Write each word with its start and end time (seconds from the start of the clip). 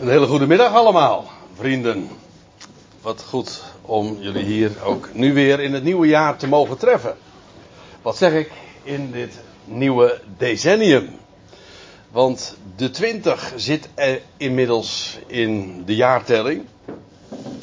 Een 0.00 0.08
hele 0.08 0.26
goede 0.26 0.46
middag 0.46 0.72
allemaal, 0.72 1.30
vrienden. 1.54 2.08
Wat 3.00 3.22
goed 3.22 3.62
om 3.82 4.16
jullie 4.20 4.44
hier 4.44 4.70
ook 4.84 5.08
nu 5.12 5.34
weer 5.34 5.60
in 5.60 5.72
het 5.72 5.82
nieuwe 5.82 6.06
jaar 6.06 6.36
te 6.36 6.48
mogen 6.48 6.78
treffen. 6.78 7.16
Wat 8.02 8.16
zeg 8.16 8.32
ik 8.32 8.50
in 8.82 9.10
dit 9.10 9.38
nieuwe 9.64 10.20
decennium? 10.36 11.08
Want 12.10 12.56
de 12.76 12.90
20 12.90 13.52
zit 13.56 13.88
inmiddels 14.36 15.18
in 15.26 15.82
de 15.84 15.94
jaartelling. 15.94 16.64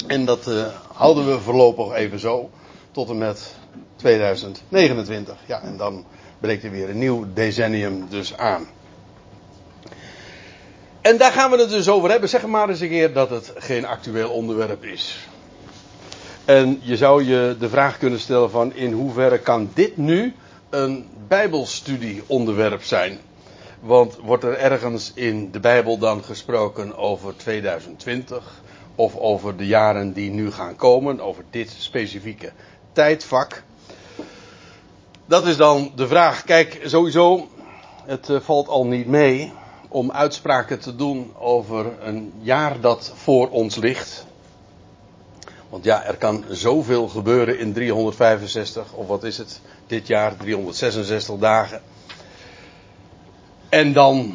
En 0.06 0.24
dat 0.24 0.46
uh, 0.48 0.66
houden 0.92 1.26
we 1.26 1.40
voorlopig 1.40 1.92
even 1.92 2.18
zo. 2.18 2.50
Tot 2.90 3.08
en 3.08 3.18
met 3.18 3.54
2029. 3.96 5.36
Ja, 5.46 5.62
en 5.62 5.76
dan 5.76 6.04
breekt 6.40 6.64
er 6.64 6.70
weer 6.70 6.90
een 6.90 6.98
nieuw 6.98 7.26
decennium 7.34 8.06
dus 8.08 8.36
aan. 8.36 8.66
En 11.04 11.16
daar 11.16 11.32
gaan 11.32 11.50
we 11.50 11.56
het 11.58 11.70
dus 11.70 11.88
over 11.88 12.10
hebben. 12.10 12.28
Zeg 12.28 12.46
maar 12.46 12.68
eens 12.68 12.80
een 12.80 12.88
keer 12.88 13.12
dat 13.12 13.30
het 13.30 13.52
geen 13.56 13.84
actueel 13.84 14.30
onderwerp 14.30 14.84
is. 14.84 15.28
En 16.44 16.80
je 16.82 16.96
zou 16.96 17.24
je 17.24 17.56
de 17.58 17.68
vraag 17.68 17.98
kunnen 17.98 18.20
stellen 18.20 18.50
van 18.50 18.74
in 18.74 18.92
hoeverre 18.92 19.38
kan 19.38 19.70
dit 19.74 19.96
nu 19.96 20.34
een 20.70 21.08
bijbelstudieonderwerp 21.28 22.82
zijn? 22.82 23.18
Want 23.80 24.16
wordt 24.22 24.44
er 24.44 24.58
ergens 24.58 25.12
in 25.14 25.50
de 25.50 25.60
Bijbel 25.60 25.98
dan 25.98 26.24
gesproken 26.24 26.96
over 26.96 27.36
2020 27.36 28.62
of 28.94 29.16
over 29.16 29.56
de 29.56 29.66
jaren 29.66 30.12
die 30.12 30.30
nu 30.30 30.52
gaan 30.52 30.76
komen, 30.76 31.20
over 31.20 31.44
dit 31.50 31.74
specifieke 31.78 32.52
tijdvak? 32.92 33.62
Dat 35.26 35.46
is 35.46 35.56
dan 35.56 35.92
de 35.96 36.06
vraag. 36.06 36.44
Kijk, 36.44 36.80
sowieso, 36.84 37.48
het 38.04 38.28
eh, 38.30 38.40
valt 38.40 38.68
al 38.68 38.86
niet 38.86 39.06
mee 39.06 39.52
om 39.94 40.12
uitspraken 40.12 40.80
te 40.80 40.96
doen 40.96 41.32
over 41.38 41.86
een 42.00 42.32
jaar 42.40 42.80
dat 42.80 43.12
voor 43.14 43.48
ons 43.48 43.76
ligt. 43.76 44.26
Want 45.68 45.84
ja, 45.84 46.04
er 46.04 46.16
kan 46.16 46.44
zoveel 46.48 47.08
gebeuren 47.08 47.58
in 47.58 47.72
365, 47.72 48.92
of 48.92 49.06
wat 49.06 49.24
is 49.24 49.38
het, 49.38 49.60
dit 49.86 50.06
jaar 50.06 50.36
366 50.36 51.36
dagen. 51.38 51.82
En 53.68 53.92
dan 53.92 54.34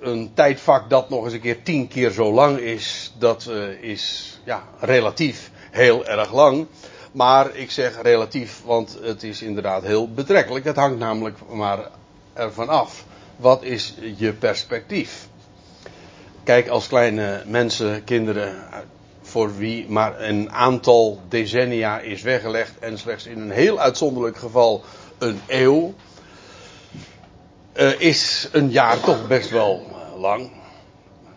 een 0.00 0.30
tijdvak 0.34 0.90
dat 0.90 1.08
nog 1.08 1.24
eens 1.24 1.32
een 1.32 1.40
keer 1.40 1.62
tien 1.62 1.88
keer 1.88 2.10
zo 2.10 2.32
lang 2.32 2.58
is, 2.58 3.12
dat 3.18 3.46
uh, 3.50 3.82
is 3.82 4.38
ja, 4.44 4.62
relatief 4.80 5.50
heel 5.70 6.06
erg 6.06 6.32
lang. 6.32 6.66
Maar 7.12 7.56
ik 7.56 7.70
zeg 7.70 8.02
relatief, 8.02 8.62
want 8.64 8.98
het 9.02 9.22
is 9.22 9.42
inderdaad 9.42 9.82
heel 9.82 10.12
betrekkelijk. 10.12 10.64
Het 10.64 10.76
hangt 10.76 10.98
namelijk 10.98 11.38
maar 11.48 11.90
ervan 12.34 12.68
af 12.68 13.04
wat 13.36 13.62
is 13.62 13.94
je 14.16 14.32
perspectief? 14.32 15.28
Kijk, 16.44 16.68
als 16.68 16.86
kleine 16.86 17.42
mensen, 17.46 18.04
kinderen, 18.04 18.54
voor 19.22 19.56
wie 19.56 19.88
maar 19.88 20.20
een 20.20 20.52
aantal 20.52 21.20
decennia 21.28 22.00
is 22.00 22.22
weggelegd 22.22 22.78
en 22.78 22.98
slechts 22.98 23.26
in 23.26 23.40
een 23.40 23.50
heel 23.50 23.80
uitzonderlijk 23.80 24.36
geval 24.36 24.84
een 25.18 25.40
eeuw, 25.46 25.94
uh, 27.74 28.00
is 28.00 28.48
een 28.52 28.70
jaar 28.70 29.00
toch 29.00 29.26
best 29.26 29.50
wel 29.50 29.86
lang. 30.16 30.50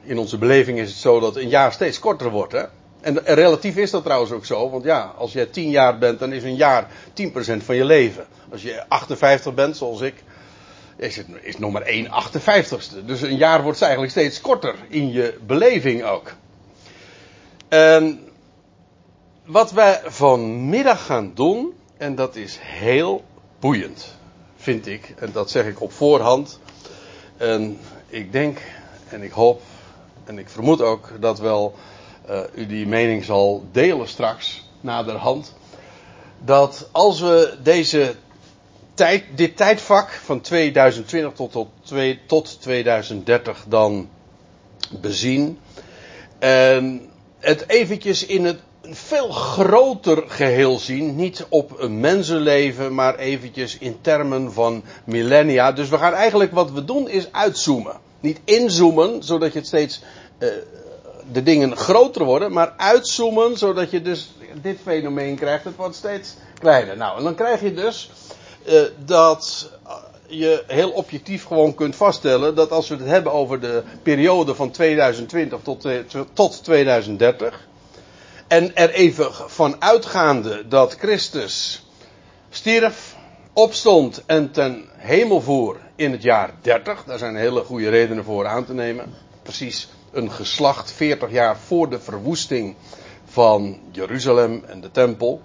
In 0.03 0.17
onze 0.17 0.37
beleving 0.37 0.79
is 0.79 0.89
het 0.89 0.97
zo 0.97 1.19
dat 1.19 1.35
een 1.35 1.49
jaar 1.49 1.71
steeds 1.71 1.99
korter 1.99 2.29
wordt. 2.29 2.51
Hè? 2.51 2.63
En 3.01 3.19
relatief 3.25 3.75
is 3.75 3.91
dat 3.91 4.03
trouwens 4.03 4.31
ook 4.31 4.45
zo, 4.45 4.69
want 4.69 4.83
ja, 4.83 5.13
als 5.17 5.33
je 5.33 5.49
10 5.49 5.69
jaar 5.69 5.97
bent, 5.97 6.19
dan 6.19 6.33
is 6.33 6.43
een 6.43 6.55
jaar 6.55 6.87
10% 7.13 7.63
van 7.63 7.75
je 7.75 7.85
leven. 7.85 8.25
Als 8.51 8.61
je 8.61 8.83
58 8.87 9.53
bent, 9.53 9.77
zoals 9.77 10.01
ik, 10.01 10.23
is, 10.95 11.15
het, 11.15 11.27
is 11.41 11.57
nog 11.57 11.71
maar 11.71 11.81
1 11.81 12.07
58ste. 12.07 13.05
Dus 13.05 13.21
een 13.21 13.37
jaar 13.37 13.63
wordt 13.63 13.81
eigenlijk 13.81 14.11
steeds 14.11 14.41
korter 14.41 14.75
in 14.87 15.11
je 15.11 15.37
beleving 15.45 16.03
ook. 16.03 16.33
En 17.67 18.19
wat 19.45 19.71
wij 19.71 20.01
vanmiddag 20.05 21.05
gaan 21.05 21.31
doen, 21.33 21.73
en 21.97 22.15
dat 22.15 22.35
is 22.35 22.57
heel 22.61 23.23
boeiend, 23.59 24.15
vind 24.55 24.87
ik, 24.87 25.13
en 25.17 25.31
dat 25.31 25.51
zeg 25.51 25.65
ik 25.65 25.81
op 25.81 25.91
voorhand. 25.91 26.59
En 27.37 27.79
ik 28.07 28.31
denk 28.31 28.59
en 29.09 29.21
ik 29.21 29.31
hoop 29.31 29.61
en 30.25 30.37
ik 30.37 30.49
vermoed 30.49 30.81
ook 30.81 31.11
dat 31.19 31.39
wel 31.39 31.75
uh, 32.29 32.39
u 32.53 32.65
die 32.65 32.87
mening 32.87 33.23
zal 33.23 33.65
delen 33.71 34.07
straks 34.07 34.69
naderhand. 34.81 35.53
Dat 36.39 36.89
als 36.91 37.19
we 37.19 37.57
deze 37.63 38.15
tijd, 38.95 39.23
dit 39.35 39.57
tijdvak 39.57 40.09
van 40.09 40.41
2020 40.41 41.33
tot, 41.33 41.51
tot, 41.51 41.67
tot 42.25 42.61
2030 42.61 43.65
dan 43.67 44.09
bezien. 44.89 45.59
En 46.39 47.09
het 47.39 47.69
eventjes 47.69 48.25
in 48.25 48.45
het 48.45 48.59
veel 48.81 49.29
groter 49.29 50.23
geheel 50.27 50.79
zien. 50.79 51.15
Niet 51.15 51.45
op 51.49 51.79
een 51.79 51.99
mensenleven, 51.99 52.93
maar 52.93 53.15
eventjes 53.15 53.77
in 53.77 53.97
termen 54.01 54.53
van 54.53 54.83
millennia. 55.03 55.71
Dus 55.71 55.89
we 55.89 55.97
gaan 55.97 56.13
eigenlijk 56.13 56.51
wat 56.51 56.71
we 56.71 56.85
doen 56.85 57.09
is 57.09 57.31
uitzoomen. 57.31 57.99
Niet 58.19 58.39
inzoomen, 58.43 59.23
zodat 59.23 59.53
je 59.53 59.59
het 59.59 59.67
steeds 59.67 60.01
uh, 60.39 60.49
de 61.31 61.43
dingen 61.43 61.77
groter 61.77 62.23
worden, 62.25 62.51
maar 62.51 62.73
uitzoomen, 62.77 63.57
zodat 63.57 63.91
je 63.91 64.01
dus 64.01 64.35
dit 64.61 64.77
fenomeen 64.83 65.35
krijgt. 65.35 65.63
Het 65.63 65.75
wordt 65.75 65.95
steeds 65.95 66.35
kleiner. 66.59 66.97
Nou, 66.97 67.17
en 67.17 67.23
dan 67.23 67.35
krijg 67.35 67.61
je 67.61 67.73
dus 67.73 68.09
dat 69.05 69.69
je 70.27 70.63
heel 70.67 70.91
objectief 70.91 71.45
gewoon 71.45 71.75
kunt 71.75 71.95
vaststellen 71.95 72.55
dat 72.55 72.71
als 72.71 72.87
we 72.87 72.95
het 72.95 73.05
hebben 73.05 73.31
over 73.31 73.59
de 73.59 73.83
periode 74.03 74.55
van 74.55 74.71
2020 74.71 75.59
tot, 75.63 75.85
uh, 75.85 75.99
tot 76.33 76.63
2030. 76.63 77.67
En 78.47 78.75
er 78.75 78.89
even 78.89 79.33
van 79.33 79.81
uitgaande 79.81 80.67
dat 80.67 80.93
Christus 80.93 81.85
stierf, 82.49 83.15
opstond 83.53 84.23
en 84.25 84.51
ten 84.51 84.85
hemel 84.97 85.41
voer 85.41 85.77
in 85.95 86.11
het 86.11 86.21
jaar 86.21 86.53
30. 86.61 87.03
Daar 87.03 87.17
zijn 87.17 87.35
hele 87.35 87.63
goede 87.63 87.89
redenen 87.89 88.23
voor 88.23 88.47
aan 88.47 88.65
te 88.65 88.73
nemen. 88.73 89.13
Precies 89.41 89.89
een 90.11 90.31
geslacht 90.31 90.91
40 90.91 91.31
jaar 91.31 91.57
voor 91.57 91.89
de 91.89 91.99
verwoesting 91.99 92.75
van 93.25 93.79
Jeruzalem 93.91 94.63
en 94.67 94.81
de 94.81 94.91
tempel. 94.91 95.41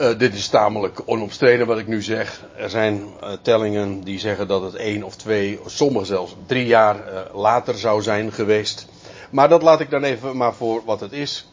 Uh, 0.00 0.18
dit 0.18 0.34
is 0.34 0.48
tamelijk 0.48 1.00
onomstreden 1.04 1.66
wat 1.66 1.78
ik 1.78 1.86
nu 1.86 2.02
zeg. 2.02 2.42
Er 2.56 2.70
zijn 2.70 3.02
uh, 3.22 3.32
tellingen 3.42 4.00
die 4.00 4.18
zeggen 4.18 4.48
dat 4.48 4.62
het 4.62 4.74
één 4.74 5.02
of 5.02 5.16
twee, 5.16 5.60
sommigen 5.66 6.06
zelfs 6.06 6.34
drie 6.46 6.66
jaar 6.66 6.96
uh, 6.96 7.20
later 7.34 7.78
zou 7.78 8.02
zijn 8.02 8.32
geweest. 8.32 8.86
Maar 9.30 9.48
dat 9.48 9.62
laat 9.62 9.80
ik 9.80 9.90
dan 9.90 10.04
even 10.04 10.36
maar 10.36 10.54
voor 10.54 10.82
wat 10.84 11.00
het 11.00 11.12
is. 11.12 11.48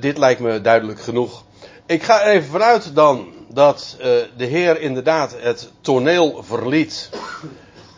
dit 0.00 0.18
lijkt 0.18 0.40
me 0.40 0.60
duidelijk 0.60 1.00
genoeg. 1.00 1.44
Ik 1.86 2.02
ga 2.02 2.24
even 2.24 2.50
vanuit 2.50 2.94
dan 2.94 3.32
dat 3.48 3.96
de 4.36 4.44
Heer 4.44 4.80
inderdaad 4.80 5.36
het 5.38 5.70
toneel 5.80 6.42
verliet 6.42 7.10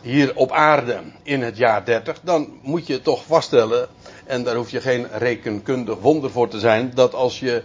hier 0.01 0.35
op 0.35 0.51
aarde 0.51 1.01
in 1.23 1.41
het 1.41 1.57
jaar 1.57 1.85
30. 1.85 2.19
Dan 2.21 2.59
moet 2.61 2.87
je 2.87 3.01
toch 3.01 3.23
vaststellen, 3.25 3.87
en 4.25 4.43
daar 4.43 4.55
hoef 4.55 4.71
je 4.71 4.81
geen 4.81 5.07
rekenkundig 5.11 5.97
wonder 5.99 6.31
voor 6.31 6.47
te 6.47 6.59
zijn, 6.59 6.91
dat 6.93 7.13
als 7.13 7.39
je 7.39 7.63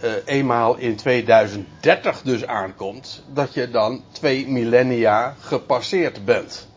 uh, 0.00 0.10
eenmaal 0.24 0.76
in 0.76 0.96
2030 0.96 2.22
dus 2.22 2.46
aankomt, 2.46 3.22
dat 3.32 3.54
je 3.54 3.70
dan 3.70 4.02
twee 4.12 4.48
millennia 4.48 5.34
gepasseerd 5.40 6.24
bent. 6.24 6.68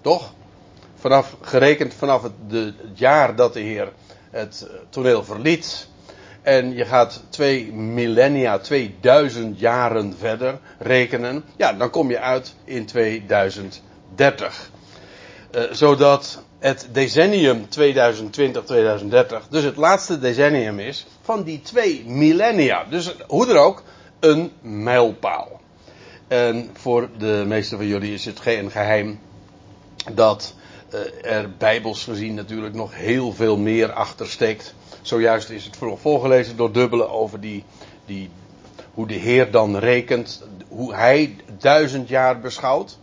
Toch? 0.00 0.32
Vanaf, 0.94 1.36
gerekend 1.40 1.94
vanaf 1.94 2.22
het, 2.22 2.74
jaar 2.94 3.36
dat 3.36 3.52
de 3.52 3.60
Heer 3.60 3.92
het 4.30 4.66
eh, 4.68 4.76
toneel 4.88 5.24
verliet. 5.24 5.88
En 6.42 6.74
je 6.74 6.84
gaat 6.84 7.22
twee 7.28 7.72
millennia, 7.72 8.58
2000 8.58 9.58
jaren 9.58 10.14
verder 10.18 10.58
rekenen. 10.78 11.44
Ja, 11.56 11.72
dan 11.72 11.90
kom 11.90 12.10
je 12.10 12.20
uit 12.20 12.54
in 12.64 12.86
2030. 12.86 14.70
Uh, 15.54 15.62
zodat 15.70 16.42
het 16.60 16.88
decennium 16.92 17.66
2020-2030 17.66 17.66
dus 19.50 19.64
het 19.64 19.76
laatste 19.76 20.18
decennium 20.18 20.78
is 20.78 21.06
van 21.22 21.42
die 21.42 21.60
twee 21.60 22.04
millennia. 22.06 22.84
Dus 22.84 23.14
hoe 23.26 23.48
er 23.48 23.56
ook, 23.56 23.82
een 24.20 24.52
mijlpaal. 24.60 25.60
En 26.28 26.70
voor 26.72 27.08
de 27.18 27.44
meeste 27.46 27.76
van 27.76 27.86
jullie 27.86 28.12
is 28.12 28.24
het 28.24 28.40
geen 28.40 28.70
geheim 28.70 29.18
dat 30.12 30.54
uh, 30.94 31.00
er 31.32 31.50
bijbels 31.58 32.04
gezien 32.04 32.34
natuurlijk 32.34 32.74
nog 32.74 32.94
heel 32.94 33.32
veel 33.32 33.56
meer 33.56 33.92
achter 33.92 34.28
steekt. 34.28 34.74
Zojuist 35.02 35.50
is 35.50 35.64
het 35.64 35.76
voorgelezen 35.76 36.56
door 36.56 36.72
Dubbele 36.72 37.08
over 37.08 37.40
die, 37.40 37.64
die, 38.06 38.30
hoe 38.94 39.06
de 39.06 39.14
Heer 39.14 39.50
dan 39.50 39.76
rekent, 39.76 40.42
hoe 40.68 40.94
hij 40.94 41.36
duizend 41.58 42.08
jaar 42.08 42.40
beschouwt. 42.40 42.98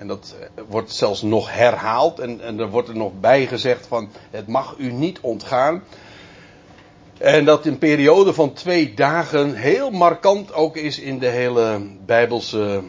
En 0.00 0.06
dat 0.06 0.34
eh, 0.40 0.62
wordt 0.68 0.92
zelfs 0.92 1.22
nog 1.22 1.52
herhaald. 1.52 2.18
En, 2.18 2.40
en 2.40 2.58
er 2.58 2.68
wordt 2.68 2.88
er 2.88 2.96
nog 2.96 3.12
bij 3.20 3.46
gezegd 3.46 3.86
van 3.86 4.08
het 4.30 4.46
mag 4.46 4.74
u 4.78 4.92
niet 4.92 5.20
ontgaan. 5.20 5.82
En 7.18 7.44
dat 7.44 7.66
een 7.66 7.78
periode 7.78 8.34
van 8.34 8.52
twee 8.52 8.94
dagen 8.94 9.54
heel 9.54 9.90
markant 9.90 10.52
ook 10.52 10.76
is 10.76 10.98
in 10.98 11.18
de 11.18 11.26
hele 11.26 11.86
Bijbelse 12.06 12.82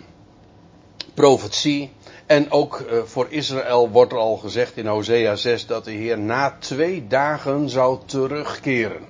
profetie. 1.13 1.91
En 2.25 2.51
ook 2.51 2.79
uh, 2.79 3.01
voor 3.03 3.27
Israël 3.29 3.89
wordt 3.89 4.11
er 4.11 4.17
al 4.17 4.37
gezegd 4.37 4.77
in 4.77 4.87
Hosea 4.87 5.35
6 5.35 5.65
dat 5.65 5.85
de 5.85 5.91
Heer 5.91 6.19
na 6.19 6.55
twee 6.59 7.07
dagen 7.07 7.69
zou 7.69 7.99
terugkeren. 8.05 9.05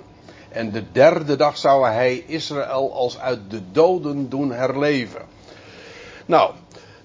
En 0.50 0.72
de 0.72 0.84
derde 0.92 1.36
dag 1.36 1.58
zou 1.58 1.88
hij 1.88 2.24
Israël 2.28 2.94
als 2.94 3.20
uit 3.20 3.40
de 3.50 3.62
doden 3.72 4.30
doen 4.30 4.52
herleven. 4.52 5.22
Nou, 6.26 6.52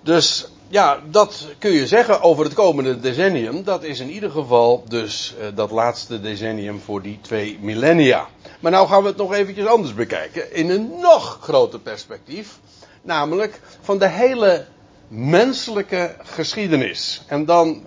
dus 0.02 0.48
ja, 0.68 1.00
dat 1.10 1.46
kun 1.58 1.70
je 1.70 1.86
zeggen 1.86 2.20
over 2.20 2.44
het 2.44 2.54
komende 2.54 3.00
decennium. 3.00 3.64
Dat 3.64 3.82
is 3.82 4.00
in 4.00 4.10
ieder 4.10 4.30
geval 4.30 4.84
dus 4.88 5.34
uh, 5.38 5.46
dat 5.54 5.70
laatste 5.70 6.20
decennium 6.20 6.80
voor 6.80 7.02
die 7.02 7.18
twee 7.20 7.58
millennia. 7.60 8.28
Maar 8.60 8.72
nou 8.72 8.88
gaan 8.88 9.02
we 9.02 9.08
het 9.08 9.16
nog 9.16 9.34
eventjes 9.34 9.66
anders 9.66 9.94
bekijken. 9.94 10.54
In 10.54 10.70
een 10.70 10.92
nog 11.00 11.38
groter 11.40 11.80
perspectief. 11.80 12.58
Namelijk 13.02 13.60
van 13.80 13.98
de 13.98 14.08
hele 14.08 14.66
menselijke 15.08 16.16
geschiedenis. 16.22 17.22
En 17.26 17.44
dan 17.44 17.84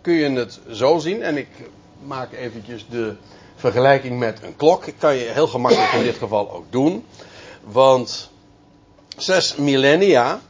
kun 0.00 0.14
je 0.14 0.30
het 0.30 0.60
zo 0.70 0.98
zien. 0.98 1.22
En 1.22 1.36
ik 1.36 1.48
maak 2.02 2.32
eventjes 2.32 2.86
de 2.90 3.14
vergelijking 3.56 4.18
met 4.18 4.42
een 4.42 4.56
klok. 4.56 4.86
Ik 4.86 4.94
kan 4.98 5.16
je 5.16 5.24
heel 5.24 5.46
gemakkelijk 5.46 5.92
in 5.92 6.02
dit 6.02 6.16
geval 6.16 6.52
ook 6.52 6.66
doen. 6.70 7.04
Want 7.64 8.30
zes 9.16 9.56
millennia 9.56 10.40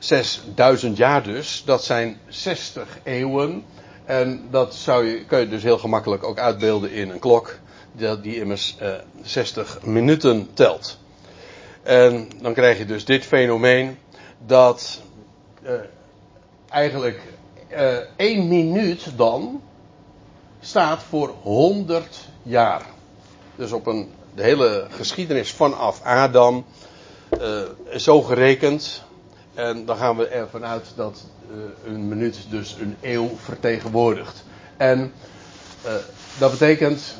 6000 0.00 0.96
jaar 0.96 1.22
dus, 1.22 1.62
dat 1.66 1.84
zijn 1.84 2.20
60 2.28 2.98
eeuwen. 3.02 3.64
En 4.04 4.48
dat 4.50 4.74
zou 4.74 5.06
je, 5.06 5.24
kun 5.24 5.38
je 5.38 5.48
dus 5.48 5.62
heel 5.62 5.78
gemakkelijk 5.78 6.24
ook 6.24 6.38
uitbeelden 6.38 6.90
in 6.90 7.10
een 7.10 7.18
klok, 7.18 7.58
die, 8.22 8.36
immers 8.36 8.76
uh, 8.82 8.88
60 9.22 9.78
minuten 9.82 10.48
telt. 10.54 10.98
En 11.82 12.28
dan 12.42 12.54
krijg 12.54 12.78
je 12.78 12.84
dus 12.86 13.04
dit 13.04 13.24
fenomeen 13.24 13.98
dat 14.46 15.00
uh, 15.62 15.70
eigenlijk 16.68 17.20
uh, 17.70 17.96
één 18.16 18.48
minuut 18.48 19.12
dan 19.16 19.62
staat 20.60 21.02
voor 21.02 21.34
100 21.42 22.28
jaar. 22.42 22.82
Dus 23.56 23.72
op 23.72 23.86
een, 23.86 24.10
de 24.34 24.42
hele 24.42 24.86
geschiedenis 24.90 25.52
vanaf 25.52 26.02
Adam, 26.02 26.64
uh, 27.40 27.62
zo 27.96 28.22
gerekend, 28.22 29.02
en 29.60 29.84
dan 29.84 29.96
gaan 29.96 30.16
we 30.16 30.26
ervan 30.26 30.64
uit 30.64 30.92
dat 30.96 31.24
uh, 31.50 31.92
een 31.92 32.08
minuut 32.08 32.38
dus 32.50 32.76
een 32.80 32.96
eeuw 33.00 33.30
vertegenwoordigt. 33.44 34.44
En 34.76 35.12
uh, 35.86 35.92
dat 36.38 36.50
betekent, 36.50 37.16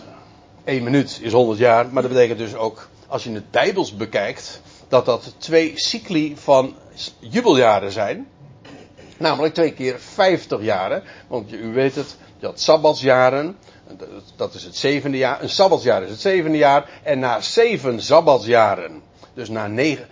één 0.64 0.82
minuut 0.82 1.19
is 1.22 1.32
100 1.32 1.58
jaar, 1.58 1.88
maar 1.92 2.02
dat 2.02 2.12
betekent 2.12 2.38
dus 2.38 2.54
ook, 2.54 2.88
als 3.06 3.25
je 3.25 3.32
het 3.32 3.50
bijbels 3.50 3.96
bekijkt, 3.96 4.60
dat 4.88 5.04
dat 5.04 5.34
twee 5.38 5.72
cycli 5.75 6.37
van 6.37 6.75
jubeljaren 7.19 7.92
zijn. 7.92 8.28
Namelijk 9.16 9.54
twee 9.54 9.72
keer 9.72 9.98
50 9.98 10.62
jaren. 10.62 11.02
Want 11.28 11.52
u 11.52 11.72
weet 11.72 11.94
het, 11.94 12.16
je 12.38 12.46
had 12.46 12.60
sabbatsjaren. 12.60 13.56
Dat 14.36 14.54
is 14.54 14.64
het 14.64 14.76
zevende 14.76 15.16
jaar. 15.16 15.43
Een 15.43 15.50
sabbatsjaar 15.50 16.02
is 16.02 16.10
het 16.10 16.20
zevende 16.20 16.58
jaar. 16.58 16.90
En 17.02 17.19
na 17.19 17.40
zeven 17.40 18.02
sabbatsjaren 18.02 19.02
dus 19.35 19.49
na 19.49 19.71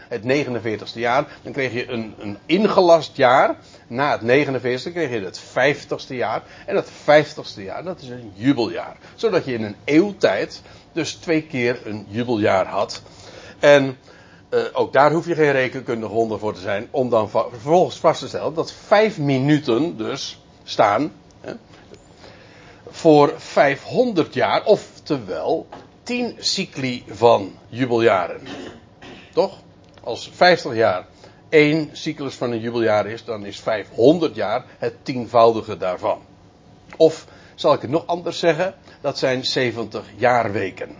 het 0.08 0.22
49ste 0.22 0.98
jaar, 0.98 1.26
dan 1.42 1.52
kreeg 1.52 1.72
je 1.72 1.88
een, 1.88 2.14
een 2.18 2.38
ingelast 2.46 3.16
jaar. 3.16 3.56
Na 3.86 4.18
het 4.18 4.20
49ste 4.20 4.92
kreeg 4.92 5.10
je 5.10 5.24
het 5.24 5.40
50ste 5.40 6.14
jaar. 6.14 6.42
En 6.66 6.74
dat 6.74 6.90
50ste 6.90 7.62
jaar, 7.62 7.84
dat 7.84 8.00
is 8.00 8.08
een 8.08 8.32
jubeljaar. 8.34 8.96
Zodat 9.14 9.44
je 9.44 9.52
in 9.52 9.64
een 9.64 9.76
eeuwtijd 9.84 10.62
dus 10.92 11.14
twee 11.14 11.42
keer 11.42 11.80
een 11.84 12.06
jubeljaar 12.08 12.66
had. 12.66 13.02
En 13.58 13.96
uh, 14.50 14.60
ook 14.72 14.92
daar 14.92 15.12
hoef 15.12 15.26
je 15.26 15.34
geen 15.34 15.52
rekenkundige 15.52 16.12
honden 16.12 16.38
voor 16.38 16.54
te 16.54 16.60
zijn. 16.60 16.88
Om 16.90 17.10
dan 17.10 17.30
vervolgens 17.30 17.96
vast 17.96 18.20
te 18.20 18.28
stellen 18.28 18.54
dat 18.54 18.72
vijf 18.72 19.18
minuten 19.18 19.96
dus 19.96 20.42
staan. 20.64 21.12
Hè, 21.40 21.52
voor 22.90 23.34
500 23.36 24.34
jaar. 24.34 24.64
Oftewel 24.64 25.66
10 26.02 26.34
cycli 26.38 27.04
van 27.08 27.52
jubeljaren. 27.68 28.40
Toch? 29.32 29.58
Als 30.02 30.30
50 30.34 30.74
jaar 30.74 31.06
één 31.48 31.88
cyclus 31.92 32.34
van 32.34 32.52
een 32.52 32.60
jubeljaar 32.60 33.06
is, 33.06 33.24
dan 33.24 33.46
is 33.46 33.60
500 33.60 34.34
jaar 34.34 34.64
het 34.78 34.94
tienvoudige 35.02 35.76
daarvan. 35.76 36.20
Of 36.96 37.26
zal 37.54 37.72
ik 37.72 37.80
het 37.80 37.90
nog 37.90 38.06
anders 38.06 38.38
zeggen? 38.38 38.74
Dat 39.00 39.18
zijn 39.18 39.44
70 39.44 40.04
jaarweken. 40.16 40.96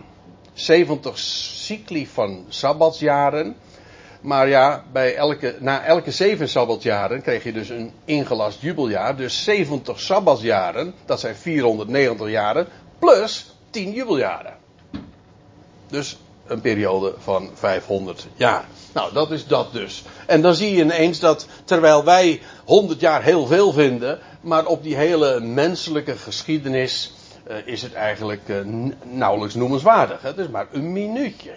70 0.53 1.17
cycli 1.19 2.07
van 2.07 2.45
sabbatsjaren. 2.49 3.55
Maar 4.21 4.47
ja, 4.47 4.83
bij 4.91 5.15
elke, 5.15 5.55
na 5.59 5.83
elke 5.83 6.11
zeven 6.11 6.49
sabbatsjaren 6.49 7.21
kreeg 7.21 7.43
je 7.43 7.53
dus 7.53 7.69
een 7.69 7.91
ingelast 8.05 8.61
jubeljaar. 8.61 9.15
Dus 9.15 9.43
70 9.43 9.99
sabbatsjaren, 9.99 10.93
dat 11.05 11.19
zijn 11.19 11.35
490 11.35 12.29
jaren, 12.29 12.67
plus 12.99 13.55
10 13.69 13.91
jubeljaren. 13.91 14.53
Dus 15.87 16.17
een 16.49 16.61
periode 16.61 17.13
van 17.17 17.49
500 17.53 18.27
jaar. 18.35 18.65
Nou, 18.93 19.13
dat 19.13 19.31
is 19.31 19.47
dat 19.47 19.73
dus. 19.73 20.03
En 20.25 20.41
dan 20.41 20.55
zie 20.55 20.75
je 20.75 20.83
ineens 20.83 21.19
dat 21.19 21.47
terwijl 21.63 22.03
wij 22.03 22.41
100 22.65 22.99
jaar 22.99 23.23
heel 23.23 23.45
veel 23.45 23.73
vinden, 23.73 24.19
maar 24.41 24.65
op 24.65 24.83
die 24.83 24.95
hele 24.95 25.39
menselijke 25.39 26.15
geschiedenis 26.15 27.13
uh, 27.49 27.55
is 27.65 27.81
het 27.81 27.93
eigenlijk 27.93 28.41
uh, 28.47 28.57
nauwelijks 29.03 29.55
noemenswaardig. 29.55 30.21
Het 30.21 30.37
is 30.37 30.47
maar 30.47 30.67
een 30.71 30.91
minuutje. 30.91 31.51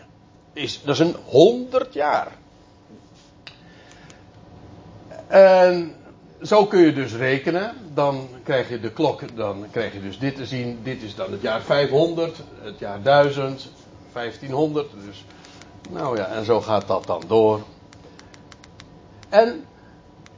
Is, 0.53 0.81
dat 0.85 0.95
is 0.95 1.01
een 1.01 1.17
100 1.25 1.95
jaar. 1.95 2.29
En 5.27 5.95
zo 6.43 6.67
kun 6.67 6.81
je 6.81 6.93
dus 6.93 7.15
rekenen. 7.15 7.75
Dan 7.95 8.29
krijg 8.43 8.69
je 8.69 8.81
de 8.81 8.91
klok, 8.91 9.37
dan 9.37 9.67
krijg 9.71 9.93
je 9.93 10.03
dus 10.03 10.19
dit 10.19 10.37
te 10.37 10.47
zien. 10.47 10.81
Dit 10.83 11.03
is 11.03 11.15
dan 11.15 11.33
het 11.33 11.43
jaar 11.43 11.63
500, 11.63 12.37
het 12.63 12.79
jaar 12.79 13.03
1000, 13.03 13.71
1500. 14.13 14.91
Dus, 15.07 15.25
nou 15.91 16.17
ja, 16.17 16.27
en 16.27 16.45
zo 16.45 16.61
gaat 16.61 16.87
dat 16.87 17.07
dan 17.07 17.23
door. 17.27 17.61
En 19.29 19.65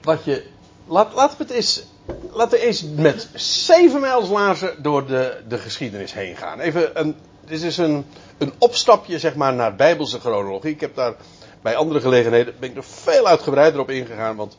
wat 0.02 0.24
je. 0.24 0.46
Laat, 0.86 1.14
laten 1.14 1.38
we 1.38 1.44
het 1.44 1.52
eens. 1.52 1.84
Laten 2.32 2.58
we 2.58 2.64
eens 2.66 2.82
met 2.82 3.28
zeven 3.34 4.00
mijlslaarzen 4.00 4.82
door 4.82 5.06
de, 5.06 5.42
de 5.48 5.58
geschiedenis 5.58 6.12
heen 6.12 6.36
gaan. 6.36 6.60
Even 6.60 7.00
een. 7.00 7.16
Dit 7.46 7.62
is 7.62 7.78
een, 7.78 8.06
een 8.38 8.52
opstapje, 8.58 9.18
zeg 9.18 9.34
maar, 9.34 9.54
naar 9.54 9.76
Bijbelse 9.76 10.20
chronologie. 10.20 10.70
Ik 10.70 10.80
heb 10.80 10.94
daar 10.94 11.14
bij 11.62 11.76
andere 11.76 12.00
gelegenheden. 12.00 12.54
ben 12.58 12.70
ik 12.70 12.76
er 12.76 12.84
veel 12.84 13.26
uitgebreider 13.26 13.80
op 13.80 13.90
ingegaan. 13.90 14.36
Want 14.36 14.58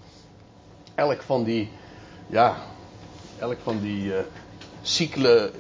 elk 0.96 1.22
van 1.22 1.44
die. 1.44 1.70
Ja. 2.28 2.56
Elk 3.40 3.58
van 3.64 3.80
die. 3.82 4.04
Uh, 4.04 4.18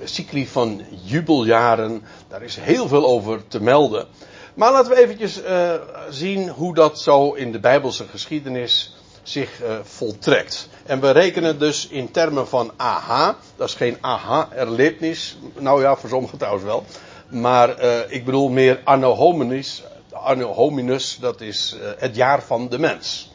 cycli, 0.04 0.48
van 0.48 0.82
jubeljaren. 1.04 2.04
Daar 2.28 2.44
is 2.44 2.56
heel 2.56 2.88
veel 2.88 3.06
over 3.06 3.48
te 3.48 3.62
melden. 3.62 4.08
Maar 4.54 4.72
laten 4.72 4.92
we 4.92 4.98
eventjes 4.98 5.42
uh, 5.44 5.74
zien 6.10 6.50
hoe 6.50 6.74
dat 6.74 7.00
zo 7.00 7.34
in 7.34 7.52
de 7.52 7.60
Bijbelse 7.60 8.06
geschiedenis 8.08 8.96
zich 9.24 9.62
uh, 9.62 9.78
voltrekt. 9.84 10.70
En 10.86 11.02
we 11.02 11.12
rekenen 11.12 11.60
dus 11.60 11.88
in 11.88 12.12
termen 12.12 12.48
van 12.48 12.72
aha. 12.76 13.36
Dat 13.56 13.68
is 13.68 13.74
geen 13.74 13.98
aha-erlebnis. 14.02 15.38
Nou 15.60 15.82
ja, 15.82 15.96
voor 15.96 16.10
sommigen 16.10 16.38
trouwens 16.38 16.66
wel. 16.66 16.84
Maar 17.30 17.84
uh, 17.84 18.00
ik 18.08 18.26
bedoel 18.26 18.50
meer 18.50 18.82
anno 18.84 19.14
hominis. 19.14 19.84
Anno 20.12 20.72
dat 21.20 21.42
is 21.42 21.76
het 21.98 22.16
jaar 22.16 22.44
van 22.44 22.70
de 22.70 22.80
mens. 22.80 23.32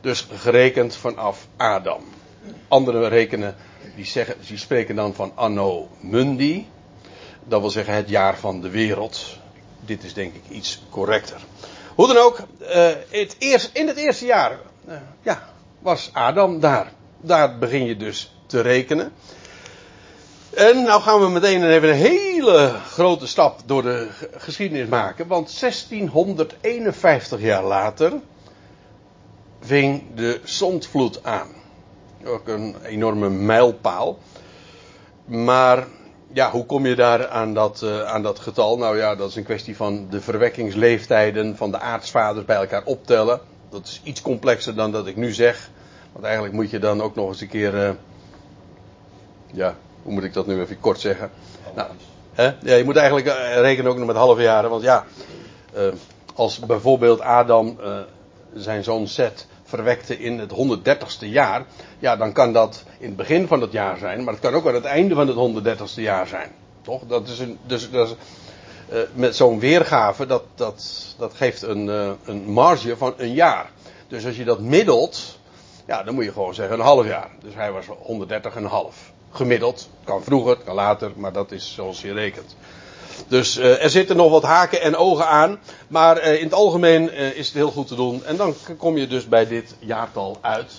Dus 0.00 0.26
gerekend 0.34 0.96
vanaf 0.96 1.46
Adam. 1.56 2.02
Anderen 2.68 3.08
rekenen 3.08 3.56
die, 3.98 4.06
zeggen, 4.06 4.34
die 4.46 4.56
spreken 4.56 4.96
dan 4.96 5.14
van 5.14 5.32
anno 5.34 5.88
mundi. 6.00 6.66
Dat 7.44 7.60
wil 7.60 7.70
zeggen 7.70 7.94
het 7.94 8.08
jaar 8.08 8.38
van 8.38 8.60
de 8.60 8.70
wereld. 8.70 9.36
Dit 9.80 10.04
is 10.04 10.14
denk 10.14 10.34
ik 10.34 10.42
iets 10.48 10.82
correcter. 10.90 11.40
Hoe 11.94 12.06
dan 12.06 12.16
ook, 12.16 12.38
uh, 12.60 12.68
het 13.08 13.36
eerst, 13.38 13.70
in 13.72 13.86
het 13.86 13.96
eerste 13.96 14.26
jaar 14.26 14.58
uh, 14.88 14.96
ja, 15.22 15.48
was 15.78 16.10
Adam 16.12 16.60
daar. 16.60 16.92
Daar 17.20 17.58
begin 17.58 17.84
je 17.84 17.96
dus 17.96 18.34
te 18.46 18.60
rekenen. 18.60 19.12
En 20.54 20.82
nou 20.82 21.00
gaan 21.02 21.20
we 21.20 21.28
meteen 21.28 21.70
even 21.70 21.88
een 21.88 21.94
hele 21.94 22.74
grote 22.90 23.26
stap 23.26 23.60
door 23.66 23.82
de 23.82 24.08
geschiedenis 24.36 24.88
maken. 24.88 25.26
Want 25.26 25.60
1651 25.60 27.40
jaar 27.40 27.64
later 27.64 28.12
ving 29.60 30.02
de 30.14 30.40
zondvloed 30.44 31.24
aan. 31.24 31.57
Ook 32.24 32.48
een 32.48 32.76
enorme 32.84 33.30
mijlpaal. 33.30 34.18
Maar 35.24 35.86
ja, 36.32 36.50
hoe 36.50 36.66
kom 36.66 36.86
je 36.86 36.94
daar 36.94 37.28
aan 37.28 37.54
dat, 37.54 37.80
uh, 37.84 38.02
aan 38.02 38.22
dat 38.22 38.38
getal? 38.38 38.78
Nou 38.78 38.96
ja, 38.96 39.14
dat 39.14 39.28
is 39.28 39.36
een 39.36 39.44
kwestie 39.44 39.76
van 39.76 40.06
de 40.10 40.20
verwekkingsleeftijden 40.20 41.56
van 41.56 41.70
de 41.70 41.78
aartsvaders 41.78 42.44
bij 42.44 42.56
elkaar 42.56 42.84
optellen. 42.84 43.40
Dat 43.70 43.84
is 43.84 44.00
iets 44.04 44.22
complexer 44.22 44.74
dan 44.74 44.92
dat 44.92 45.06
ik 45.06 45.16
nu 45.16 45.32
zeg. 45.32 45.70
Want 46.12 46.24
eigenlijk 46.24 46.54
moet 46.54 46.70
je 46.70 46.78
dan 46.78 47.02
ook 47.02 47.14
nog 47.14 47.28
eens 47.28 47.40
een 47.40 47.48
keer. 47.48 47.74
Uh, 47.74 47.90
ja, 49.52 49.74
hoe 50.02 50.12
moet 50.12 50.24
ik 50.24 50.32
dat 50.32 50.46
nu 50.46 50.60
even 50.60 50.80
kort 50.80 51.00
zeggen? 51.00 51.30
Nou, 51.74 51.88
hè? 52.32 52.44
Ja, 52.44 52.74
je 52.74 52.84
moet 52.84 52.96
eigenlijk 52.96 53.26
uh, 53.26 53.54
rekenen 53.54 53.90
ook 53.90 53.98
nog 53.98 54.06
met 54.06 54.16
halve 54.16 54.42
jaren. 54.42 54.70
Want 54.70 54.82
ja, 54.82 55.04
als 56.34 56.58
bijvoorbeeld 56.58 57.20
Adam 57.20 57.78
zijn 58.54 58.84
zoon 58.84 59.06
Seth 59.06 59.46
verwekte 59.68 60.18
in 60.18 60.38
het 60.38 60.50
130ste 60.50 61.26
jaar, 61.26 61.64
ja, 61.98 62.16
dan 62.16 62.32
kan 62.32 62.52
dat 62.52 62.84
in 62.98 63.06
het 63.06 63.16
begin 63.16 63.46
van 63.46 63.60
het 63.60 63.72
jaar 63.72 63.98
zijn, 63.98 64.24
maar 64.24 64.32
het 64.32 64.42
kan 64.42 64.54
ook 64.54 64.66
aan 64.66 64.74
het 64.74 64.84
einde 64.84 65.14
van 65.14 65.26
het 65.26 65.78
130ste 65.78 66.02
jaar 66.02 66.26
zijn. 66.26 66.50
Toch? 66.82 67.02
Dat 67.06 67.28
is 67.28 67.38
een, 67.38 67.58
dus, 67.66 67.90
dat 67.90 68.08
is, 68.08 68.14
uh, 68.92 68.98
met 69.12 69.36
zo'n 69.36 69.58
weergave, 69.58 70.26
dat, 70.26 70.42
dat, 70.54 71.06
dat 71.18 71.34
geeft 71.34 71.62
een, 71.62 71.86
uh, 71.86 72.10
een 72.24 72.50
marge 72.50 72.96
van 72.96 73.14
een 73.16 73.32
jaar. 73.32 73.70
Dus 74.08 74.26
als 74.26 74.36
je 74.36 74.44
dat 74.44 74.60
middelt, 74.60 75.38
ja, 75.86 76.02
dan 76.02 76.14
moet 76.14 76.24
je 76.24 76.32
gewoon 76.32 76.54
zeggen 76.54 76.78
een 76.78 76.84
half 76.84 77.06
jaar. 77.06 77.30
Dus 77.42 77.54
hij 77.54 77.72
was 77.72 77.86
130,5. 77.86 79.12
Gemiddeld. 79.30 79.88
Kan 80.04 80.22
vroeger, 80.22 80.56
kan 80.56 80.74
later, 80.74 81.12
maar 81.16 81.32
dat 81.32 81.52
is 81.52 81.74
zoals 81.74 82.00
je 82.02 82.12
rekent. 82.12 82.56
Dus 83.28 83.58
uh, 83.58 83.82
er 83.82 83.90
zitten 83.90 84.16
nog 84.16 84.30
wat 84.30 84.42
haken 84.42 84.80
en 84.80 84.96
ogen 84.96 85.26
aan. 85.26 85.58
Maar 85.88 86.18
uh, 86.18 86.38
in 86.38 86.44
het 86.44 86.54
algemeen 86.54 87.02
uh, 87.02 87.36
is 87.36 87.46
het 87.46 87.56
heel 87.56 87.70
goed 87.70 87.86
te 87.86 87.94
doen. 87.94 88.24
En 88.24 88.36
dan 88.36 88.54
kom 88.76 88.96
je 88.96 89.06
dus 89.06 89.28
bij 89.28 89.46
dit 89.46 89.74
jaartal 89.78 90.38
uit. 90.40 90.72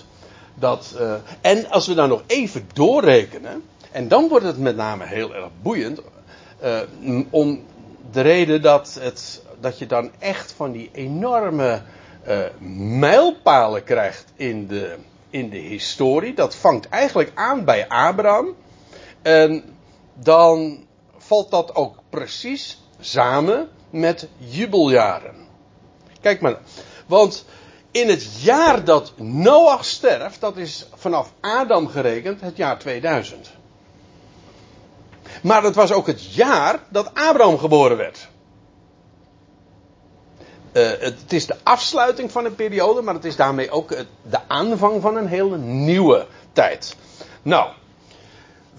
Dat, 0.55 0.95
en 1.41 1.69
als 1.69 1.87
we 1.87 1.93
daar 1.93 2.07
nog 2.07 2.23
even 2.27 2.69
doorrekenen. 2.73 3.63
En 3.91 4.07
dan 4.07 4.27
wordt 4.27 4.45
het 4.45 4.57
met 4.57 4.75
name 4.75 5.05
heel 5.05 5.35
erg 5.35 5.47
boeiend. 5.61 6.01
om 7.29 7.63
de 8.11 8.21
reden 8.21 8.61
dat, 8.61 8.97
het, 8.99 9.41
dat 9.59 9.79
je 9.79 9.85
dan 9.85 10.11
echt 10.19 10.51
van 10.51 10.71
die 10.71 10.89
enorme 10.93 11.81
mijlpalen 12.99 13.83
krijgt 13.83 14.25
in 14.35 14.67
de, 14.67 14.95
in 15.29 15.49
de 15.49 15.57
historie. 15.57 16.33
Dat 16.33 16.55
vangt 16.55 16.89
eigenlijk 16.89 17.31
aan 17.35 17.65
bij 17.65 17.87
Abraham. 17.87 18.55
En 19.21 19.63
dan 20.13 20.87
valt 21.29 21.51
dat 21.51 21.75
ook 21.75 21.95
precies 22.09 22.81
samen 22.99 23.69
met 23.89 24.27
jubeljaren. 24.37 25.35
Kijk 26.21 26.41
maar, 26.41 26.57
want 27.07 27.45
in 27.91 28.09
het 28.09 28.41
jaar 28.41 28.83
dat 28.83 29.13
Noach 29.17 29.85
sterft, 29.85 30.41
dat 30.41 30.57
is 30.57 30.85
vanaf 30.93 31.33
Adam 31.39 31.87
gerekend 31.87 32.41
het 32.41 32.57
jaar 32.57 32.79
2000. 32.79 33.51
Maar 35.43 35.61
dat 35.61 35.75
was 35.75 35.91
ook 35.91 36.07
het 36.07 36.33
jaar 36.33 36.79
dat 36.89 37.11
Abraham 37.13 37.57
geboren 37.57 37.97
werd. 37.97 38.27
Uh, 40.73 40.89
het 40.99 41.33
is 41.33 41.45
de 41.45 41.55
afsluiting 41.63 42.31
van 42.31 42.45
een 42.45 42.55
periode, 42.55 43.01
maar 43.01 43.13
het 43.13 43.25
is 43.25 43.35
daarmee 43.35 43.71
ook 43.71 43.89
de 44.21 44.39
aanvang 44.47 45.01
van 45.01 45.17
een 45.17 45.27
hele 45.27 45.57
nieuwe 45.57 46.27
tijd. 46.53 46.95
Nou, 47.41 47.69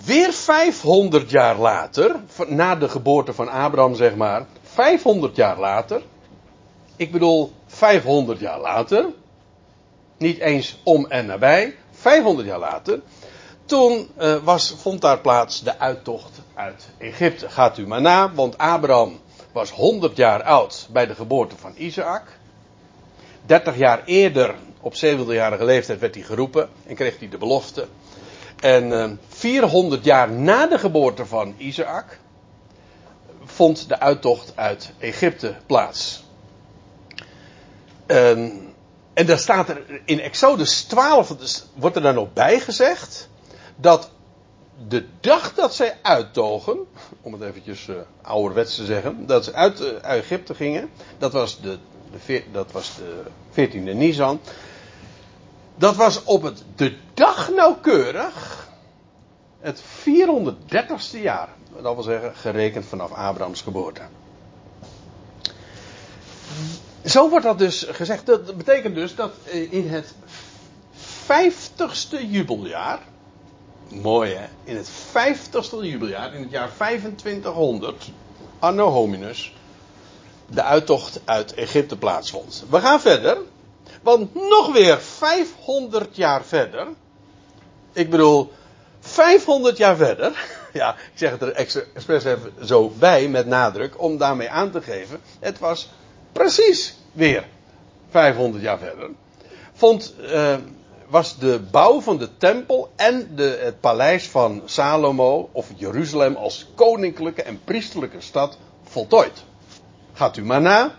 Weer 0.04 0.32
500 0.32 1.30
jaar 1.30 1.58
later, 1.58 2.16
na 2.46 2.76
de 2.76 2.88
geboorte 2.88 3.32
van 3.32 3.48
Abraham 3.48 3.94
zeg 3.94 4.14
maar, 4.14 4.46
500 4.62 5.36
jaar 5.36 5.58
later, 5.58 6.02
ik 6.96 7.12
bedoel 7.12 7.52
500 7.66 8.40
jaar 8.40 8.60
later, 8.60 9.06
niet 10.18 10.38
eens 10.38 10.80
om 10.82 11.06
en 11.06 11.26
nabij, 11.26 11.74
500 11.90 12.48
jaar 12.48 12.58
later, 12.58 13.00
toen 13.64 14.10
uh, 14.20 14.36
was, 14.44 14.74
vond 14.78 15.00
daar 15.00 15.18
plaats 15.18 15.62
de 15.62 15.78
uittocht 15.78 16.40
uit 16.54 16.88
Egypte. 16.98 17.48
Gaat 17.48 17.78
u 17.78 17.86
maar 17.86 18.00
na, 18.00 18.32
want 18.32 18.58
Abraham 18.58 19.20
was 19.52 19.70
100 19.70 20.16
jaar 20.16 20.42
oud 20.42 20.88
bij 20.92 21.06
de 21.06 21.14
geboorte 21.14 21.56
van 21.56 21.72
Isaac. 21.76 22.22
30 23.46 23.76
jaar 23.76 24.02
eerder, 24.04 24.54
op 24.80 24.94
70-jarige 24.94 25.64
leeftijd, 25.64 25.98
werd 26.00 26.14
hij 26.14 26.24
geroepen 26.24 26.68
en 26.86 26.94
kreeg 26.94 27.18
hij 27.18 27.28
de 27.28 27.38
belofte. 27.38 27.86
En 28.60 28.84
uh, 28.84 29.04
eh, 29.04 29.10
400 29.28 30.04
jaar 30.04 30.30
na 30.30 30.66
de 30.66 30.78
geboorte 30.78 31.26
van 31.26 31.54
Isaac 31.56 32.18
vond 33.44 33.88
de 33.88 34.00
uittocht 34.00 34.52
uit 34.54 34.92
Egypte 34.98 35.54
plaats. 35.66 36.24
Uh, 38.06 38.30
en 39.12 39.26
daar 39.26 39.38
staat 39.38 39.68
er 39.68 40.00
in 40.04 40.20
Exodus 40.20 40.82
12, 40.82 41.28
dus 41.36 41.66
wordt 41.74 41.96
er 41.96 42.02
dan 42.02 42.14
nog 42.14 42.32
bij 42.32 42.60
gezegd, 42.60 43.28
dat 43.76 44.10
de 44.88 45.06
dag 45.20 45.54
dat 45.54 45.74
zij 45.74 45.98
uittogen, 46.02 46.78
om 47.22 47.32
het 47.32 47.42
eventjes 47.42 47.86
uh, 47.86 47.96
ouderwets 48.22 48.74
te 48.74 48.84
zeggen, 48.84 49.26
dat 49.26 49.44
ze 49.44 49.52
uit 49.52 49.80
uh, 49.80 50.16
Egypte 50.16 50.54
gingen, 50.54 50.90
dat 51.18 51.32
was 51.32 51.60
de, 51.60 51.78
de, 52.26 52.42
dat 52.52 52.72
was 52.72 52.96
de 52.96 53.22
14e 53.68 53.96
Nisan, 53.96 54.40
dat 55.80 55.96
was 55.96 56.24
op 56.24 56.42
het, 56.42 56.62
de 56.76 56.96
dag 57.14 57.50
nauwkeurig 57.50 58.68
het 59.60 59.82
430ste 59.82 61.20
jaar. 61.22 61.48
Dat 61.82 61.94
wil 61.94 62.02
zeggen, 62.02 62.36
gerekend 62.36 62.84
vanaf 62.84 63.12
Abrahams 63.12 63.62
geboorte. 63.62 64.00
Zo 67.04 67.28
wordt 67.28 67.44
dat 67.44 67.58
dus 67.58 67.86
gezegd. 67.90 68.26
Dat 68.26 68.56
betekent 68.56 68.94
dus 68.94 69.14
dat 69.14 69.32
in 69.70 69.88
het 69.88 70.14
50ste 71.26 72.28
jubeljaar. 72.28 72.98
Mooi 73.88 74.34
hè? 74.34 74.46
In 74.64 74.76
het 74.76 74.90
50ste 74.90 75.80
jubeljaar, 75.80 76.34
in 76.34 76.42
het 76.42 76.50
jaar 76.50 76.70
2500, 76.74 78.10
Anno 78.58 78.88
Hominus, 78.88 79.54
de 80.46 80.62
uittocht 80.62 81.20
uit 81.24 81.54
Egypte 81.54 81.96
plaatsvond. 81.96 82.64
We 82.70 82.80
gaan 82.80 83.00
verder. 83.00 83.38
Want 84.00 84.34
nog 84.34 84.72
weer 84.72 84.98
500 84.98 86.16
jaar 86.16 86.44
verder. 86.44 86.86
Ik 87.92 88.10
bedoel, 88.10 88.52
500 89.00 89.76
jaar 89.76 89.96
verder. 89.96 90.32
Ja, 90.72 90.94
ik 90.94 91.18
zeg 91.18 91.30
het 91.30 91.42
er 91.42 91.52
expres 91.52 92.24
even 92.24 92.52
zo 92.64 92.92
bij 92.98 93.28
met 93.28 93.46
nadruk. 93.46 94.00
Om 94.02 94.16
daarmee 94.18 94.50
aan 94.50 94.70
te 94.70 94.82
geven. 94.82 95.20
Het 95.40 95.58
was 95.58 95.90
precies 96.32 96.94
weer 97.12 97.44
500 98.10 98.62
jaar 98.62 98.78
verder. 98.78 99.10
Vond, 99.72 100.14
uh, 100.20 100.54
was 101.08 101.38
de 101.38 101.60
bouw 101.70 102.00
van 102.00 102.18
de 102.18 102.36
tempel 102.36 102.92
en 102.96 103.30
de, 103.34 103.58
het 103.62 103.80
paleis 103.80 104.28
van 104.28 104.62
Salomo. 104.64 105.48
Of 105.52 105.68
Jeruzalem 105.76 106.36
als 106.36 106.66
koninklijke 106.74 107.42
en 107.42 107.60
priesterlijke 107.64 108.20
stad 108.20 108.58
voltooid. 108.84 109.44
Gaat 110.12 110.36
u 110.36 110.44
maar 110.44 110.60
na. 110.60 110.94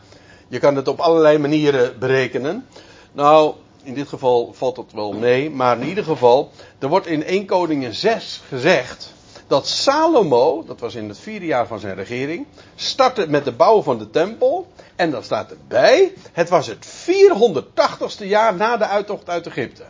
Je 0.48 0.60
kan 0.60 0.76
het 0.76 0.88
op 0.88 1.00
allerlei 1.00 1.38
manieren 1.38 2.00
berekenen. 2.00 2.68
Nou, 3.12 3.54
in 3.84 3.94
dit 3.94 4.08
geval 4.08 4.54
valt 4.54 4.78
het 4.78 4.94
wel 4.94 5.14
mee, 5.14 5.50
maar 5.50 5.82
in 5.82 5.88
ieder 5.88 6.04
geval, 6.04 6.52
er 6.80 6.88
wordt 6.88 7.08
in 7.08 7.24
1 7.24 7.46
Koningen 7.46 7.96
6 7.96 8.42
gezegd 8.48 9.14
dat 9.52 9.68
Salomo, 9.68 10.64
dat 10.66 10.80
was 10.80 10.96
in 10.96 11.08
het 11.08 11.20
vierde 11.20 11.46
jaar 11.46 11.68
van 11.68 11.80
zijn 11.80 11.96
regering, 11.96 12.46
startte 12.76 13.28
met 13.28 13.46
de 13.46 13.52
bouw 13.52 13.82
van 13.82 13.98
de 13.98 14.10
tempel. 14.10 14.68
En 14.96 15.12
dan 15.12 15.24
staat 15.24 15.52
erbij, 15.52 16.14
het 16.32 16.50
was 16.50 16.68
het 16.68 16.88
480ste 16.88 18.26
jaar 18.26 18.56
na 18.56 18.78
de 18.78 18.86
uittocht 18.86 19.30
uit 19.30 19.48
Egypte. 19.48 19.84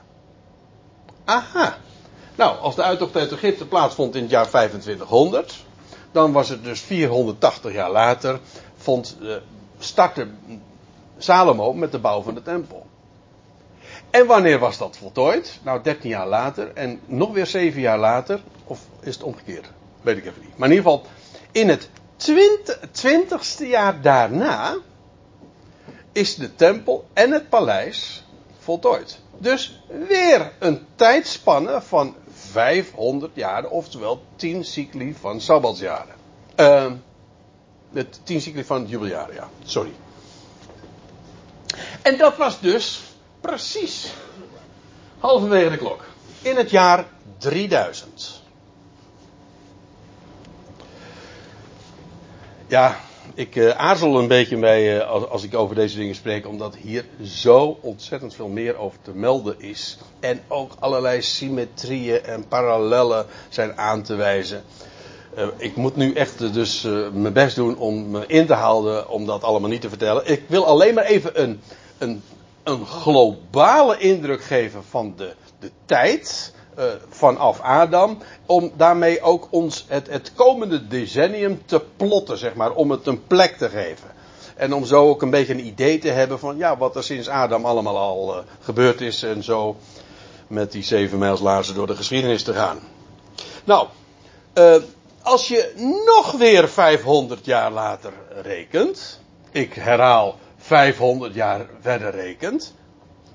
Aha. 1.25 1.77
Nou, 2.35 2.57
als 2.57 2.75
de 2.75 2.83
uittocht 2.83 3.15
uit 3.15 3.31
Egypte 3.31 3.67
plaatsvond 3.67 4.15
in 4.15 4.21
het 4.21 4.31
jaar 4.31 4.47
2500, 4.47 5.65
dan 6.11 6.31
was 6.31 6.49
het 6.49 6.63
dus 6.63 6.79
480 6.79 7.73
jaar 7.73 7.91
later, 7.91 8.39
vond, 8.75 9.17
uh, 9.21 9.35
startte 9.79 10.27
Salomo 11.17 11.73
met 11.73 11.91
de 11.91 11.99
bouw 11.99 12.21
van 12.21 12.33
de 12.33 12.41
tempel. 12.41 12.85
En 14.12 14.25
wanneer 14.25 14.60
was 14.60 14.77
dat 14.77 14.98
voltooid? 14.98 15.60
Nou, 15.63 15.84
13 15.84 16.10
jaar 16.10 16.27
later. 16.27 16.72
En 16.74 17.00
nog 17.06 17.34
weer 17.34 17.48
7 17.48 17.82
jaar 17.82 18.00
later. 18.00 18.41
Of 18.63 18.80
is 19.01 19.13
het 19.13 19.24
omgekeerd? 19.24 19.72
Weet 20.01 20.18
ik 20.18 20.25
even 20.25 20.41
niet. 20.41 20.58
Maar 20.58 20.70
in 20.70 20.75
ieder 20.75 20.91
geval, 20.91 21.06
in 21.51 21.70
het 21.70 21.89
20, 22.91 23.44
ste 23.44 23.68
jaar 23.68 24.01
daarna. 24.01 24.75
is 26.12 26.36
de 26.36 26.56
tempel 26.56 27.06
en 27.13 27.32
het 27.32 27.50
paleis 27.50 28.25
voltooid. 28.60 29.20
Dus 29.38 29.84
weer 30.08 30.51
een 30.60 30.86
tijdspanne 30.96 31.82
van 31.82 32.15
500 32.34 33.32
jaar, 33.36 33.65
oftewel 33.65 34.24
10 34.36 34.65
cycli 34.65 35.15
van 35.20 35.41
sabbatsjaren. 35.41 36.15
Uh, 36.56 36.91
de 37.89 38.06
10 38.24 38.41
cycli 38.41 38.63
van 38.63 38.86
jubeljaren, 38.86 39.36
ja. 39.36 39.50
Sorry. 39.63 39.91
En 42.01 42.18
dat 42.18 42.38
was 42.38 42.60
dus 42.60 43.11
Precies. 43.41 44.13
Halverwege 45.19 45.69
de 45.69 45.77
klok. 45.77 46.05
In 46.41 46.55
het 46.55 46.69
jaar 46.69 47.05
3000. 47.38 48.41
Ja, 52.67 53.00
ik 53.33 53.55
uh, 53.55 53.69
aarzel 53.69 54.19
een 54.19 54.27
beetje 54.27 54.57
mee 54.57 54.95
uh, 54.95 55.10
als, 55.10 55.27
als, 55.27 55.43
ik 55.43 55.55
over 55.55 55.75
deze 55.75 55.98
dingen 55.98 56.15
spreek, 56.15 56.48
omdat 56.48 56.75
hier 56.75 57.05
zo 57.24 57.77
ontzettend 57.81 58.36
veel 58.36 58.48
meer 58.48 58.77
over 58.77 58.98
te 59.01 59.12
melden 59.12 59.55
is. 59.57 59.98
En 60.19 60.41
ook 60.48 60.71
allerlei 60.79 61.21
symmetrieën 61.21 62.24
en 62.24 62.48
parallellen 62.48 63.25
zijn 63.50 63.77
aan 63.77 64.01
te 64.01 64.15
wijzen. 64.15 64.63
Uh, 65.38 65.48
ik 65.57 65.75
moet 65.75 65.95
nu 65.95 66.13
echt 66.13 66.53
dus 66.53 66.81
mijn 67.13 67.33
best 67.33 67.55
doen 67.55 67.77
om 67.77 68.10
me 68.10 68.25
in 68.27 68.45
te 68.45 68.53
houden 68.53 69.10
om 69.10 69.25
dat 69.25 69.43
allemaal 69.43 69.69
niet 69.69 69.81
te 69.81 69.89
vertellen. 69.89 70.31
Ik 70.31 70.43
wil 70.48 70.65
alleen 70.65 70.93
maar 70.93 71.05
even 71.05 71.41
een, 71.41 71.62
een 71.98 72.21
een 72.63 72.86
globale 72.86 73.98
indruk 73.98 74.44
geven 74.44 74.84
van 74.84 75.13
de, 75.18 75.34
de 75.60 75.72
tijd 75.86 76.53
uh, 76.80 76.86
vanaf 77.10 77.62
Adam. 77.62 78.18
Om 78.46 78.72
daarmee 78.77 79.22
ook 79.22 79.48
ons 79.50 79.86
het, 79.88 80.08
het 80.08 80.34
komende 80.34 80.88
decennium 80.88 81.62
te 81.65 81.82
plotten, 81.98 82.38
zeg 82.38 82.53
maar. 82.53 82.72
Om 82.72 82.91
het 82.91 83.08
een 83.08 83.27
plek 83.27 83.58
te 83.58 83.70
geven. 83.70 84.10
En 84.56 84.74
om 84.74 84.86
zo 84.86 85.10
ook 85.10 85.22
een 85.22 85.30
beetje 85.30 85.53
een 85.53 85.65
idee 85.65 86.00
te 86.00 86.10
hebben 86.10 86.39
van 86.39 86.58
ja, 86.58 86.77
wat 86.77 86.96
er 86.96 87.03
sinds 87.03 87.27
Adam 87.27 87.65
allemaal 87.65 87.98
al 87.98 88.38
uh, 88.38 88.44
gebeurd 88.60 89.01
is. 89.01 89.24
En 89.24 89.44
zo 89.44 89.75
met 90.48 90.72
die 90.72 90.84
zeven 90.84 91.18
mijlslaarzen 91.18 91.75
door 91.75 91.88
de 91.88 91.96
geschiedenis 91.96 92.44
te 92.44 92.53
gaan. 92.53 92.80
Nou, 93.63 93.88
uh, 94.53 94.75
als 95.22 95.48
je 95.48 95.74
nog 96.06 96.32
weer 96.32 96.70
500 96.70 97.46
jaar 97.46 97.72
later 97.72 98.13
rekent. 98.41 99.20
Ik 99.51 99.74
herhaal 99.74 100.38
500 100.71 101.33
jaar 101.33 101.65
verder 101.79 102.11
rekent. 102.11 102.73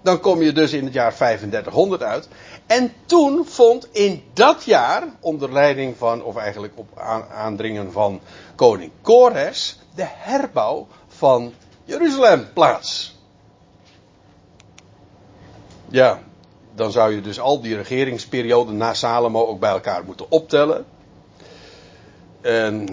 Dan 0.02 0.20
kom 0.20 0.42
je 0.42 0.52
dus 0.52 0.72
in 0.72 0.84
het 0.84 0.92
jaar 0.92 1.14
3500 1.14 2.02
uit. 2.02 2.28
En 2.66 2.92
toen 3.06 3.46
vond 3.46 3.88
in 3.92 4.22
dat 4.32 4.64
jaar, 4.64 5.02
onder 5.20 5.52
leiding 5.52 5.96
van, 5.96 6.22
of 6.22 6.36
eigenlijk 6.36 6.72
op 6.76 6.98
aandringen 7.32 7.92
van 7.92 8.20
koning 8.54 8.90
Kores, 9.02 9.78
de 9.94 10.06
herbouw 10.06 10.86
van 11.06 11.52
Jeruzalem 11.84 12.52
plaats. 12.52 13.18
Ja, 15.88 16.20
dan 16.74 16.92
zou 16.92 17.14
je 17.14 17.20
dus 17.20 17.40
al 17.40 17.60
die 17.60 17.76
regeringsperioden 17.76 18.76
na 18.76 18.94
Salomo 18.94 19.46
ook 19.46 19.60
bij 19.60 19.70
elkaar 19.70 20.04
moeten 20.04 20.30
optellen. 20.30 20.84
En 22.40 22.88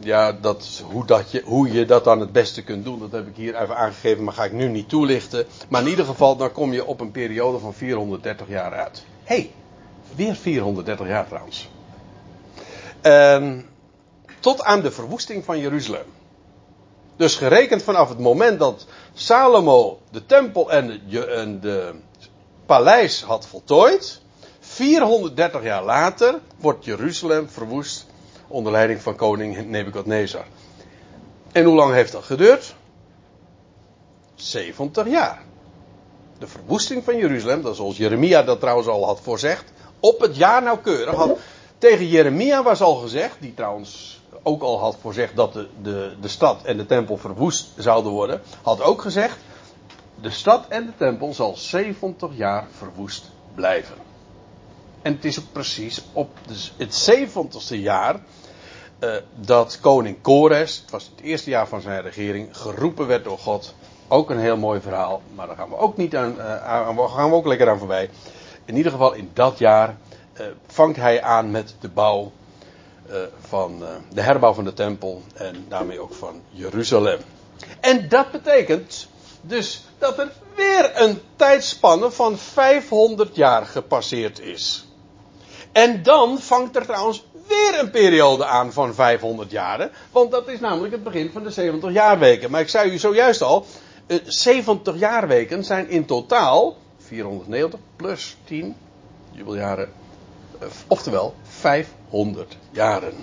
ja, 0.00 0.32
dat, 0.32 0.82
hoe, 0.90 1.06
dat 1.06 1.30
je, 1.30 1.42
hoe 1.44 1.72
je 1.72 1.84
dat 1.84 2.04
dan 2.04 2.20
het 2.20 2.32
beste 2.32 2.62
kunt 2.62 2.84
doen, 2.84 2.98
dat 2.98 3.12
heb 3.12 3.26
ik 3.26 3.36
hier 3.36 3.62
even 3.62 3.76
aangegeven, 3.76 4.24
maar 4.24 4.34
ga 4.34 4.44
ik 4.44 4.52
nu 4.52 4.68
niet 4.68 4.88
toelichten. 4.88 5.46
Maar 5.68 5.82
in 5.82 5.88
ieder 5.88 6.04
geval, 6.04 6.36
dan 6.36 6.52
kom 6.52 6.72
je 6.72 6.84
op 6.84 7.00
een 7.00 7.10
periode 7.10 7.58
van 7.58 7.74
430 7.74 8.48
jaar 8.48 8.72
uit. 8.72 9.04
Hé, 9.24 9.34
hey, 9.34 9.50
weer 10.14 10.34
430 10.34 11.06
jaar 11.06 11.28
trouwens. 11.28 11.68
En 13.00 13.66
tot 14.40 14.62
aan 14.62 14.80
de 14.80 14.90
verwoesting 14.90 15.44
van 15.44 15.58
Jeruzalem. 15.58 16.06
Dus 17.16 17.34
gerekend 17.34 17.82
vanaf 17.82 18.08
het 18.08 18.18
moment 18.18 18.58
dat 18.58 18.86
Salomo 19.12 20.00
de 20.10 20.26
tempel 20.26 20.70
en 20.70 21.00
de, 21.08 21.26
en 21.26 21.60
de 21.60 21.94
paleis 22.66 23.22
had 23.22 23.46
voltooid, 23.46 24.20
430 24.60 25.62
jaar 25.62 25.84
later 25.84 26.40
wordt 26.58 26.84
Jeruzalem 26.84 27.48
verwoest 27.48 28.06
onder 28.48 28.72
leiding 28.72 29.02
van 29.02 29.16
koning 29.16 29.66
Nebukadnezar. 29.66 30.44
En 31.52 31.64
hoe 31.64 31.74
lang 31.74 31.92
heeft 31.92 32.12
dat 32.12 32.24
geduurd? 32.24 32.74
70 34.34 35.08
jaar. 35.08 35.42
De 36.38 36.46
verwoesting 36.46 37.04
van 37.04 37.16
Jeruzalem, 37.16 37.62
dat 37.62 37.76
zoals 37.76 37.96
Jeremia 37.96 38.42
dat 38.42 38.60
trouwens 38.60 38.88
al 38.88 39.04
had 39.04 39.20
voorzegd, 39.20 39.72
op 40.00 40.20
het 40.20 40.36
jaar 40.36 40.62
nauwkeurig 40.62 41.14
had. 41.14 41.38
Tegen 41.78 42.06
Jeremia 42.06 42.62
was 42.62 42.80
al 42.80 42.94
gezegd, 42.94 43.36
die 43.40 43.54
trouwens 43.54 44.20
ook 44.42 44.62
al 44.62 44.78
had 44.80 44.96
voorzegd 45.00 45.36
dat 45.36 45.52
de, 45.52 45.68
de, 45.82 46.14
de 46.20 46.28
stad 46.28 46.62
en 46.62 46.76
de 46.76 46.86
tempel 46.86 47.16
verwoest 47.16 47.68
zouden 47.76 48.12
worden, 48.12 48.42
had 48.62 48.82
ook 48.82 49.02
gezegd, 49.02 49.38
de 50.20 50.30
stad 50.30 50.68
en 50.68 50.86
de 50.86 50.92
tempel 50.96 51.34
zal 51.34 51.56
70 51.56 52.36
jaar 52.36 52.66
verwoest 52.78 53.30
blijven. 53.54 53.94
En 55.02 55.12
het 55.12 55.24
is 55.24 55.38
ook 55.38 55.52
precies 55.52 56.02
op 56.12 56.30
het 56.76 57.10
70ste 57.10 57.76
jaar 57.76 58.20
uh, 59.00 59.10
dat 59.34 59.78
koning 59.80 60.16
Kores, 60.22 60.78
het 60.80 60.90
was 60.90 61.10
het 61.16 61.24
eerste 61.24 61.50
jaar 61.50 61.68
van 61.68 61.80
zijn 61.80 62.02
regering, 62.02 62.56
geroepen 62.56 63.06
werd 63.06 63.24
door 63.24 63.38
God. 63.38 63.74
Ook 64.08 64.30
een 64.30 64.38
heel 64.38 64.56
mooi 64.56 64.80
verhaal, 64.80 65.22
maar 65.34 65.46
daar 65.46 65.56
gaan 65.56 65.68
we 65.68 65.76
ook 65.76 65.96
niet 65.96 66.16
aan, 66.16 66.34
uh, 66.36 66.64
aan 66.66 67.10
gaan 67.10 67.30
we 67.30 67.36
ook 67.36 67.46
lekker 67.46 67.68
aan 67.68 67.78
voorbij. 67.78 68.10
In 68.64 68.76
ieder 68.76 68.92
geval 68.92 69.12
in 69.12 69.30
dat 69.32 69.58
jaar 69.58 69.96
uh, 70.40 70.46
vangt 70.66 70.96
hij 70.96 71.22
aan 71.22 71.50
met 71.50 71.74
de 71.80 71.88
bouw 71.88 72.32
van 73.40 73.82
de 74.12 74.20
herbouw 74.20 74.52
van 74.52 74.64
de 74.64 74.72
tempel 74.72 75.22
en 75.34 75.64
daarmee 75.68 76.00
ook 76.00 76.14
van 76.14 76.42
Jeruzalem. 76.50 77.18
En 77.80 78.08
dat 78.08 78.30
betekent 78.30 79.08
dus 79.40 79.84
dat 79.98 80.18
er 80.18 80.32
weer 80.54 80.90
een 80.94 81.20
tijdspanne 81.36 82.10
van 82.10 82.38
500 82.38 83.36
jaar 83.36 83.66
gepasseerd 83.66 84.40
is. 84.40 84.86
En 85.72 86.02
dan 86.02 86.38
vangt 86.38 86.76
er 86.76 86.86
trouwens 86.86 87.26
weer 87.48 87.78
een 87.80 87.90
periode 87.90 88.44
aan 88.44 88.72
van 88.72 88.94
500 88.94 89.50
jaren. 89.50 89.90
Want 90.12 90.30
dat 90.30 90.48
is 90.48 90.60
namelijk 90.60 90.92
het 90.92 91.04
begin 91.04 91.30
van 91.32 91.42
de 91.42 91.50
70 91.50 91.92
jaarweken. 91.92 92.50
Maar 92.50 92.60
ik 92.60 92.68
zei 92.68 92.92
u 92.92 92.98
zojuist 92.98 93.42
al, 93.42 93.66
70 94.24 94.94
eh, 94.94 95.00
jaarweken 95.00 95.64
zijn 95.64 95.88
in 95.88 96.04
totaal 96.04 96.76
490 96.98 97.80
plus 97.96 98.36
10 98.44 98.76
jubeljaren. 99.30 99.92
Eh, 100.58 100.68
oftewel 100.86 101.34
500 101.42 102.56
jaren. 102.70 103.14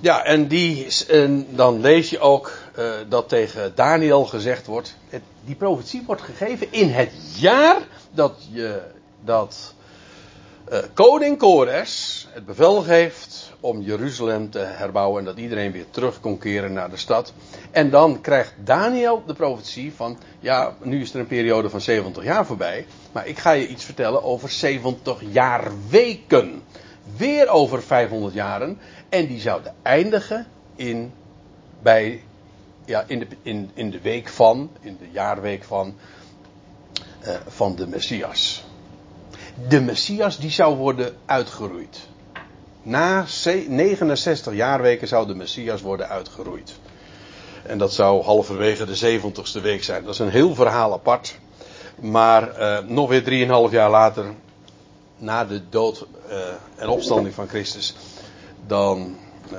Ja, 0.00 0.24
en, 0.24 0.48
die, 0.48 0.86
en 1.08 1.46
dan 1.50 1.80
lees 1.80 2.10
je 2.10 2.18
ook 2.18 2.58
uh, 2.78 2.92
dat 3.08 3.28
tegen 3.28 3.72
Daniel 3.74 4.24
gezegd 4.24 4.66
wordt. 4.66 4.96
Die 5.44 5.54
profetie 5.54 6.02
wordt 6.06 6.22
gegeven 6.22 6.66
in 6.70 6.88
het 6.88 7.12
jaar 7.36 7.76
dat, 8.10 8.48
je, 8.52 8.80
dat 9.24 9.74
uh, 10.70 10.78
koning 10.94 11.38
Kores 11.38 12.26
het 12.30 12.46
bevel 12.46 12.82
geeft 12.82 13.52
om 13.60 13.80
Jeruzalem 13.80 14.50
te 14.50 14.58
herbouwen 14.58 15.18
en 15.18 15.24
dat 15.24 15.38
iedereen 15.38 15.72
weer 15.72 15.90
terug 15.90 16.20
kon 16.20 16.38
keren 16.38 16.72
naar 16.72 16.90
de 16.90 16.96
stad. 16.96 17.32
En 17.70 17.90
dan 17.90 18.20
krijgt 18.20 18.54
Daniel 18.64 19.22
de 19.26 19.34
profetie 19.34 19.92
van, 19.92 20.18
ja, 20.40 20.76
nu 20.82 21.00
is 21.00 21.14
er 21.14 21.20
een 21.20 21.26
periode 21.26 21.70
van 21.70 21.80
70 21.80 22.24
jaar 22.24 22.46
voorbij, 22.46 22.86
maar 23.12 23.26
ik 23.26 23.38
ga 23.38 23.50
je 23.50 23.68
iets 23.68 23.84
vertellen 23.84 24.22
over 24.22 24.50
70 24.50 25.20
jaar 25.30 25.70
weken. 25.88 26.62
Weer 27.16 27.48
over 27.48 27.82
500 27.82 28.34
jaren 28.34 28.78
en 29.08 29.26
die 29.26 29.40
zouden 29.40 29.74
eindigen 29.82 30.46
in, 30.74 31.12
bij, 31.82 32.22
ja, 32.84 33.04
in, 33.06 33.18
de, 33.18 33.26
in, 33.42 33.70
in 33.74 33.90
de 33.90 34.00
week 34.00 34.28
van, 34.28 34.70
in 34.80 34.96
de 35.00 35.10
jaarweek 35.10 35.64
van, 35.64 35.94
uh, 37.26 37.34
van 37.46 37.76
de 37.76 37.86
Messias 37.86 38.64
de 39.68 39.80
Messias 39.80 40.38
die 40.38 40.50
zou 40.50 40.76
worden 40.76 41.16
uitgeroeid. 41.26 42.08
Na 42.82 43.24
69 43.68 44.54
jaarweken 44.54 45.08
zou 45.08 45.26
de 45.26 45.34
Messias 45.34 45.80
worden 45.80 46.08
uitgeroeid. 46.08 46.74
En 47.62 47.78
dat 47.78 47.92
zou 47.92 48.22
halverwege 48.22 48.84
de 48.84 49.20
70ste 49.20 49.62
week 49.62 49.84
zijn. 49.84 50.04
Dat 50.04 50.12
is 50.12 50.18
een 50.18 50.28
heel 50.28 50.54
verhaal 50.54 50.92
apart. 50.92 51.38
Maar 52.00 52.58
uh, 52.58 52.78
nog 52.88 53.08
weer 53.08 53.68
3,5 53.68 53.72
jaar 53.72 53.90
later, 53.90 54.24
na 55.16 55.44
de 55.44 55.68
dood 55.68 56.06
uh, 56.28 56.36
en 56.76 56.88
opstanding 56.88 57.34
van 57.34 57.48
Christus, 57.48 57.94
dan 58.66 59.16
uh, 59.52 59.58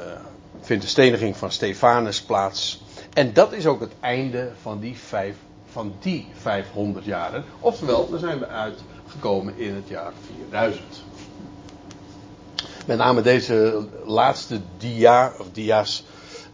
vindt 0.62 0.84
de 0.84 0.90
steniging 0.90 1.38
van 1.38 1.52
Stefanus 1.52 2.22
plaats. 2.22 2.84
En 3.14 3.34
dat 3.34 3.54
is 3.54 3.66
ook 3.66 3.80
het 3.80 3.94
einde 4.00 4.52
van 4.62 4.80
die, 4.80 4.98
vijf, 4.98 5.36
van 5.72 5.94
die 6.00 6.28
500 6.34 7.06
jaren. 7.06 7.44
Oftewel, 7.60 8.10
daar 8.10 8.20
zijn 8.20 8.40
we 8.40 8.48
uit 8.48 8.80
gekomen 9.14 9.58
in 9.58 9.76
het 9.76 9.88
jaar 9.88 10.12
4000. 10.50 10.84
Met 12.86 12.98
name 12.98 13.22
deze 13.22 13.88
laatste 14.06 14.62
dia, 14.78 15.34
of 15.40 15.48
dia's, 15.52 16.04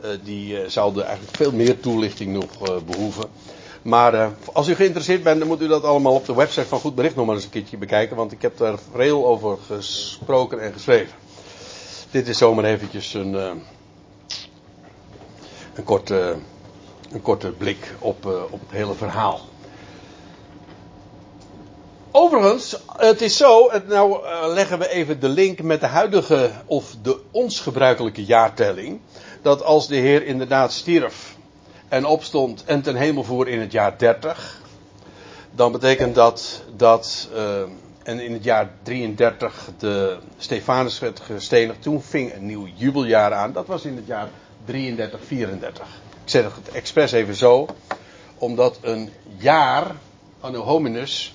uh, 0.03 0.09
die 0.23 0.61
uh, 0.61 0.67
zouden 0.67 1.05
eigenlijk 1.05 1.37
veel 1.37 1.51
meer 1.51 1.79
toelichting 1.79 2.33
nog 2.33 2.69
uh, 2.69 2.75
behoeven. 2.85 3.29
Maar 3.81 4.31
als 4.53 4.67
u 4.67 4.75
geïnteresseerd 4.75 5.23
bent, 5.23 5.39
dan 5.39 5.47
moet 5.47 5.61
u 5.61 5.67
dat 5.67 5.83
allemaal 5.83 6.13
op 6.13 6.25
de 6.25 6.35
website 6.35 6.65
van 6.67 6.79
Goed 6.79 6.95
Bericht 6.95 7.15
nog 7.15 7.25
maar 7.25 7.35
eens 7.35 7.43
een 7.43 7.49
keertje 7.49 7.77
bekijken. 7.77 8.15
Want 8.15 8.31
ik 8.31 8.41
heb 8.41 8.57
daar 8.57 8.77
veel 8.93 9.25
over 9.27 9.57
gesproken 9.65 10.61
en 10.61 10.73
geschreven. 10.73 11.15
Dit 12.11 12.27
is 12.27 12.37
zomaar 12.37 12.63
eventjes 12.63 13.13
een, 13.13 13.33
een, 15.73 15.83
korte, 15.83 16.35
een 17.11 17.21
korte 17.21 17.51
blik 17.51 17.93
op, 17.99 18.25
op 18.49 18.59
het 18.59 18.71
hele 18.71 18.93
verhaal. 18.93 19.39
Overigens, 22.11 22.75
het 22.97 23.21
is 23.21 23.37
zo, 23.37 23.71
nou 23.87 24.23
uh, 24.23 24.43
leggen 24.47 24.79
we 24.79 24.89
even 24.89 25.19
de 25.19 25.29
link 25.29 25.61
met 25.61 25.79
de 25.79 25.85
huidige 25.85 26.51
of 26.65 26.95
de 27.01 27.19
ons 27.31 27.59
gebruikelijke 27.59 28.25
jaartelling. 28.25 28.99
Dat 29.41 29.63
als 29.63 29.87
de 29.87 29.95
Heer 29.95 30.25
inderdaad 30.25 30.71
stierf 30.71 31.35
en 31.87 32.05
opstond 32.05 32.63
en 32.65 32.81
ten 32.81 32.95
hemel 32.95 33.23
voer 33.23 33.47
in 33.47 33.59
het 33.59 33.71
jaar 33.71 33.97
30, 33.97 34.61
dan 35.51 35.71
betekent 35.71 36.15
dat 36.15 36.63
dat 36.75 37.29
uh, 37.35 37.61
en 38.03 38.19
in 38.19 38.33
het 38.33 38.43
jaar 38.43 38.71
33 38.83 39.69
de 39.77 40.17
Stefanus 40.37 40.99
werd 40.99 41.19
gestenigd. 41.19 41.81
Toen 41.81 42.01
ving 42.01 42.33
een 42.33 42.45
nieuw 42.45 42.67
jubeljaar 42.75 43.33
aan. 43.33 43.53
Dat 43.53 43.67
was 43.67 43.85
in 43.85 43.95
het 43.95 44.07
jaar 44.07 44.29
33, 44.65 45.19
34. 45.25 45.83
Ik 46.23 46.29
zeg 46.29 46.43
het 46.43 46.71
expres 46.71 47.11
even 47.11 47.35
zo, 47.35 47.67
omdat 48.37 48.77
een 48.81 49.09
jaar, 49.37 49.95
anno 50.39 50.61
hominus, 50.61 51.33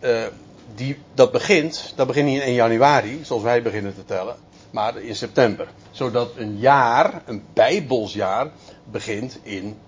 uh, 0.00 0.26
die, 0.74 0.98
dat 1.14 1.32
begint, 1.32 1.92
dat 1.96 2.06
begint 2.06 2.28
niet 2.28 2.42
in 2.42 2.52
januari, 2.52 3.20
zoals 3.24 3.42
wij 3.42 3.62
beginnen 3.62 3.94
te 3.94 4.04
tellen, 4.04 4.36
maar 4.70 4.96
in 4.96 5.16
september. 5.16 5.68
Zodat 5.90 6.30
een 6.36 6.58
jaar, 6.58 7.22
een 7.26 7.44
bijbelsjaar, 7.52 8.50
begint 8.90 9.38
in 9.42 9.78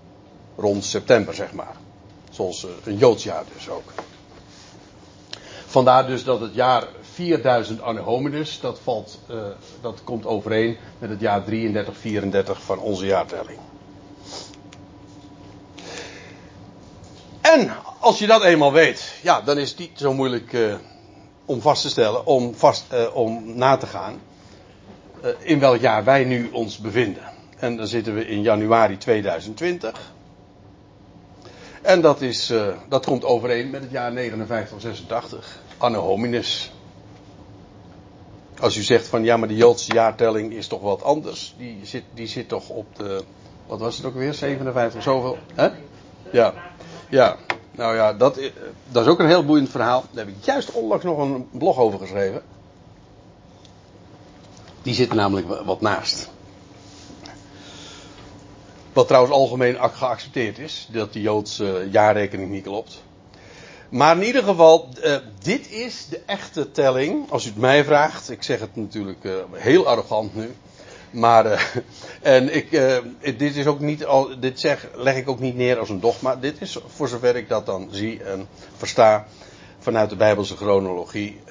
rond 0.55 0.85
september, 0.85 1.33
zeg 1.33 1.53
maar. 1.53 1.75
Zoals 2.29 2.65
uh, 2.65 2.71
een 2.83 2.97
Joods 2.97 3.23
jaar 3.23 3.43
dus 3.53 3.69
ook. 3.69 3.93
Vandaar 5.65 6.07
dus 6.07 6.23
dat 6.23 6.39
het 6.39 6.53
jaar 6.53 6.87
4000 7.13 7.81
Anno 7.81 8.01
Hominis, 8.01 8.59
dat, 8.59 8.79
valt, 8.79 9.19
uh, 9.29 9.43
dat 9.81 10.03
komt 10.03 10.25
overeen 10.25 10.77
met 10.99 11.09
het 11.09 11.19
jaar 11.19 11.43
33, 11.43 11.97
34 11.97 12.61
van 12.61 12.79
onze 12.79 13.05
jaartelling. 13.05 13.59
En 17.53 17.71
als 17.99 18.19
je 18.19 18.27
dat 18.27 18.43
eenmaal 18.43 18.71
weet, 18.71 19.13
ja, 19.21 19.41
dan 19.41 19.57
is 19.57 19.69
het 19.69 19.79
niet 19.79 19.91
zo 19.95 20.13
moeilijk 20.13 20.53
uh, 20.53 20.75
om 21.45 21.61
vast 21.61 21.81
te 21.81 21.89
stellen, 21.89 22.25
om, 22.25 22.55
vast, 22.55 22.85
uh, 22.93 23.15
om 23.15 23.57
na 23.57 23.77
te 23.77 23.87
gaan 23.87 24.21
in 25.39 25.59
welk 25.59 25.79
jaar 25.79 26.03
wij 26.03 26.23
nu 26.23 26.49
ons 26.51 26.77
bevinden. 26.77 27.23
En 27.57 27.77
dan 27.77 27.87
zitten 27.87 28.13
we 28.13 28.27
in 28.27 28.41
januari 28.41 28.97
2020. 28.97 30.11
En 31.81 32.01
dat, 32.01 32.21
is, 32.21 32.53
dat 32.89 33.05
komt 33.05 33.25
overeen 33.25 33.69
met 33.69 33.81
het 33.81 33.91
jaar 33.91 34.11
5986. 34.11 35.61
Anno 35.77 35.99
Hominis. 35.99 36.71
Als 38.59 38.77
u 38.77 38.81
zegt 38.81 39.07
van 39.07 39.23
ja, 39.23 39.37
maar 39.37 39.47
de 39.47 39.55
Joodse 39.55 39.93
jaartelling 39.93 40.53
is 40.53 40.67
toch 40.67 40.81
wat 40.81 41.03
anders. 41.03 41.55
Die 41.57 41.79
zit, 41.83 42.03
die 42.13 42.27
zit 42.27 42.47
toch 42.47 42.69
op 42.69 42.95
de. 42.95 43.23
Wat 43.67 43.79
was 43.79 43.97
het 43.97 44.05
ook 44.05 44.15
weer? 44.15 44.33
57 44.33 45.03
zoveel? 45.03 45.37
Hè? 45.53 45.69
Ja. 46.31 46.53
Ja. 47.13 47.37
Nou 47.71 47.95
ja, 47.95 48.13
dat, 48.13 48.39
dat 48.91 49.05
is 49.05 49.11
ook 49.11 49.19
een 49.19 49.27
heel 49.27 49.45
boeiend 49.45 49.69
verhaal. 49.69 50.03
Daar 50.11 50.25
heb 50.25 50.35
ik 50.35 50.43
juist 50.45 50.71
onlangs 50.71 51.03
nog 51.03 51.17
een 51.17 51.47
blog 51.51 51.77
over 51.77 51.99
geschreven. 51.99 52.41
Die 54.81 54.93
zit 54.93 55.13
namelijk 55.13 55.47
wat 55.65 55.81
naast. 55.81 56.29
Wat 58.93 59.07
trouwens 59.07 59.33
algemeen 59.33 59.77
geaccepteerd 59.79 60.59
is, 60.59 60.87
dat 60.91 61.13
de 61.13 61.21
Joodse 61.21 61.87
jaarrekening 61.91 62.51
niet 62.51 62.63
klopt. 62.63 63.01
Maar 63.89 64.15
in 64.15 64.23
ieder 64.23 64.43
geval, 64.43 64.89
uh, 65.03 65.15
dit 65.41 65.71
is 65.71 66.07
de 66.09 66.21
echte 66.25 66.71
telling. 66.71 67.31
Als 67.31 67.45
u 67.45 67.47
het 67.47 67.57
mij 67.57 67.83
vraagt, 67.83 68.29
ik 68.29 68.43
zeg 68.43 68.59
het 68.59 68.75
natuurlijk 68.75 69.23
uh, 69.23 69.33
heel 69.51 69.87
arrogant 69.87 70.35
nu. 70.35 70.55
Maar, 71.13 71.45
uh, 71.45 71.59
en 72.35 72.55
ik, 72.55 72.71
dit 73.37 73.55
is 73.55 73.65
ook 73.65 73.79
niet, 73.79 74.05
al, 74.05 74.39
dit 74.39 74.59
zeg, 74.59 74.87
leg 74.95 75.15
ik 75.15 75.29
ook 75.29 75.39
niet 75.39 75.55
neer 75.55 75.79
als 75.79 75.89
een 75.89 75.99
dogma. 75.99 76.35
Dit 76.35 76.61
is, 76.61 76.77
voor 76.87 77.07
zover 77.07 77.35
ik 77.35 77.49
dat 77.49 77.65
dan 77.65 77.87
zie 77.91 78.23
en 78.23 78.47
versta, 78.77 79.25
vanuit 79.79 80.09
de 80.09 80.15
Bijbelse 80.15 80.55
chronologie, 80.55 81.41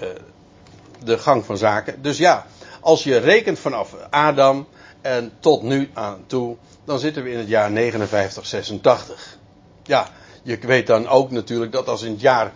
de 1.05 1.19
gang 1.19 1.45
van 1.45 1.57
zaken. 1.57 2.03
Dus 2.03 2.19
ja, 2.19 2.47
als 2.81 3.05
je 3.05 3.17
rekent 3.17 3.59
vanaf 3.59 3.97
Adam 4.11 4.67
en 5.01 5.33
tot 5.41 5.63
nu 5.63 5.91
aan 5.93 6.25
toe, 6.27 6.57
dan 6.85 6.99
zitten 6.99 7.23
we 7.23 7.31
in 7.31 7.39
het 7.39 7.49
jaar 7.49 7.71
5986. 7.71 9.39
Ja, 9.83 10.09
je 10.43 10.59
weet 10.59 10.87
dan 10.87 11.09
ook 11.09 11.31
natuurlijk 11.31 11.73
dat 11.73 11.89
als 11.89 12.03
in 12.03 12.11
het 12.11 12.21
jaar, 12.21 12.53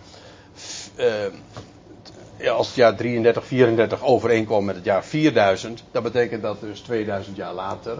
uh, 2.37 2.51
als 2.51 2.67
het 2.67 2.75
jaar 2.75 2.95
33, 2.95 3.45
34 3.45 4.03
overeenkwam 4.03 4.65
met 4.65 4.75
het 4.75 4.85
jaar 4.85 5.03
4000, 5.03 5.83
dat 5.91 6.03
betekent 6.03 6.41
dat 6.41 6.61
dus 6.61 6.79
2000 6.79 7.35
jaar 7.35 7.53
later 7.53 7.97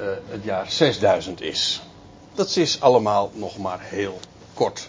uh, 0.00 0.06
het 0.28 0.44
jaar 0.44 0.70
6000 0.70 1.40
is. 1.40 1.82
Dat 2.34 2.56
is 2.56 2.80
allemaal 2.80 3.30
nog 3.34 3.58
maar 3.58 3.78
heel 3.80 4.18
kort 4.54 4.88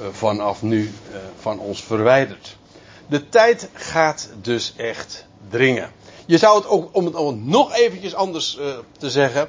uh, 0.00 0.06
vanaf 0.10 0.62
nu 0.62 0.92
van 1.38 1.58
ons 1.58 1.82
verwijderd. 1.82 2.56
De 3.06 3.28
tijd 3.28 3.68
gaat 3.72 4.30
dus 4.40 4.74
echt 4.76 5.26
dringen. 5.48 5.92
Je 6.26 6.38
zou 6.38 6.56
het 6.56 6.66
ook, 6.66 6.88
om 6.92 7.04
het 7.04 7.44
nog 7.44 7.74
eventjes 7.74 8.14
anders 8.14 8.58
te 8.98 9.10
zeggen, 9.10 9.48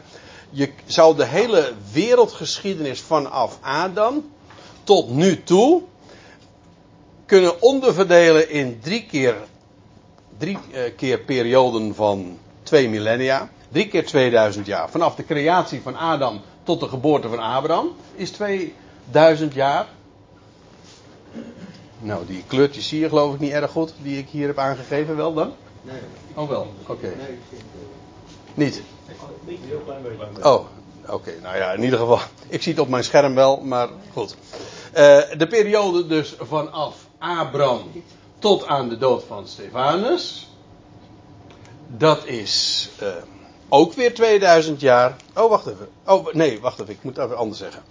je 0.49 0.71
zou 0.85 1.15
de 1.15 1.25
hele 1.25 1.73
wereldgeschiedenis 1.91 3.01
vanaf 3.01 3.57
Adam 3.61 4.31
tot 4.83 5.09
nu 5.09 5.43
toe 5.43 5.83
kunnen 7.31 7.61
onderverdelen 7.61 8.49
in 8.49 8.79
drie 8.79 9.05
keer, 9.05 9.35
drie 10.37 10.57
eh, 10.71 10.81
keer 10.95 11.19
perioden 11.19 11.95
van 11.95 12.37
twee 12.63 12.89
millennia. 12.89 13.49
Drie 13.69 13.87
keer 13.87 14.05
2000 14.05 14.65
jaar. 14.65 14.89
Vanaf 14.89 15.15
de 15.15 15.25
creatie 15.25 15.81
van 15.81 15.95
Adam 15.95 16.41
tot 16.63 16.79
de 16.79 16.87
geboorte 16.87 17.29
van 17.29 17.39
Abraham 17.39 17.95
is 18.15 18.31
2000 18.31 19.53
jaar. 19.53 19.87
Nou, 21.99 22.25
die 22.25 22.43
kleurtjes 22.47 22.87
zie 22.87 22.99
je 22.99 23.09
geloof 23.09 23.33
ik 23.33 23.39
niet 23.39 23.51
erg 23.51 23.71
goed, 23.71 23.93
die 24.01 24.17
ik 24.17 24.29
hier 24.29 24.47
heb 24.47 24.57
aangegeven, 24.57 25.15
wel 25.15 25.33
dan? 25.33 25.53
Nee. 25.81 26.01
Oh 26.33 26.49
wel, 26.49 26.73
oké. 26.81 26.91
Okay. 26.91 27.13
Nee, 27.17 27.37
niet? 28.53 28.81
Oh, 30.43 30.65
oké. 31.07 31.31
Nou 31.41 31.57
ja, 31.57 31.71
in 31.71 31.83
ieder 31.83 31.99
geval. 31.99 32.19
Ik 32.47 32.61
zie 32.61 32.71
het 32.71 32.81
op 32.81 32.89
mijn 32.89 33.03
scherm 33.03 33.35
wel, 33.35 33.61
maar 33.61 33.89
goed. 34.13 34.35
Uh, 34.93 34.97
de 35.37 35.47
periode 35.49 36.07
dus 36.07 36.35
vanaf 36.39 37.09
Abraham 37.21 37.91
tot 38.39 38.65
aan 38.65 38.89
de 38.89 38.97
dood 38.97 39.23
van 39.23 39.47
Stefanus. 39.47 40.49
Dat 41.88 42.25
is 42.25 42.89
uh, 43.01 43.07
ook 43.69 43.93
weer 43.93 44.13
2000 44.13 44.81
jaar. 44.81 45.15
Oh, 45.36 45.49
wacht 45.49 45.67
even. 45.67 45.88
Oh, 46.05 46.34
nee, 46.34 46.60
wacht 46.60 46.79
even. 46.79 46.93
Ik 46.93 47.03
moet 47.03 47.17
even 47.17 47.38
anders 47.38 47.60
zeggen. 47.60 47.84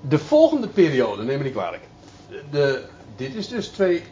De 0.00 0.18
volgende 0.18 0.68
periode, 0.68 1.22
neem 1.22 1.38
me 1.38 1.44
niet 1.44 1.52
kwalijk. 1.52 1.82
De, 2.50 2.84
dit 3.16 3.34
is 3.34 3.48
dus 3.48 3.68
2 3.68 4.02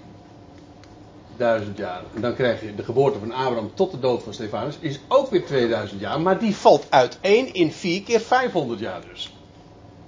2000 1.38 1.76
jaar. 1.76 2.02
En 2.14 2.20
dan 2.20 2.34
krijg 2.34 2.60
je 2.60 2.74
de 2.74 2.84
geboorte 2.84 3.18
van 3.18 3.32
Abraham 3.32 3.70
tot 3.74 3.90
de 3.90 4.00
dood 4.00 4.22
van 4.22 4.34
Stefanus. 4.34 4.78
Is 4.80 5.00
ook 5.08 5.30
weer 5.30 5.46
2000 5.46 6.00
jaar. 6.00 6.20
Maar 6.20 6.38
die 6.38 6.56
valt 6.56 6.86
uiteen 6.88 7.54
in 7.54 7.72
4 7.72 8.02
keer 8.02 8.20
500 8.20 8.80
jaar 8.80 9.00
dus. 9.12 9.34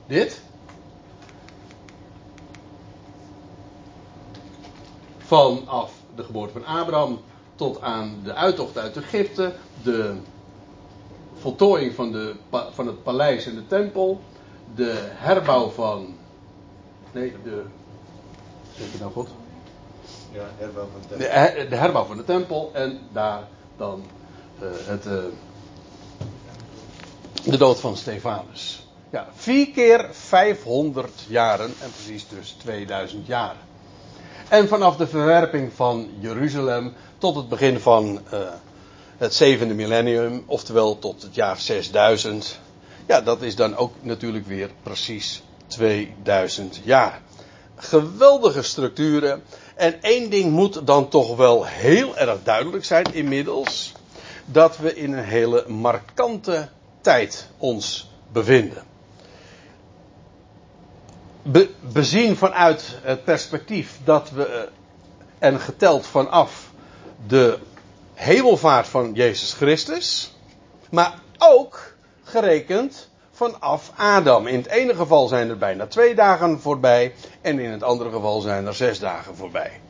Dit. 0.07 0.40
Vanaf 5.31 5.93
de 6.14 6.25
geboorte 6.25 6.53
van 6.53 6.64
Abraham 6.64 7.21
tot 7.55 7.81
aan 7.81 8.21
de 8.25 8.35
uittocht 8.35 8.79
uit 8.79 8.97
Egypte. 8.97 9.53
De 9.83 10.16
voltooiing 11.35 11.95
van, 11.95 12.12
de, 12.12 12.35
van 12.73 12.87
het 12.87 13.03
paleis 13.03 13.47
en 13.47 13.55
de 13.55 13.66
tempel. 13.66 14.21
De 14.75 14.95
herbouw 14.99 15.69
van. 15.69 16.14
Nee, 17.12 17.33
de. 17.45 17.62
Zeg 18.77 18.93
je 18.93 18.99
nou 18.99 19.12
goed? 19.12 19.29
Ja, 20.33 20.45
herbouw 20.57 20.87
van 20.93 21.01
de 21.01 21.07
tempel. 21.09 21.62
De, 21.62 21.69
de 21.69 21.77
herbouw 21.77 22.05
van 22.05 22.16
de 22.16 22.25
tempel 22.25 22.71
en 22.73 22.99
daar 23.12 23.49
dan 23.77 24.03
uh, 24.62 24.69
het, 24.73 25.07
uh, 25.07 25.12
de 27.45 27.57
dood 27.57 27.81
van 27.81 27.97
Stefanus. 27.97 28.87
Ja, 29.11 29.29
vier 29.35 29.71
keer 29.71 30.09
500 30.11 31.25
jaren 31.29 31.75
en 31.83 31.90
precies 31.90 32.29
dus 32.29 32.51
2000 32.51 33.27
jaar. 33.27 33.57
En 34.51 34.69
vanaf 34.69 34.97
de 34.97 35.07
verwerping 35.07 35.73
van 35.75 36.11
Jeruzalem 36.19 36.95
tot 37.19 37.37
het 37.37 37.49
begin 37.49 37.81
van 37.81 38.21
uh, 38.33 38.39
het 39.19 39.35
zevende 39.35 39.75
millennium, 39.75 40.43
oftewel 40.47 40.99
tot 40.99 41.23
het 41.23 41.35
jaar 41.35 41.59
6000. 41.59 42.61
Ja, 43.07 43.21
dat 43.21 43.43
is 43.43 43.57
dan 43.57 43.77
ook 43.77 43.93
natuurlijk 44.01 44.47
weer 44.47 44.71
precies 44.83 45.43
2000 45.67 46.81
jaar. 46.85 47.21
Geweldige 47.77 48.63
structuren. 48.63 49.43
En 49.75 50.03
één 50.03 50.31
ding 50.31 50.53
moet 50.53 50.87
dan 50.87 51.09
toch 51.09 51.37
wel 51.37 51.67
heel 51.67 52.17
erg 52.17 52.39
duidelijk 52.43 52.85
zijn 52.85 53.15
inmiddels. 53.15 53.93
Dat 54.45 54.79
we 54.79 54.95
in 54.95 55.13
een 55.13 55.25
hele 55.25 55.65
markante 55.69 56.69
tijd 57.01 57.47
ons 57.59 58.11
bevinden. 58.33 58.89
Be, 61.53 61.71
bezien 61.81 62.37
vanuit 62.37 62.99
het 63.03 63.25
perspectief 63.25 63.99
dat 64.05 64.31
we, 64.31 64.47
eh, 64.47 64.63
en 65.39 65.61
geteld 65.61 66.07
vanaf 66.07 66.71
de 67.27 67.59
hemelvaart 68.15 68.89
van 68.89 69.13
Jezus 69.13 69.53
Christus, 69.53 70.37
maar 70.91 71.15
ook 71.39 71.95
gerekend 72.23 73.09
vanaf 73.31 73.93
Adam. 73.97 74.47
In 74.47 74.57
het 74.57 74.67
ene 74.67 74.95
geval 74.95 75.29
zijn 75.29 75.49
er 75.49 75.59
bijna 75.59 75.87
twee 75.87 76.15
dagen 76.15 76.61
voorbij 76.61 77.15
en 77.41 77.59
in 77.59 77.71
het 77.71 77.83
andere 77.83 78.11
geval 78.11 78.41
zijn 78.41 78.67
er 78.67 78.75
zes 78.75 78.99
dagen 78.99 79.37
voorbij. 79.37 79.81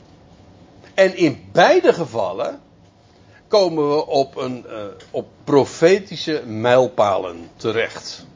En 0.95 1.17
in 1.17 1.49
beide 1.53 1.93
gevallen 1.93 2.61
komen 3.49 3.89
we 3.89 4.07
op, 4.07 4.37
een, 4.37 4.65
uh, 4.69 4.83
op 5.11 5.27
profetische 5.45 6.43
mijlpalen 6.47 7.51
terecht. 7.57 8.27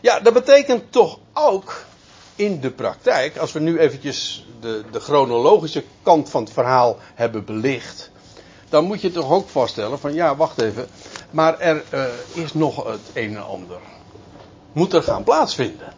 Ja, 0.00 0.20
dat 0.20 0.32
betekent 0.32 0.92
toch 0.92 1.18
ook 1.32 1.84
in 2.36 2.60
de 2.60 2.70
praktijk, 2.70 3.36
als 3.36 3.52
we 3.52 3.60
nu 3.60 3.78
eventjes 3.78 4.46
de, 4.60 4.82
de 4.90 5.00
chronologische 5.00 5.84
kant 6.02 6.30
van 6.30 6.42
het 6.42 6.52
verhaal 6.52 6.96
hebben 7.14 7.44
belicht, 7.44 8.10
dan 8.68 8.84
moet 8.84 9.00
je 9.00 9.12
toch 9.12 9.30
ook 9.30 9.48
vaststellen 9.48 9.98
van 9.98 10.14
ja, 10.14 10.36
wacht 10.36 10.60
even, 10.60 10.88
maar 11.30 11.58
er 11.60 11.82
uh, 11.94 12.04
is 12.32 12.54
nog 12.54 12.84
het 12.84 13.00
een 13.14 13.36
en 13.36 13.46
ander 13.46 13.78
moet 14.74 14.92
er 14.92 15.02
gaan 15.02 15.24
plaatsvinden. 15.24 15.92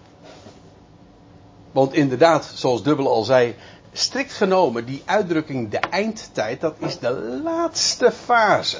Want 1.72 1.92
inderdaad, 1.94 2.51
zoals 2.55 2.83
Dubbel 2.83 3.09
al 3.09 3.25
zei, 3.25 3.55
strikt 3.92 4.33
genomen, 4.33 4.85
die 4.85 5.03
uitdrukking 5.05 5.70
de 5.70 5.79
eindtijd, 5.79 6.61
dat 6.61 6.75
is 6.79 6.99
de 6.99 7.40
laatste 7.44 8.12
fase. 8.25 8.79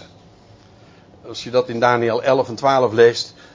Als 1.27 1.45
je 1.45 1.51
dat 1.51 1.69
in 1.69 1.81
Daniel 1.81 2.23
11 2.23 2.49
en 2.49 2.55
12 2.55 2.93
leest, 2.93 3.35
eh, 3.37 3.46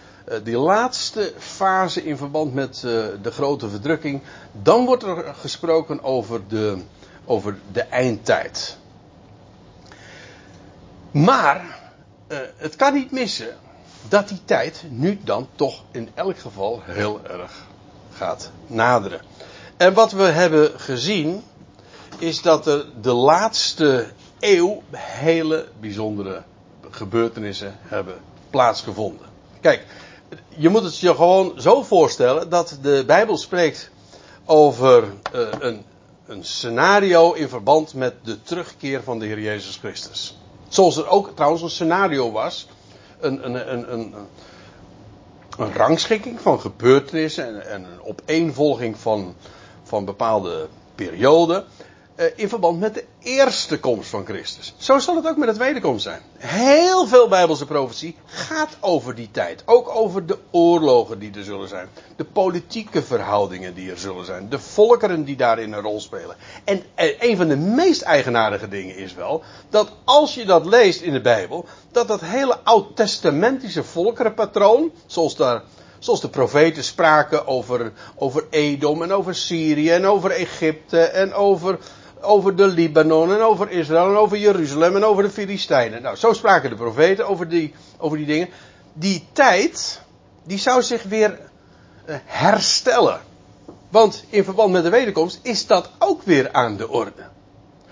die 0.43 0.57
laatste 0.57 1.33
fase 1.37 2.03
in 2.03 2.17
verband 2.17 2.53
met 2.53 2.75
eh, 2.75 2.81
de 3.21 3.31
grote 3.31 3.69
verdrukking, 3.69 4.21
dan 4.51 4.85
wordt 4.85 5.03
er 5.03 5.33
gesproken 5.33 6.03
over 6.03 6.41
de 6.47 6.77
over 7.25 7.59
de 7.71 7.81
eindtijd. 7.81 8.77
Maar 11.11 11.79
uh, 12.27 12.37
het 12.55 12.75
kan 12.75 12.93
niet 12.93 13.11
missen 13.11 13.57
dat 14.09 14.27
die 14.27 14.41
tijd 14.45 14.83
nu 14.89 15.19
dan 15.23 15.47
toch 15.55 15.83
in 15.91 16.09
elk 16.13 16.39
geval 16.39 16.81
heel 16.85 17.21
erg 17.23 17.65
gaat 18.13 18.51
naderen. 18.67 19.21
En 19.77 19.93
wat 19.93 20.11
we 20.11 20.23
hebben 20.23 20.79
gezien 20.79 21.43
is 22.17 22.41
dat 22.41 22.67
er 22.67 22.85
de 23.01 23.13
laatste 23.13 24.07
eeuw 24.39 24.83
hele 24.91 25.67
bijzondere 25.79 26.43
gebeurtenissen 26.89 27.75
hebben 27.79 28.15
plaatsgevonden. 28.49 29.25
Kijk, 29.61 29.85
je 30.47 30.69
moet 30.69 30.83
het 30.83 30.99
je 30.99 31.15
gewoon 31.15 31.53
zo 31.57 31.83
voorstellen 31.83 32.49
dat 32.49 32.77
de 32.81 33.03
Bijbel 33.05 33.37
spreekt 33.37 33.91
over 34.45 35.03
uh, 35.35 35.47
een, 35.59 35.83
een 36.25 36.43
scenario 36.43 37.33
in 37.33 37.49
verband 37.49 37.93
met 37.93 38.13
de 38.23 38.41
terugkeer 38.41 39.03
van 39.03 39.19
de 39.19 39.25
Heer 39.25 39.39
Jezus 39.39 39.77
Christus. 39.77 40.37
Zoals 40.67 40.97
er 40.97 41.07
ook 41.07 41.31
trouwens 41.35 41.61
een 41.61 41.69
scenario 41.69 42.31
was, 42.31 42.67
een, 43.19 43.45
een, 43.45 43.73
een, 43.73 43.93
een, 43.93 44.13
een 45.57 45.73
rangschikking 45.73 46.41
van 46.41 46.59
gebeurtenissen 46.59 47.45
en, 47.45 47.69
en 47.69 47.83
een 47.83 48.03
opeenvolging 48.03 48.97
van, 48.97 49.35
van 49.83 50.05
bepaalde 50.05 50.67
perioden. 50.95 51.65
Eh, 52.15 52.25
in 52.35 52.49
verband 52.49 52.79
met 52.79 52.93
de 52.93 53.03
eerste 53.19 53.79
komst 53.79 54.09
van 54.09 54.25
Christus. 54.25 54.73
Zo 54.77 54.99
zal 54.99 55.15
het 55.15 55.27
ook 55.27 55.37
met 55.37 55.49
de 55.49 55.55
tweede 55.55 55.81
komst 55.81 56.03
zijn. 56.03 56.21
Heel 56.37 57.07
veel 57.07 57.27
Bijbelse 57.27 57.65
profetie 57.65 58.15
gaat 58.25 58.77
over 58.79 59.15
die 59.15 59.29
tijd. 59.31 59.63
Ook 59.65 59.89
over 59.89 60.25
de 60.25 60.37
oorlogen 60.51 61.19
die 61.19 61.31
er 61.35 61.43
zullen 61.43 61.67
zijn. 61.67 61.89
De 62.15 62.23
politieke 62.23 63.03
verhoudingen 63.03 63.73
die 63.73 63.91
er 63.91 63.97
zullen 63.97 64.25
zijn. 64.25 64.49
De 64.49 64.59
volkeren 64.59 65.23
die 65.23 65.35
daarin 65.35 65.73
een 65.73 65.81
rol 65.81 65.99
spelen. 65.99 66.35
En 66.63 66.83
eh, 66.95 67.13
een 67.19 67.37
van 67.37 67.47
de 67.47 67.57
meest 67.57 68.01
eigenaardige 68.01 68.67
dingen 68.67 68.95
is 68.95 69.13
wel 69.13 69.43
dat 69.69 69.91
als 70.03 70.35
je 70.35 70.45
dat 70.45 70.65
leest 70.65 71.01
in 71.01 71.13
de 71.13 71.21
Bijbel, 71.21 71.65
dat 71.91 72.07
dat 72.07 72.21
hele 72.21 72.57
oud-testamentische 72.63 73.83
volkerenpatroon, 73.83 74.91
zoals 75.05 75.35
daar 75.35 75.63
Zoals 75.99 76.21
de 76.21 76.29
profeten 76.29 76.83
spraken 76.83 77.47
over, 77.47 77.91
over 78.15 78.45
Edom 78.49 79.01
en 79.01 79.13
over 79.13 79.35
Syrië 79.35 79.91
en 79.91 80.05
over 80.05 80.31
Egypte 80.31 80.99
en 80.99 81.33
over 81.33 81.79
over 82.21 82.55
de 82.55 82.67
Libanon 82.67 83.33
en 83.33 83.41
over 83.41 83.71
Israël 83.71 84.09
en 84.09 84.15
over 84.15 84.37
Jeruzalem 84.37 84.95
en 84.95 85.03
over 85.03 85.23
de 85.23 85.29
Filistijnen. 85.29 86.01
Nou, 86.01 86.15
zo 86.15 86.33
spraken 86.33 86.69
de 86.69 86.75
profeten 86.75 87.27
over 87.27 87.49
die, 87.49 87.73
over 87.97 88.17
die 88.17 88.25
dingen. 88.25 88.49
Die 88.93 89.27
tijd, 89.31 90.01
die 90.43 90.57
zou 90.57 90.81
zich 90.81 91.03
weer 91.03 91.39
eh, 92.05 92.15
herstellen. 92.25 93.21
Want 93.89 94.23
in 94.29 94.43
verband 94.43 94.71
met 94.71 94.83
de 94.83 94.89
wederkomst 94.89 95.39
is 95.41 95.67
dat 95.67 95.89
ook 95.99 96.21
weer 96.23 96.51
aan 96.51 96.77
de 96.77 96.89
orde. 96.89 97.29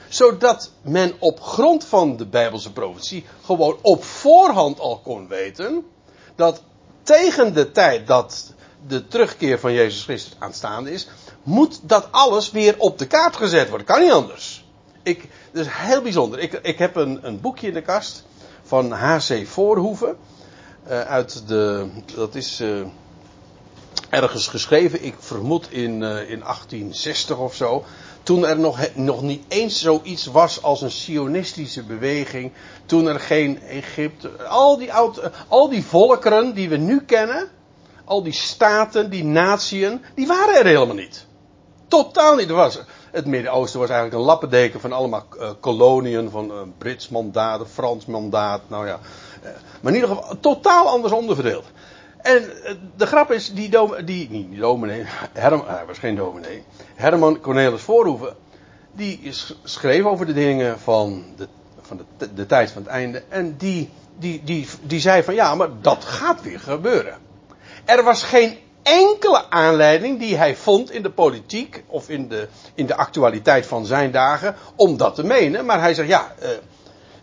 Zodat 0.07 0.71
men 0.81 1.13
op 1.19 1.41
grond 1.41 1.85
van 1.85 2.17
de 2.17 2.25
Bijbelse 2.25 2.71
profetie 2.71 3.25
gewoon 3.43 3.77
op 3.81 4.03
voorhand 4.03 4.79
al 4.79 4.99
kon 4.99 5.27
weten 5.27 5.85
dat 6.35 6.61
tegen 7.03 7.53
de 7.53 7.71
tijd 7.71 8.07
dat 8.07 8.53
de 8.87 9.07
terugkeer 9.07 9.59
van 9.59 9.73
Jezus 9.73 10.03
Christus 10.03 10.35
aanstaande 10.39 10.91
is, 10.91 11.07
moet 11.49 11.79
dat 11.83 12.07
alles 12.11 12.51
weer 12.51 12.75
op 12.77 12.97
de 12.97 13.07
kaart 13.07 13.35
gezet 13.35 13.69
worden. 13.69 13.87
Kan 13.87 14.01
niet 14.01 14.11
anders. 14.11 14.65
Ik, 15.03 15.27
is 15.51 15.67
heel 15.69 16.01
bijzonder. 16.01 16.39
Ik, 16.39 16.53
ik 16.53 16.77
heb 16.77 16.95
een, 16.95 17.19
een 17.21 17.41
boekje 17.41 17.67
in 17.67 17.73
de 17.73 17.81
kast 17.81 18.23
van 18.63 18.91
H.C. 18.91 19.47
Voorhoeven. 19.47 20.17
Uh, 20.87 21.01
uit 21.01 21.47
de, 21.47 21.87
dat 22.15 22.35
is 22.35 22.61
uh, 22.61 22.85
ergens 24.09 24.47
geschreven, 24.47 25.03
ik 25.03 25.15
vermoed 25.19 25.71
in, 25.71 25.91
uh, 25.91 26.29
in 26.29 26.39
1860 26.39 27.37
of 27.37 27.55
zo. 27.55 27.83
Toen 28.23 28.45
er 28.45 28.59
nog, 28.59 28.79
nog 28.93 29.21
niet 29.21 29.43
eens 29.47 29.81
zoiets 29.81 30.25
was 30.25 30.63
als 30.63 30.81
een 30.81 30.91
sionistische 30.91 31.83
beweging. 31.83 32.51
Toen 32.85 33.07
er 33.07 33.19
geen 33.19 33.61
Egypte. 33.61 34.29
Al 34.43 34.77
die, 34.77 34.93
oud, 34.93 35.21
al 35.47 35.69
die 35.69 35.83
volkeren 35.83 36.53
die 36.53 36.69
we 36.69 36.77
nu 36.77 37.01
kennen. 37.01 37.49
Al 38.05 38.23
die 38.23 38.33
staten, 38.33 39.09
die 39.09 39.23
natieën. 39.23 40.01
Die 40.15 40.27
waren 40.27 40.55
er 40.55 40.65
helemaal 40.65 40.95
niet. 40.95 41.27
Totaal 41.89 42.35
niet. 42.35 42.49
Was, 42.49 42.79
het 43.11 43.25
Midden-Oosten 43.25 43.79
was 43.79 43.89
eigenlijk 43.89 44.19
een 44.19 44.25
lappendeken 44.27 44.79
van 44.79 44.91
allemaal 44.91 45.25
uh, 45.37 45.49
koloniën, 45.59 46.29
van 46.29 46.45
uh, 46.45 46.61
Brits 46.77 47.09
mandaat, 47.09 47.67
Frans 47.71 48.05
mandaat, 48.05 48.61
nou 48.67 48.87
ja. 48.87 48.99
Uh, 49.43 49.49
maar 49.81 49.93
in 49.93 50.01
ieder 50.01 50.15
geval 50.15 50.39
totaal 50.39 50.87
anders 50.87 51.13
onderverdeeld. 51.13 51.65
En 52.21 52.49
de 52.95 53.05
grap 53.05 53.31
is, 53.31 53.53
die, 53.53 53.69
die 54.05 54.59
dominee, 54.59 55.03
hij 55.33 55.85
was 55.87 55.97
geen 55.97 56.15
dominee, 56.15 56.63
Herman 56.95 57.39
Cornelis 57.39 57.81
Voorhoeven, 57.81 58.35
die 58.91 59.31
schreef 59.63 60.03
over 60.03 60.25
de 60.25 60.33
dingen 60.33 60.79
van 60.79 61.25
de, 61.35 61.47
van 61.81 62.01
de, 62.17 62.33
de 62.33 62.45
tijd 62.45 62.71
van 62.71 62.81
het 62.81 62.91
einde. 62.91 63.23
En 63.29 63.57
die, 63.57 63.89
die, 64.17 64.43
die, 64.43 64.67
die 64.81 64.99
zei 64.99 65.23
van 65.23 65.33
ja, 65.33 65.55
maar 65.55 65.69
dat 65.81 66.05
gaat 66.05 66.41
weer 66.41 66.59
gebeuren. 66.59 67.17
Er 67.85 68.03
was 68.03 68.23
geen 68.23 68.57
enkele 68.83 69.49
aanleiding 69.49 70.19
die 70.19 70.35
hij 70.35 70.55
vond 70.55 70.91
in 70.91 71.01
de 71.01 71.09
politiek 71.09 71.83
of 71.87 72.09
in 72.09 72.27
de, 72.27 72.47
in 72.73 72.85
de 72.85 72.95
actualiteit 72.95 73.65
van 73.65 73.85
zijn 73.85 74.11
dagen 74.11 74.55
om 74.75 74.97
dat 74.97 75.15
te 75.15 75.23
menen. 75.23 75.65
Maar 75.65 75.79
hij 75.79 75.93
zegt 75.93 76.09
ja, 76.09 76.33
uh, 76.41 76.49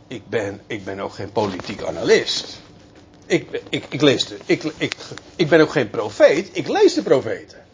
ik, 0.07 0.29
ben, 0.29 0.61
ik 0.67 0.85
ben 0.85 1.01
ook 1.01 1.15
geen 1.15 1.33
politiek 1.33 1.83
analist. 1.83 2.61
Ik, 3.27 3.63
ik, 3.69 3.85
ik, 3.89 4.01
lees 4.01 4.27
de, 4.27 4.37
ik, 4.47 4.63
ik, 4.77 4.95
ik 5.37 5.49
ben 5.49 5.61
ook 5.61 5.71
geen 5.71 5.91
profeet, 5.91 6.49
ik 6.53 6.69
lees 6.69 6.95
de 6.95 7.03
profeten. 7.03 7.65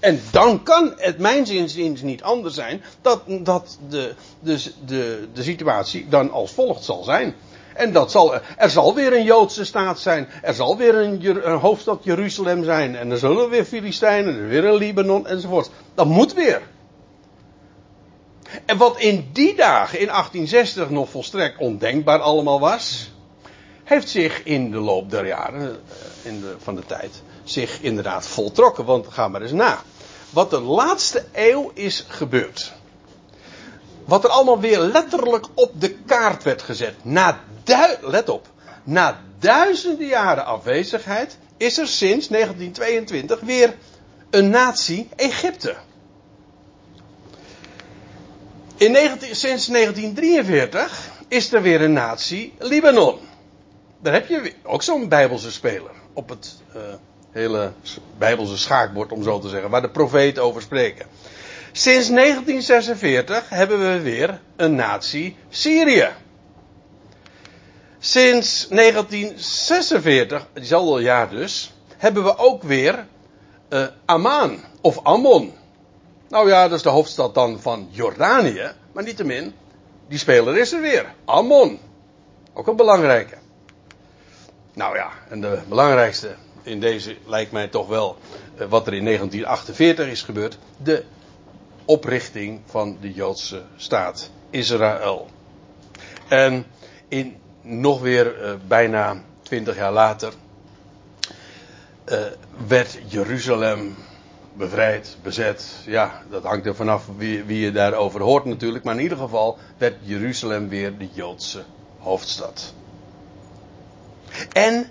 En 0.00 0.20
dan 0.30 0.62
kan 0.62 0.94
het 0.96 1.18
mijn 1.18 1.46
zinziens 1.46 2.02
niet 2.02 2.22
anders 2.22 2.54
zijn 2.54 2.82
dat, 3.02 3.22
dat 3.26 3.78
de, 3.88 4.14
de, 4.40 4.72
de, 4.86 5.28
de 5.34 5.42
situatie 5.42 6.08
dan 6.08 6.30
als 6.30 6.52
volgt 6.52 6.84
zal 6.84 7.02
zijn. 7.02 7.34
En 7.80 7.92
dat 7.92 8.10
zal, 8.10 8.34
er 8.56 8.70
zal 8.70 8.94
weer 8.94 9.12
een 9.12 9.24
Joodse 9.24 9.64
staat 9.64 10.00
zijn. 10.00 10.28
Er 10.42 10.54
zal 10.54 10.76
weer 10.76 10.94
een, 10.94 11.48
een 11.50 11.58
hoofdstad 11.58 12.04
Jeruzalem 12.04 12.64
zijn. 12.64 12.96
En 12.96 13.10
er 13.10 13.18
zullen 13.18 13.50
weer 13.50 13.64
Filistijnen, 13.64 14.34
er 14.34 14.48
weer 14.48 14.64
een 14.64 14.74
Libanon 14.74 15.26
enzovoort. 15.26 15.70
Dat 15.94 16.06
moet 16.06 16.34
weer. 16.34 16.62
En 18.66 18.76
wat 18.76 18.98
in 18.98 19.28
die 19.32 19.54
dagen, 19.54 19.98
in 19.98 20.06
1860, 20.06 20.90
nog 20.90 21.10
volstrekt 21.10 21.58
ondenkbaar 21.58 22.18
allemaal 22.18 22.60
was, 22.60 23.10
heeft 23.84 24.08
zich 24.08 24.42
in 24.44 24.70
de 24.70 24.78
loop 24.78 25.10
der 25.10 25.26
jaren, 25.26 25.60
eh, 25.62 26.30
in 26.30 26.40
de, 26.40 26.54
van 26.58 26.74
de 26.74 26.86
tijd, 26.86 27.22
zich 27.44 27.80
inderdaad 27.80 28.26
voltrokken. 28.26 28.84
Want 28.84 29.06
ga 29.08 29.28
maar 29.28 29.42
eens 29.42 29.52
na. 29.52 29.82
Wat 30.30 30.50
de 30.50 30.60
laatste 30.60 31.24
eeuw 31.32 31.70
is 31.74 32.04
gebeurd. 32.08 32.72
Wat 34.04 34.24
er 34.24 34.30
allemaal 34.30 34.60
weer 34.60 34.80
letterlijk 34.80 35.46
op 35.54 35.80
de 35.80 35.90
kaart 35.90 36.42
werd 36.42 36.62
gezet. 36.62 36.94
Na 37.02 37.40
let 38.00 38.28
op, 38.28 38.46
na 38.84 39.20
duizenden 39.38 40.06
jaren 40.06 40.44
afwezigheid 40.44 41.38
is 41.56 41.78
er 41.78 41.86
sinds 41.86 42.28
1922 42.28 43.40
weer 43.40 43.74
een 44.30 44.50
natie 44.50 45.08
Egypte. 45.16 45.76
In 48.76 48.92
19, 48.92 49.36
sinds 49.36 49.66
1943 49.66 51.10
is 51.28 51.52
er 51.52 51.62
weer 51.62 51.80
een 51.80 51.92
natie 51.92 52.54
Libanon. 52.58 53.18
Daar 54.02 54.12
heb 54.12 54.28
je 54.28 54.52
ook 54.62 54.82
zo'n 54.82 55.08
Bijbelse 55.08 55.52
speler 55.52 55.90
op 56.12 56.28
het 56.28 56.54
uh, 56.76 56.82
hele 57.30 57.72
Bijbelse 58.18 58.58
schaakbord, 58.58 59.12
om 59.12 59.22
zo 59.22 59.38
te 59.38 59.48
zeggen, 59.48 59.70
waar 59.70 59.82
de 59.82 59.90
profeten 59.90 60.42
over 60.42 60.62
spreken. 60.62 61.06
Sinds 61.72 62.08
1946 62.08 63.48
hebben 63.48 63.92
we 63.92 64.00
weer 64.00 64.40
een 64.56 64.74
natie 64.74 65.36
Syrië. 65.48 66.08
Sinds 68.02 68.68
1946, 68.68 70.46
diezelfde 70.52 71.02
jaar 71.02 71.30
dus, 71.30 71.72
hebben 71.96 72.24
we 72.24 72.36
ook 72.36 72.62
weer 72.62 73.06
uh, 73.68 73.86
Amman 74.04 74.58
of 74.80 74.98
Ammon. 75.04 75.52
Nou 76.28 76.48
ja, 76.48 76.68
dat 76.68 76.76
is 76.76 76.82
de 76.82 76.88
hoofdstad 76.88 77.34
dan 77.34 77.60
van 77.60 77.88
Jordanië, 77.90 78.72
maar 78.92 79.04
niettemin, 79.04 79.54
die 80.08 80.18
speler 80.18 80.58
is 80.58 80.72
er 80.72 80.80
weer. 80.80 81.14
Ammon. 81.24 81.78
Ook 82.52 82.66
een 82.66 82.76
belangrijke. 82.76 83.36
Nou 84.74 84.96
ja, 84.96 85.10
en 85.28 85.40
de 85.40 85.60
belangrijkste 85.68 86.34
in 86.62 86.80
deze 86.80 87.16
lijkt 87.26 87.52
mij 87.52 87.68
toch 87.68 87.88
wel 87.88 88.16
uh, 88.58 88.66
wat 88.68 88.86
er 88.86 88.94
in 88.94 89.04
1948 89.04 90.08
is 90.08 90.22
gebeurd. 90.22 90.58
De 90.76 91.04
oprichting 91.84 92.60
van 92.66 92.96
de 93.00 93.12
Joodse 93.12 93.62
staat 93.76 94.30
Israël. 94.50 95.28
En 96.28 96.66
in 97.08 97.36
nog 97.62 98.00
weer 98.00 98.42
uh, 98.42 98.52
bijna 98.66 99.22
twintig 99.42 99.76
jaar 99.76 99.92
later 99.92 100.32
uh, 102.06 102.18
werd 102.66 102.98
Jeruzalem 103.06 103.96
bevrijd, 104.52 105.16
bezet. 105.22 105.66
Ja, 105.86 106.22
dat 106.30 106.42
hangt 106.42 106.66
er 106.66 106.74
vanaf 106.74 107.06
wie, 107.16 107.44
wie 107.44 107.60
je 107.60 107.72
daarover 107.72 108.20
hoort 108.22 108.44
natuurlijk. 108.44 108.84
Maar 108.84 108.94
in 108.94 109.02
ieder 109.02 109.18
geval 109.18 109.58
werd 109.78 109.94
Jeruzalem 110.02 110.68
weer 110.68 110.98
de 110.98 111.08
Joodse 111.12 111.64
hoofdstad. 111.98 112.74
En 114.52 114.90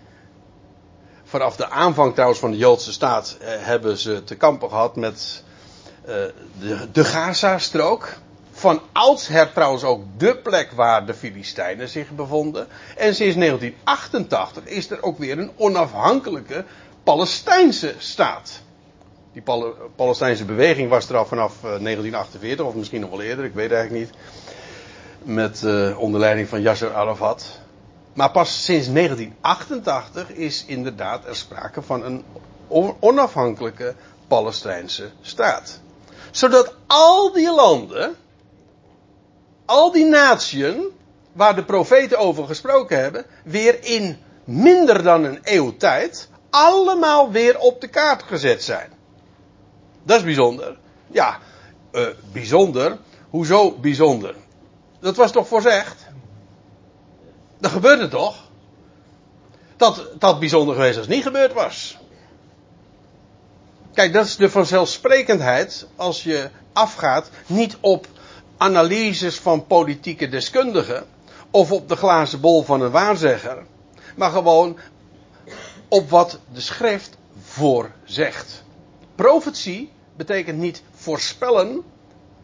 vanaf 1.23 1.55
de 1.55 1.69
aanvang 1.69 2.13
trouwens 2.13 2.39
van 2.39 2.51
de 2.51 2.57
Joodse 2.57 2.91
staat 2.91 3.37
eh, 3.39 3.47
hebben 3.49 3.97
ze 3.97 4.23
te 4.23 4.35
kampen 4.35 4.69
gehad 4.69 4.95
met 4.95 5.43
uh, 6.01 6.13
de, 6.59 6.91
de 6.91 7.05
Gaza-strook. 7.05 8.13
Van 8.59 8.81
oudsher 8.91 9.51
trouwens 9.53 9.83
ook 9.83 10.03
de 10.17 10.35
plek 10.35 10.71
waar 10.71 11.05
de 11.05 11.13
Filistijnen 11.13 11.89
zich 11.89 12.09
bevonden. 12.09 12.67
En 12.97 13.15
sinds 13.15 13.35
1988 13.35 14.65
is 14.65 14.89
er 14.89 15.03
ook 15.03 15.17
weer 15.17 15.39
een 15.39 15.51
onafhankelijke 15.55 16.65
Palestijnse 17.03 17.93
staat. 17.97 18.61
Die 19.33 19.41
Pal 19.41 19.75
Palestijnse 19.95 20.45
beweging 20.45 20.89
was 20.89 21.09
er 21.09 21.17
al 21.17 21.25
vanaf 21.25 21.61
1948, 21.61 22.65
of 22.65 22.73
misschien 22.73 23.01
nog 23.01 23.09
wel 23.09 23.21
eerder, 23.21 23.45
ik 23.45 23.53
weet 23.53 23.71
eigenlijk 23.71 24.05
niet. 24.05 24.17
Met 25.23 25.61
uh, 25.61 25.99
onder 25.99 26.19
leiding 26.19 26.47
van 26.47 26.61
Yasser 26.61 26.93
Arafat. 26.93 27.59
Maar 28.13 28.31
pas 28.31 28.63
sinds 28.63 28.87
1988 28.93 30.29
is 30.31 30.65
inderdaad 30.65 31.25
er 31.25 31.35
sprake 31.35 31.81
van 31.81 32.03
een 32.03 32.23
onafhankelijke 32.99 33.95
Palestijnse 34.27 35.09
staat. 35.21 35.79
Zodat 36.31 36.75
al 36.87 37.31
die 37.31 37.53
landen, 37.53 38.15
al 39.69 39.91
die 39.91 40.05
naties 40.05 40.75
waar 41.31 41.55
de 41.55 41.63
profeten 41.63 42.17
over 42.17 42.45
gesproken 42.45 42.99
hebben, 42.99 43.25
weer 43.43 43.83
in 43.83 44.17
minder 44.43 45.03
dan 45.03 45.23
een 45.23 45.39
eeuw 45.43 45.77
tijd 45.77 46.29
allemaal 46.49 47.31
weer 47.31 47.59
op 47.59 47.81
de 47.81 47.87
kaart 47.87 48.23
gezet 48.23 48.63
zijn. 48.63 48.89
Dat 50.03 50.17
is 50.17 50.23
bijzonder. 50.23 50.77
Ja, 51.07 51.39
uh, 51.91 52.07
bijzonder. 52.31 52.97
Hoezo 53.29 53.71
bijzonder? 53.71 54.35
Dat 54.99 55.15
was 55.15 55.31
toch 55.31 55.47
voorzegd? 55.47 56.05
Dat 57.59 57.71
gebeurde 57.71 58.07
toch? 58.07 58.35
Dat, 59.77 60.07
dat 60.19 60.39
bijzonder 60.39 60.75
geweest 60.75 60.97
als 60.97 61.05
het 61.05 61.15
niet 61.15 61.25
gebeurd 61.25 61.53
was. 61.53 61.97
Kijk, 63.93 64.13
dat 64.13 64.25
is 64.25 64.35
de 64.35 64.49
vanzelfsprekendheid 64.49 65.87
als 65.95 66.23
je 66.23 66.49
afgaat 66.73 67.29
niet 67.47 67.77
op 67.79 68.07
analyses 68.59 69.39
van 69.39 69.67
politieke 69.67 70.29
deskundigen 70.29 71.05
of 71.51 71.71
op 71.71 71.89
de 71.89 71.95
glazen 71.95 72.39
bol 72.39 72.63
van 72.63 72.81
een 72.81 72.91
waarzegger, 72.91 73.65
maar 74.15 74.31
gewoon 74.31 74.77
op 75.87 76.09
wat 76.09 76.39
de 76.53 76.61
schrift 76.61 77.17
voorzegt. 77.43 78.63
Profetie 79.15 79.91
betekent 80.15 80.57
niet 80.57 80.83
voorspellen, 80.95 81.83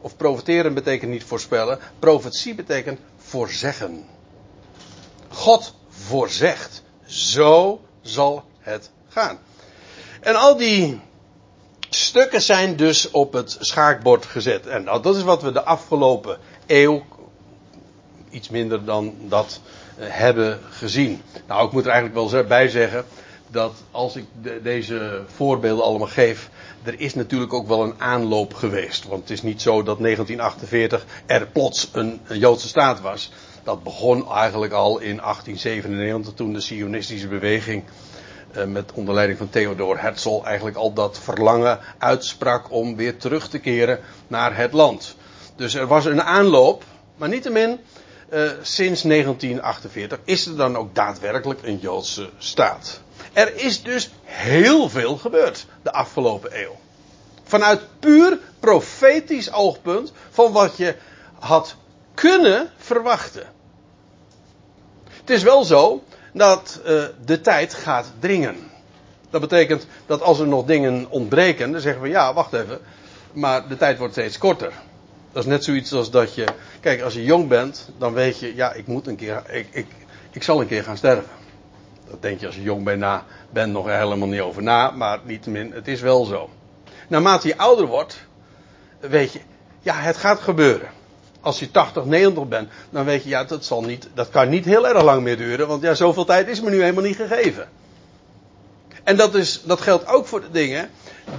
of 0.01 0.17
profeteren 0.17 0.73
betekent 0.73 1.12
niet 1.12 1.23
voorspellen, 1.23 1.80
profetie 1.99 2.56
betekent 2.56 2.99
voorzeggen. 3.17 4.06
God 5.30 5.73
voorzegt. 5.89 6.84
Zo 7.06 7.82
zal 8.01 8.43
het 8.60 8.89
gaan. 9.08 9.39
En 10.21 10.36
al 10.36 10.58
die 10.58 11.01
stukken 11.95 12.41
zijn 12.41 12.75
dus 12.75 13.12
op 13.12 13.34
het 13.34 13.58
schaakbord 13.60 14.25
gezet. 14.25 14.67
En 14.67 14.84
nou, 14.84 15.01
dat 15.01 15.15
is 15.15 15.23
wat 15.23 15.41
we 15.41 15.51
de 15.51 15.63
afgelopen 15.63 16.38
eeuw, 16.65 17.03
iets 18.29 18.49
minder 18.49 18.86
dan 18.86 19.15
dat, 19.27 19.60
eh, 19.97 20.05
hebben 20.10 20.60
gezien. 20.69 21.21
Nou, 21.47 21.65
ik 21.65 21.71
moet 21.71 21.86
er 21.86 21.91
eigenlijk 21.91 22.31
wel 22.31 22.43
bij 22.43 22.67
zeggen 22.67 23.05
dat 23.47 23.73
als 23.91 24.15
ik 24.15 24.25
de, 24.41 24.60
deze 24.63 25.23
voorbeelden 25.36 25.86
allemaal 25.86 26.08
geef, 26.08 26.49
er 26.84 26.99
is 26.99 27.13
natuurlijk 27.13 27.53
ook 27.53 27.67
wel 27.67 27.84
een 27.84 28.01
aanloop 28.01 28.53
geweest. 28.53 29.08
Want 29.08 29.21
het 29.21 29.29
is 29.29 29.41
niet 29.41 29.62
zo 29.62 29.84
dat 29.84 29.99
1948 29.99 31.05
er 31.25 31.47
plots 31.47 31.89
een, 31.91 32.19
een 32.27 32.39
Joodse 32.39 32.67
staat 32.67 33.01
was. 33.01 33.31
Dat 33.63 33.84
begon 33.84 34.31
eigenlijk 34.31 34.73
al 34.73 34.99
in 34.99 35.17
1897 35.17 36.34
toen 36.34 36.53
de 36.53 36.60
Sionistische 36.60 37.27
beweging 37.27 37.84
met 38.68 38.91
onder 38.94 39.13
leiding 39.13 39.38
van 39.38 39.50
Theodor 39.50 40.02
Herzl 40.02 40.41
eigenlijk 40.44 40.78
al 40.78 40.94
dat 40.94 41.20
verlangen 41.20 41.80
uitsprak 41.98 42.72
om 42.72 42.96
weer 42.96 43.18
terug 43.18 43.48
te 43.50 43.60
keren 43.60 44.00
naar 44.28 44.58
het 44.58 44.74
land. 44.74 45.15
Dus 45.56 45.74
er 45.74 45.88
was 45.88 46.06
een 46.06 46.22
aanloop, 46.22 46.84
maar 47.15 47.30
niettemin, 47.30 47.80
uh, 48.30 48.52
sinds 48.62 49.02
1948 49.02 50.20
is 50.24 50.46
er 50.46 50.58
dan 50.58 50.78
ook 50.78 50.96
daadwerkelijk 50.96 51.60
een 51.63 51.78
Joodse 51.78 52.30
staat. 52.38 53.02
Er 53.34 53.56
is 53.56 53.84
dus 53.84 54.10
heel 54.24 54.89
veel 54.89 55.18
gebeurd 55.18 55.65
de 55.82 55.91
afgelopen 55.91 56.62
eeuw. 56.62 56.76
Vanuit 57.44 57.82
puur 58.00 58.39
profetisch 58.60 59.52
oogpunt 59.52 60.12
van 60.30 60.52
wat 60.52 60.78
je 60.78 60.96
had 61.39 61.76
kunnen 62.13 62.70
verwachten. 62.78 63.54
Het 65.10 65.30
is 65.30 65.44
wel 65.44 65.63
zo 65.63 66.04
dat 66.36 66.82
uh, 66.86 67.04
de 67.26 67.41
tijd 67.41 67.74
gaat 67.74 68.12
dringen. 68.19 68.56
Dat 69.30 69.41
betekent 69.41 69.88
dat 70.06 70.21
als 70.21 70.39
er 70.39 70.48
nog 70.48 70.65
dingen 70.65 71.06
ontbreken, 71.10 71.71
dan 71.71 71.82
zeggen 71.82 72.02
we 72.02 72.08
ja, 72.08 72.34
wacht 72.34 72.54
even, 72.54 72.80
maar 73.34 73.67
de 73.67 73.78
tijd 73.78 73.98
wordt 73.98 74.13
steeds 74.13 74.38
korter. 74.38 74.71
Dat 75.32 75.43
is 75.43 75.50
net 75.50 75.63
zoiets 75.63 75.93
als 75.93 76.12
dat 76.12 76.36
je, 76.36 76.45
kijk, 76.80 77.02
als 77.02 77.13
je 77.13 77.24
jong 77.24 77.48
bent, 77.48 77.89
dan 77.98 78.13
weet 78.13 78.39
je, 78.39 78.56
ja, 78.56 78.74
ik 78.74 78.88
moet 78.88 79.08
een 79.08 79.15
keer, 79.15 79.43
ik, 79.50 79.67
ik, 79.71 79.88
ik 80.32 80.43
zal 80.43 80.62
een 80.62 80.67
keer 80.67 80.84
gaan 80.84 80.98
sterven. 80.98 81.32
Dat 82.10 82.21
denk 82.21 82.39
je 82.39 82.45
als 82.45 82.56
je 82.56 82.62
jong 82.62 82.84
bent, 82.84 83.00
na, 83.00 83.26
bent 83.50 83.71
nog 83.71 83.86
helemaal 83.86 84.28
niet 84.28 84.41
over 84.41 84.63
na, 84.63 84.91
maar 84.91 85.19
niettemin, 85.24 85.71
het 85.71 85.88
is 85.88 86.02
wel 86.02 86.26
zo. 86.26 86.50
Naarmate 87.08 87.48
je 87.48 87.58
ouder 87.58 87.86
wordt, 87.86 88.26
weet 89.00 89.34
je, 89.34 89.39
ja, 89.82 89.93
het 89.95 90.17
gaat 90.17 90.39
gebeuren 90.39 90.89
als 91.45 91.60
je 91.60 91.71
80, 91.71 92.05
90 92.05 92.47
bent, 92.47 92.69
dan 92.89 93.05
weet 93.05 93.23
je, 93.23 93.29
ja, 93.29 93.43
dat, 93.43 93.65
zal 93.65 93.81
niet, 93.81 94.10
dat 94.13 94.29
kan 94.29 94.49
niet 94.49 94.65
heel 94.65 94.88
erg 94.88 95.03
lang 95.03 95.21
meer 95.21 95.38
duren, 95.38 95.67
want 95.67 95.81
ja, 95.81 95.93
zoveel 95.93 96.25
tijd 96.25 96.47
is 96.47 96.62
me 96.62 96.69
nu 96.69 96.81
helemaal 96.81 97.03
niet 97.03 97.15
gegeven. 97.15 97.67
En 99.03 99.17
dat, 99.17 99.36
is, 99.36 99.62
dat 99.63 99.81
geldt 99.81 100.08
ook 100.08 100.25
voor 100.25 100.41
de 100.41 100.51
dingen 100.51 100.89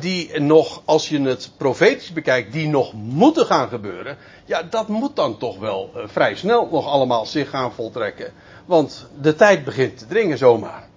die 0.01 0.41
nog, 0.41 0.83
als 0.85 1.09
je 1.09 1.21
het 1.21 1.51
profetisch 1.57 2.13
bekijkt, 2.13 2.53
die 2.53 2.69
nog 2.69 2.93
moeten 2.93 3.47
gaan 3.47 3.69
gebeuren. 3.69 4.17
Ja, 4.45 4.63
dat 4.63 4.89
moet 4.89 5.17
dan 5.17 5.39
toch 5.39 5.59
wel 5.59 5.91
uh, 5.97 6.03
vrij 6.07 6.35
snel 6.35 6.69
nog 6.71 6.87
allemaal 6.87 7.27
zich 7.27 7.51
gaan 7.51 7.73
voltrekken. 7.73 8.33
Want 8.65 9.07
de 9.21 9.35
tijd 9.35 9.65
begint 9.65 9.99
te 9.99 10.07
dringen 10.07 10.39
zomaar. 10.39 10.89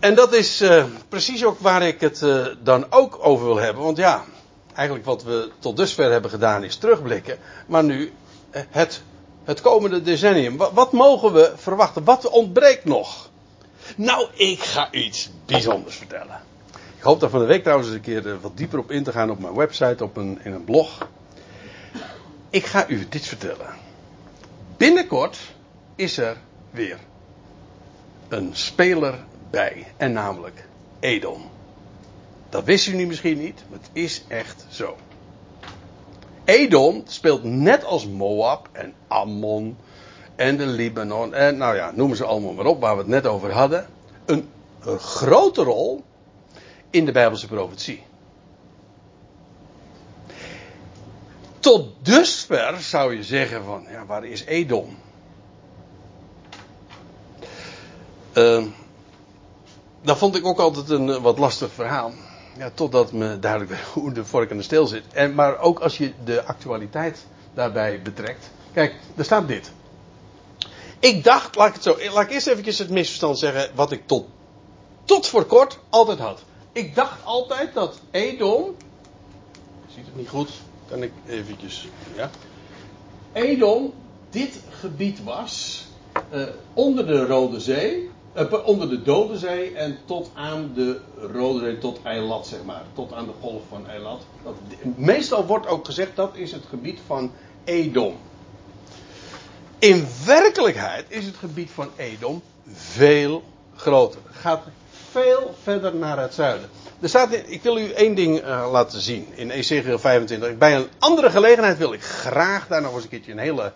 En 0.00 0.14
dat 0.14 0.32
is 0.32 0.62
uh, 0.62 0.84
precies 1.08 1.44
ook 1.44 1.58
waar 1.58 1.82
ik 1.82 2.00
het 2.00 2.20
uh, 2.22 2.46
dan 2.62 2.86
ook 2.90 3.18
over 3.22 3.46
wil 3.46 3.58
hebben. 3.58 3.82
Want 3.82 3.96
ja, 3.96 4.24
eigenlijk 4.74 5.06
wat 5.06 5.22
we 5.22 5.50
tot 5.58 5.76
dusver 5.76 6.10
hebben 6.10 6.30
gedaan 6.30 6.64
is 6.64 6.76
terugblikken. 6.76 7.38
Maar 7.66 7.84
nu 7.84 8.12
eh, 8.50 8.62
het, 8.68 9.02
het 9.44 9.60
komende 9.60 10.02
decennium. 10.02 10.56
Wat, 10.56 10.92
mogen 10.92 11.32
we 11.32 11.52
verwachten? 11.56 12.04
Wat 12.04 12.28
ontbreekt 12.28 12.84
nog? 12.84 13.30
Nou, 13.96 14.26
ik 14.34 14.60
ga 14.60 14.92
iets 14.92 15.30
bijzonders 15.46 15.96
vertellen. 15.96 16.40
Ik 16.96 17.02
hoop 17.02 17.20
daar 17.20 17.30
van 17.30 17.40
de 17.40 17.46
week 17.46 17.62
trouwens 17.62 17.88
eens 17.88 17.96
een 17.96 18.02
keer 18.02 18.28
eh, 18.28 18.36
wat 18.40 18.56
dieper 18.56 18.78
op 18.78 18.90
in 18.90 19.02
te 19.02 19.12
gaan 19.12 19.30
op 19.30 19.38
mijn 19.38 19.54
website, 19.54 20.04
op 20.04 20.16
een, 20.16 20.40
in 20.42 20.52
een 20.52 20.64
blog. 20.64 21.08
Ik 22.50 22.66
ga 22.66 22.88
u 22.88 23.06
dit 23.08 23.26
vertellen. 23.26 23.74
Binnenkort 24.76 25.38
is 25.94 26.18
er 26.18 26.36
weer 26.70 26.98
een 28.28 28.50
speler 28.52 29.24
bij. 29.50 29.86
En 29.96 30.12
namelijk 30.12 30.64
Edom. 31.00 31.50
Dat 32.50 32.64
wisten 32.64 32.92
jullie 32.92 33.06
misschien 33.06 33.38
niet, 33.38 33.62
maar 33.68 33.78
het 33.78 33.90
is 33.92 34.24
echt 34.28 34.66
zo. 34.68 34.96
Edom 36.44 37.02
speelt 37.06 37.44
net 37.44 37.84
als 37.84 38.06
Moab 38.06 38.68
en 38.72 38.94
Ammon 39.08 39.76
en 40.36 40.56
de 40.56 40.66
Libanon 40.66 41.34
en 41.34 41.56
nou 41.56 41.76
ja, 41.76 41.92
noemen 41.94 42.16
ze 42.16 42.24
allemaal 42.24 42.52
maar 42.52 42.66
op 42.66 42.80
waar 42.80 42.94
we 42.94 43.00
het 43.00 43.10
net 43.10 43.26
over 43.26 43.52
hadden. 43.52 43.86
Een, 44.24 44.48
grote 44.98 45.62
rol 45.62 46.04
in 46.90 47.04
de 47.04 47.12
Bijbelse 47.12 47.46
profetie. 47.46 48.02
Tot 51.58 51.88
dusver 52.02 52.80
zou 52.80 53.16
je 53.16 53.22
zeggen 53.22 53.64
van, 53.64 53.86
ja, 53.90 54.06
waar 54.06 54.24
is 54.24 54.44
Edom? 54.44 54.96
Uh, 58.34 58.64
dat 60.02 60.18
vond 60.18 60.36
ik 60.36 60.46
ook 60.46 60.58
altijd 60.58 60.90
een 60.90 61.20
wat 61.20 61.38
lastig 61.38 61.72
verhaal. 61.72 62.12
Ja, 62.60 62.70
totdat 62.74 63.12
me 63.12 63.38
duidelijk 63.38 63.70
werd 63.70 63.84
hoe 63.94 64.12
de 64.12 64.24
vork 64.24 64.50
aan 64.50 64.56
de 64.56 64.62
steel 64.62 64.86
zit. 64.86 65.04
En, 65.12 65.34
maar 65.34 65.58
ook 65.58 65.78
als 65.78 65.98
je 65.98 66.12
de 66.24 66.44
actualiteit 66.44 67.26
daarbij 67.54 68.02
betrekt. 68.02 68.50
Kijk, 68.72 68.94
er 69.16 69.24
staat 69.24 69.48
dit. 69.48 69.72
Ik 70.98 71.24
dacht, 71.24 71.56
laat 71.56 71.68
ik 71.68 71.74
het 71.74 71.82
zo, 71.82 71.96
laat 72.12 72.24
ik 72.24 72.30
eerst 72.30 72.46
eventjes 72.46 72.78
het 72.78 72.90
misverstand 72.90 73.38
zeggen 73.38 73.70
wat 73.74 73.92
ik 73.92 74.06
tot, 74.06 74.26
tot 75.04 75.26
voor 75.26 75.44
kort 75.44 75.78
altijd 75.88 76.18
had. 76.18 76.42
Ik 76.72 76.94
dacht 76.94 77.24
altijd 77.24 77.74
dat 77.74 78.00
Edom, 78.10 78.76
ziet 79.94 80.06
het 80.06 80.16
niet 80.16 80.28
goed, 80.28 80.50
kan 80.88 81.02
ik 81.02 81.12
eventjes, 81.26 81.88
ja. 82.14 82.30
Edom 83.32 83.92
dit 84.30 84.60
gebied 84.70 85.24
was, 85.24 85.84
uh, 86.32 86.46
onder 86.74 87.06
de 87.06 87.26
Rode 87.26 87.60
Zee, 87.60 88.10
uh, 88.36 88.66
onder 88.66 88.88
de 88.88 89.02
Dode 89.02 89.38
Zee 89.38 89.74
en 89.74 89.98
tot 90.04 90.30
aan 90.34 90.70
de 90.74 91.00
Rode 91.32 91.58
Zee, 91.58 91.78
tot 91.78 92.00
Eilat, 92.02 92.46
zeg 92.46 92.64
maar. 92.64 92.82
Tot 92.94 93.12
aan 93.12 93.26
de 93.26 93.32
golf 93.40 93.62
van 93.68 93.88
Eilat. 93.88 94.20
Dat, 94.44 94.54
meestal 94.96 95.46
wordt 95.46 95.66
ook 95.66 95.84
gezegd 95.84 96.16
dat 96.16 96.36
is 96.36 96.52
het 96.52 96.64
gebied 96.68 96.98
van 97.06 97.32
Edom. 97.64 98.16
In 99.78 100.06
werkelijkheid 100.24 101.04
is 101.08 101.24
het 101.24 101.36
gebied 101.36 101.70
van 101.70 101.88
Edom 101.96 102.42
veel 102.72 103.42
groter. 103.76 104.20
Gaat 104.30 104.62
veel 105.10 105.54
verder 105.62 105.94
naar 105.94 106.18
het 106.18 106.34
zuiden. 106.34 106.68
Ik 107.46 107.62
wil 107.62 107.78
u 107.78 107.90
één 107.90 108.14
ding 108.14 108.42
uh, 108.42 108.68
laten 108.70 109.00
zien 109.00 109.26
in 109.34 109.50
Ezekiel 109.50 109.98
25. 109.98 110.58
Bij 110.58 110.76
een 110.76 110.86
andere 110.98 111.30
gelegenheid 111.30 111.78
wil 111.78 111.92
ik 111.92 112.02
graag 112.02 112.66
daar 112.66 112.82
nog 112.82 112.94
eens 112.94 113.02
een 113.02 113.08
keertje 113.08 113.32
een 113.32 113.38
hele, 113.38 113.72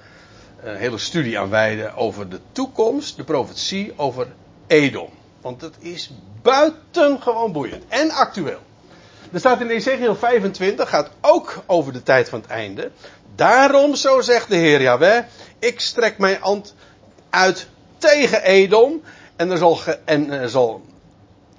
een 0.63 0.77
hele 0.77 0.99
studie 0.99 1.39
aan 1.39 1.51
wijden 1.51 1.95
over 1.97 2.29
de 2.29 2.41
toekomst, 2.53 3.17
de 3.17 3.25
profetie 3.25 3.93
over 3.97 4.27
Edom. 4.67 5.09
Want 5.41 5.61
het 5.61 5.75
is 5.79 6.11
buitengewoon 6.43 7.53
boeiend 7.53 7.85
en 7.89 8.11
actueel. 8.11 8.61
Er 9.33 9.39
staat 9.39 9.61
in 9.61 9.69
Ezekiel 9.69 10.17
25, 10.17 10.89
gaat 10.89 11.11
ook 11.21 11.63
over 11.67 11.93
de 11.93 12.03
tijd 12.03 12.29
van 12.29 12.41
het 12.41 12.51
einde. 12.51 12.91
Daarom, 13.35 13.95
zo 13.95 14.21
zegt 14.21 14.49
de 14.49 14.57
Heer 14.57 14.83
Jahweh, 14.83 15.25
ik 15.59 15.81
strek 15.81 16.19
mijn 16.19 16.39
hand 16.41 16.75
uit 17.31 17.69
tegen 17.99 18.43
Edom 18.43 19.03
en 19.37 19.51
er 19.51 19.59
zal, 19.59 19.79
en, 20.05 20.31
er 20.31 20.49
zal, 20.49 20.83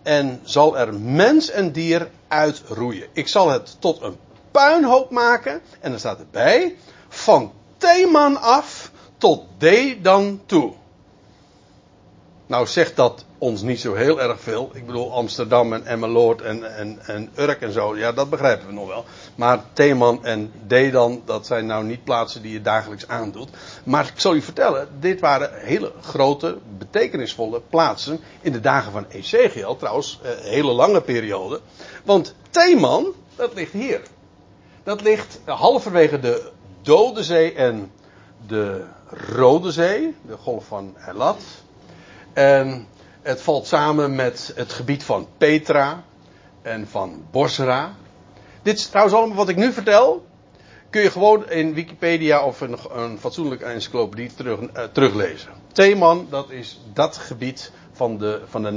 en 0.04 0.40
zal 0.44 0.78
er 0.78 0.94
mens 0.94 1.50
en 1.50 1.72
dier 1.72 2.10
uitroeien. 2.28 3.08
Ik 3.14 3.28
zal 3.28 3.50
het 3.50 3.76
tot 3.80 4.02
een 4.02 4.18
puinhoop 4.52 5.12
maken 5.12 5.62
en 5.80 5.94
er 5.94 6.00
staat 6.00 6.20
erbij, 6.20 6.76
van 7.08 7.54
Theman 7.78 8.42
af 8.42 8.92
tot 9.18 9.44
Dedan 9.58 10.42
toe. 10.46 10.74
Nou 12.48 12.68
zegt 12.68 12.96
dat 12.96 13.26
ons 13.38 13.62
niet 13.62 13.80
zo 13.80 13.94
heel 13.94 14.22
erg 14.22 14.40
veel. 14.40 14.70
Ik 14.74 14.86
bedoel 14.86 15.14
Amsterdam 15.14 15.74
en 15.74 15.86
Emmeloord 15.86 16.42
en, 16.42 16.76
en, 16.76 17.00
en 17.06 17.30
Urk 17.36 17.62
en 17.62 17.72
zo. 17.72 17.98
Ja, 17.98 18.12
dat 18.12 18.30
begrijpen 18.30 18.68
we 18.68 18.74
nog 18.74 18.88
wel. 18.88 19.06
Maar 19.36 19.64
Theeman 19.74 20.26
en 20.26 20.52
Dedan, 20.68 21.22
dat 21.26 21.46
zijn 21.46 21.66
nou 21.66 21.84
niet 21.84 22.04
plaatsen 22.04 22.42
die 22.42 22.52
je 22.52 22.62
dagelijks 22.62 23.08
aandoet. 23.08 23.50
Maar 23.84 24.06
ik 24.06 24.20
zal 24.20 24.36
u 24.36 24.42
vertellen, 24.42 24.88
dit 25.00 25.20
waren 25.20 25.50
hele 25.54 25.92
grote, 26.02 26.58
betekenisvolle 26.78 27.62
plaatsen 27.70 28.20
in 28.42 28.52
de 28.52 28.60
dagen 28.60 28.92
van 28.92 29.06
Ezekiel. 29.10 29.76
Trouwens, 29.76 30.20
een 30.24 30.38
eh, 30.38 30.44
hele 30.44 30.72
lange 30.72 31.02
periode. 31.02 31.60
Want 32.04 32.36
Theeman, 32.50 33.14
dat 33.36 33.54
ligt 33.54 33.74
hier. 33.74 34.02
Dat 34.84 35.02
ligt 35.02 35.40
halverwege 35.46 36.20
de 36.20 36.52
Dode 36.82 37.24
Zee 37.24 37.54
en 37.54 37.92
de 38.48 38.84
Rode 39.10 39.72
Zee, 39.72 40.16
de 40.28 40.38
golf 40.38 40.66
van 40.66 40.96
Elat. 41.08 41.38
En 42.36 42.88
het 43.22 43.42
valt 43.42 43.68
samen 43.68 44.16
met 44.16 44.52
het 44.56 44.74
gebied 44.74 45.04
van 45.04 45.28
Petra 45.38 46.04
en 46.62 46.88
van 46.88 47.26
Bosra. 47.32 47.96
Dit 48.62 48.78
is 48.78 48.88
trouwens 48.88 49.16
allemaal 49.16 49.36
wat 49.36 49.50
ik 49.50 49.56
nu 49.56 49.72
vertel. 49.72 50.26
Kun 50.90 51.02
je 51.02 51.12
gewoon 51.12 51.50
in 51.50 51.74
Wikipedia 51.74 52.44
of 52.44 52.62
een, 52.62 52.78
een 52.92 53.20
fatsoenlijke 53.20 53.66
encyclopedie 53.66 54.32
terug, 54.36 54.60
uh, 54.60 54.84
teruglezen. 54.92 55.50
Theeman, 55.72 56.28
dat 56.30 56.50
is 56.50 56.80
dat 56.94 57.18
gebied 57.18 57.72
van 57.92 58.18
de, 58.18 58.42
van 58.46 58.64
de 58.64 58.72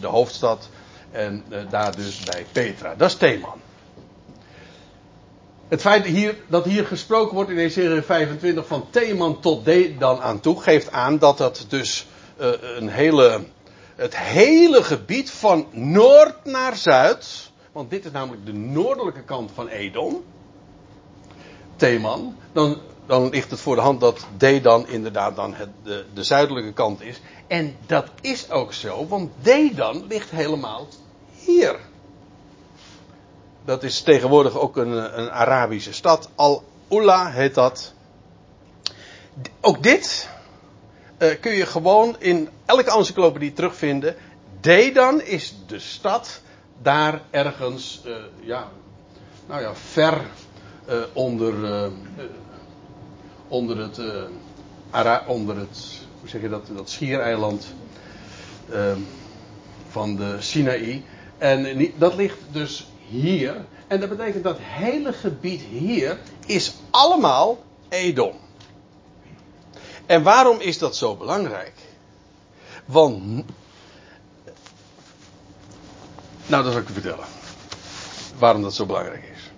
de 0.00 0.06
hoofdstad. 0.06 0.68
En 1.10 1.44
uh, 1.48 1.58
daar 1.70 1.96
dus 1.96 2.20
bij 2.20 2.46
Petra. 2.52 2.94
Dat 2.94 3.08
is 3.08 3.16
Theeman. 3.16 3.60
Het 5.68 5.80
feit 5.80 6.04
hier, 6.04 6.36
dat 6.46 6.64
hier 6.64 6.86
gesproken 6.86 7.34
wordt 7.34 7.50
in 7.50 7.58
Ezekiel 7.58 8.02
25 8.02 8.66
van 8.66 8.86
Theeman 8.90 9.40
tot 9.40 9.64
dan 9.98 10.20
aan 10.20 10.40
toe, 10.40 10.60
geeft 10.60 10.92
aan 10.92 11.18
dat 11.18 11.38
dat 11.38 11.66
dus 11.68 12.06
een 12.76 12.88
hele, 12.88 13.44
het 13.94 14.16
hele 14.16 14.82
gebied 14.82 15.30
van 15.30 15.66
noord 15.70 16.44
naar 16.44 16.76
zuid, 16.76 17.50
want 17.72 17.90
dit 17.90 18.04
is 18.04 18.10
namelijk 18.10 18.46
de 18.46 18.52
noordelijke 18.52 19.22
kant 19.22 19.50
van 19.54 19.68
Edom, 19.68 20.24
Theman, 21.76 22.36
dan, 22.52 22.80
dan 23.06 23.28
ligt 23.28 23.50
het 23.50 23.60
voor 23.60 23.74
de 23.74 23.80
hand 23.80 24.00
dat 24.00 24.26
Dedan 24.36 24.88
inderdaad 24.88 25.36
dan 25.36 25.54
het, 25.54 25.68
de, 25.82 26.04
de 26.14 26.24
zuidelijke 26.24 26.72
kant 26.72 27.02
is. 27.02 27.20
En 27.46 27.76
dat 27.86 28.06
is 28.20 28.50
ook 28.50 28.72
zo, 28.72 29.06
want 29.06 29.30
Dedan 29.40 30.06
ligt 30.06 30.30
helemaal 30.30 30.86
hier. 31.34 31.78
Dat 33.64 33.82
is 33.82 34.02
tegenwoordig 34.02 34.58
ook 34.58 34.76
een, 34.76 35.18
een 35.18 35.30
Arabische 35.30 35.92
stad. 35.92 36.28
Al-Ula 36.34 37.30
heet 37.30 37.54
dat. 37.54 37.94
Ook 39.60 39.82
dit 39.82 40.28
uh, 41.20 41.40
kun 41.40 41.52
je 41.52 41.66
gewoon 41.66 42.16
in 42.18 42.48
elke 42.64 42.90
encyclopedie 42.90 43.52
terugvinden. 43.52 44.14
Dedan 44.60 45.22
is 45.22 45.54
de 45.66 45.78
stad 45.78 46.40
daar 46.82 47.20
ergens, 47.30 48.02
uh, 48.06 48.14
ja, 48.40 48.68
nou 49.46 49.62
ja, 49.62 49.74
ver 49.74 50.20
uh, 50.88 51.02
onder, 51.12 51.54
onder 53.48 53.78
het, 53.78 54.00
Ara 54.90 55.24
onder 55.26 55.56
het, 55.56 55.98
hoe 56.20 56.28
zeg 56.28 56.40
je 56.40 56.48
dat, 56.48 56.66
dat 56.76 56.90
schiereiland 56.90 57.66
van 59.88 60.16
de 60.16 60.36
Sinaï. 60.38 61.04
En 61.38 61.92
dat 61.96 62.14
ligt 62.14 62.38
dus 62.52 62.86
hier. 63.08 63.64
En 63.86 64.00
dat 64.00 64.08
betekent 64.08 64.44
dat 64.44 64.56
hele 64.60 65.12
gebied 65.12 65.60
hier 65.60 66.18
is 66.46 66.74
allemaal 66.90 67.64
Edom. 67.88 68.32
En 70.10 70.22
waarom 70.22 70.60
is 70.60 70.78
dat 70.78 70.96
zo 70.96 71.16
belangrijk? 71.16 71.72
Want. 72.84 73.44
Nou, 76.46 76.64
dat 76.64 76.72
zal 76.72 76.80
ik 76.80 76.88
u 76.88 76.92
vertellen. 76.92 77.24
Waarom 78.38 78.62
dat 78.62 78.74
zo 78.74 78.86
belangrijk 78.86 79.22
is. 79.34 79.50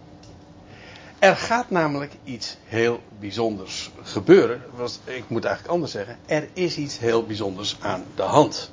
Er 1.19 1.37
gaat 1.37 1.71
namelijk 1.71 2.13
iets 2.25 2.57
heel 2.65 3.01
bijzonders 3.19 3.91
gebeuren. 4.03 4.63
Ik 5.05 5.29
moet 5.29 5.45
eigenlijk 5.45 5.75
anders 5.75 5.93
zeggen. 5.93 6.19
Er 6.27 6.49
is 6.53 6.77
iets 6.77 6.99
heel 6.99 7.27
bijzonders 7.27 7.77
aan 7.81 8.05
de 8.15 8.23
hand. 8.23 8.71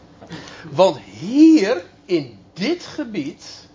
Want 0.72 0.98
hier 0.98 1.86
in 2.06 2.40
dit 2.54 2.86
gebied 2.86 3.68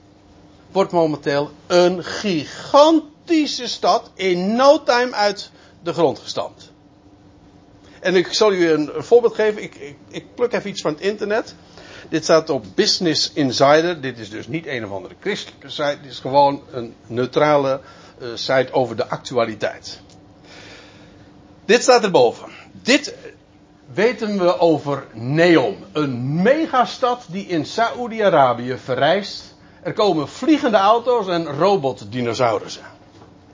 wordt 0.72 0.92
momenteel 0.92 1.50
een 1.66 2.04
gigantische 2.04 3.68
stad 3.68 4.10
in 4.14 4.56
no 4.56 4.82
time 4.82 5.12
uit 5.12 5.50
de 5.82 5.92
grond 5.92 6.18
gestampt. 6.18 6.72
En 8.04 8.14
ik 8.14 8.32
zal 8.32 8.52
u 8.52 8.70
een, 8.70 8.90
voorbeeld 8.96 9.34
geven. 9.34 9.62
Ik, 9.62 9.74
ik, 9.74 9.96
ik, 10.08 10.34
pluk 10.34 10.52
even 10.52 10.70
iets 10.70 10.80
van 10.80 10.92
het 10.92 11.00
internet. 11.00 11.54
Dit 12.08 12.24
staat 12.24 12.50
op 12.50 12.64
Business 12.74 13.30
Insider. 13.34 14.00
Dit 14.00 14.18
is 14.18 14.30
dus 14.30 14.46
niet 14.46 14.66
een 14.66 14.84
of 14.84 14.90
andere 14.90 15.14
christelijke 15.20 15.70
site. 15.70 15.98
Dit 16.02 16.10
is 16.10 16.18
gewoon 16.18 16.62
een 16.70 16.94
neutrale 17.06 17.80
uh, 18.22 18.28
site 18.34 18.72
over 18.72 18.96
de 18.96 19.06
actualiteit. 19.06 20.00
Dit 21.64 21.82
staat 21.82 22.04
erboven. 22.04 22.48
Dit 22.72 23.14
weten 23.94 24.38
we 24.38 24.58
over 24.58 25.06
Neom. 25.12 25.76
Een 25.92 26.42
megastad 26.42 27.24
die 27.28 27.46
in 27.46 27.66
Saoedi-Arabië 27.66 28.78
verrijst. 28.84 29.54
Er 29.82 29.92
komen 29.92 30.28
vliegende 30.28 30.76
auto's 30.76 31.26
en 31.26 31.46
robotdinosaurussen. 31.46 32.84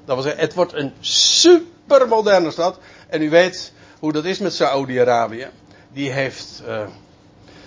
Dat 0.05 0.15
wil 0.15 0.25
zeggen, 0.25 0.41
het 0.41 0.55
wordt 0.55 0.73
een 0.73 0.93
supermoderne 1.01 2.51
stad. 2.51 2.79
En 3.09 3.23
u 3.23 3.31
weet, 3.31 3.73
hoe 4.01 4.13
dat 4.13 4.25
is 4.25 4.39
met 4.39 4.55
Saoedi-Arabië. 4.55 5.49
Die 5.93 6.11
heeft, 6.11 6.63
uh, 6.67 6.87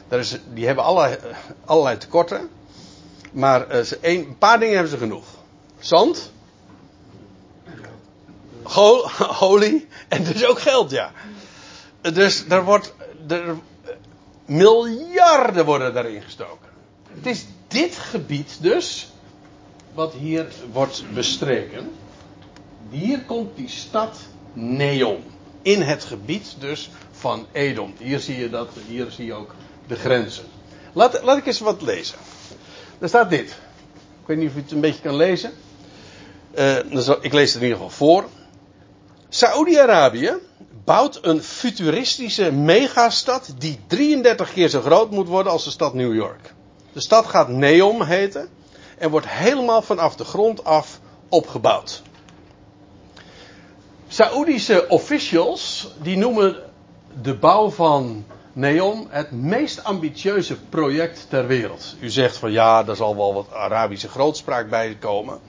daar 0.08 0.20
is, 0.20 0.38
die 0.54 0.66
hebben 0.66 0.84
allerlei, 0.84 1.18
allerlei 1.66 1.98
tekorten. 1.98 2.50
Maar 3.32 3.76
uh, 3.76 3.82
ze, 3.82 3.98
een, 4.02 4.20
een, 4.20 4.38
paar 4.38 4.60
dingen 4.60 4.74
hebben 4.74 4.92
ze 4.92 4.98
genoeg. 4.98 5.26
Zand. 5.80 6.32
Go, 8.64 9.10
olie. 9.50 9.88
En 10.08 10.24
dus 10.24 10.46
ook 10.46 10.60
geld, 10.60 10.92
ja. 10.92 11.12
Dus 12.02 12.46
er 12.50 12.64
wordt, 12.64 12.94
er, 13.28 13.56
miljarden 14.46 15.66
worden 15.66 15.94
daarin 15.94 16.22
gestoken. 16.22 16.70
Het 17.14 17.26
is 17.26 17.46
dit 17.68 17.96
gebied 17.96 18.58
dus, 18.62 19.12
wat 19.94 20.14
hier 20.14 20.48
wordt 20.72 21.04
bestreken. 21.14 21.92
Hier 22.90 23.22
komt 23.22 23.56
die 23.56 23.70
stad 23.70 24.18
Neon 24.54 25.33
in 25.64 25.82
het 25.82 26.04
gebied 26.04 26.56
dus 26.60 26.90
van 27.12 27.46
Edom. 27.52 27.94
Hier 27.98 28.20
zie 28.20 28.40
je 28.40 28.50
dat, 28.50 28.70
hier 28.88 29.12
zie 29.12 29.26
je 29.26 29.34
ook 29.34 29.56
de 29.88 29.96
grenzen. 29.96 30.46
Laat, 30.94 31.24
laat 31.24 31.38
ik 31.38 31.46
eens 31.46 31.60
wat 31.60 31.82
lezen. 31.82 32.18
Daar 33.00 33.10
staat 33.10 33.30
dit. 33.30 33.50
Ik 34.22 34.28
weet 34.30 34.38
niet 34.38 34.50
of 34.50 34.56
u 34.56 34.60
het 34.60 34.72
een 34.72 34.82
beetje 34.82 35.02
kan 35.02 35.16
lezen. 35.16 35.52
Uh, 36.58 36.78
ik 37.22 37.34
lees 37.34 37.54
het 37.54 37.62
in 37.62 37.68
ieder 37.68 37.78
geval 37.78 37.90
voor. 37.90 38.26
Saoedi-Arabië 39.30 40.34
bouwt 40.84 41.20
een 41.22 41.44
futuristische 41.44 42.52
megastad 42.52 43.54
die 43.58 43.80
33 43.88 44.54
keer 44.54 44.70
zo 44.70 44.82
groot 44.82 45.12
moet 45.12 45.28
worden 45.28 45.52
als 45.52 45.64
de 45.64 45.70
stad 45.70 45.94
New 45.94 46.14
York. 46.16 46.54
De 46.94 47.02
stad 47.02 47.26
gaat 47.26 47.48
Neom 47.48 48.04
heten 48.04 48.50
en 48.98 49.10
wordt 49.10 49.30
helemaal 49.30 49.82
vanaf 49.82 50.16
de 50.16 50.24
grond 50.24 50.64
af 50.64 51.00
opgebouwd. 51.30 52.02
Saoedische 54.14 54.88
officials 54.88 55.88
die 56.02 56.18
noemen 56.18 56.56
de 57.22 57.36
bouw 57.36 57.70
van 57.70 58.26
Neom 58.54 59.08
het 59.10 59.32
meest 59.32 59.84
ambitieuze 59.84 60.60
project 60.70 61.26
ter 61.30 61.48
wereld. 61.48 61.96
U 62.00 62.10
zegt 62.10 62.38
van 62.38 62.52
ja, 62.52 62.84
daar 62.84 62.96
zal 62.96 63.16
wel 63.16 63.34
wat 63.34 63.54
Arabische 63.54 64.08
grootspraak 64.10 64.70
bij 64.70 64.98
komen. 65.00 65.40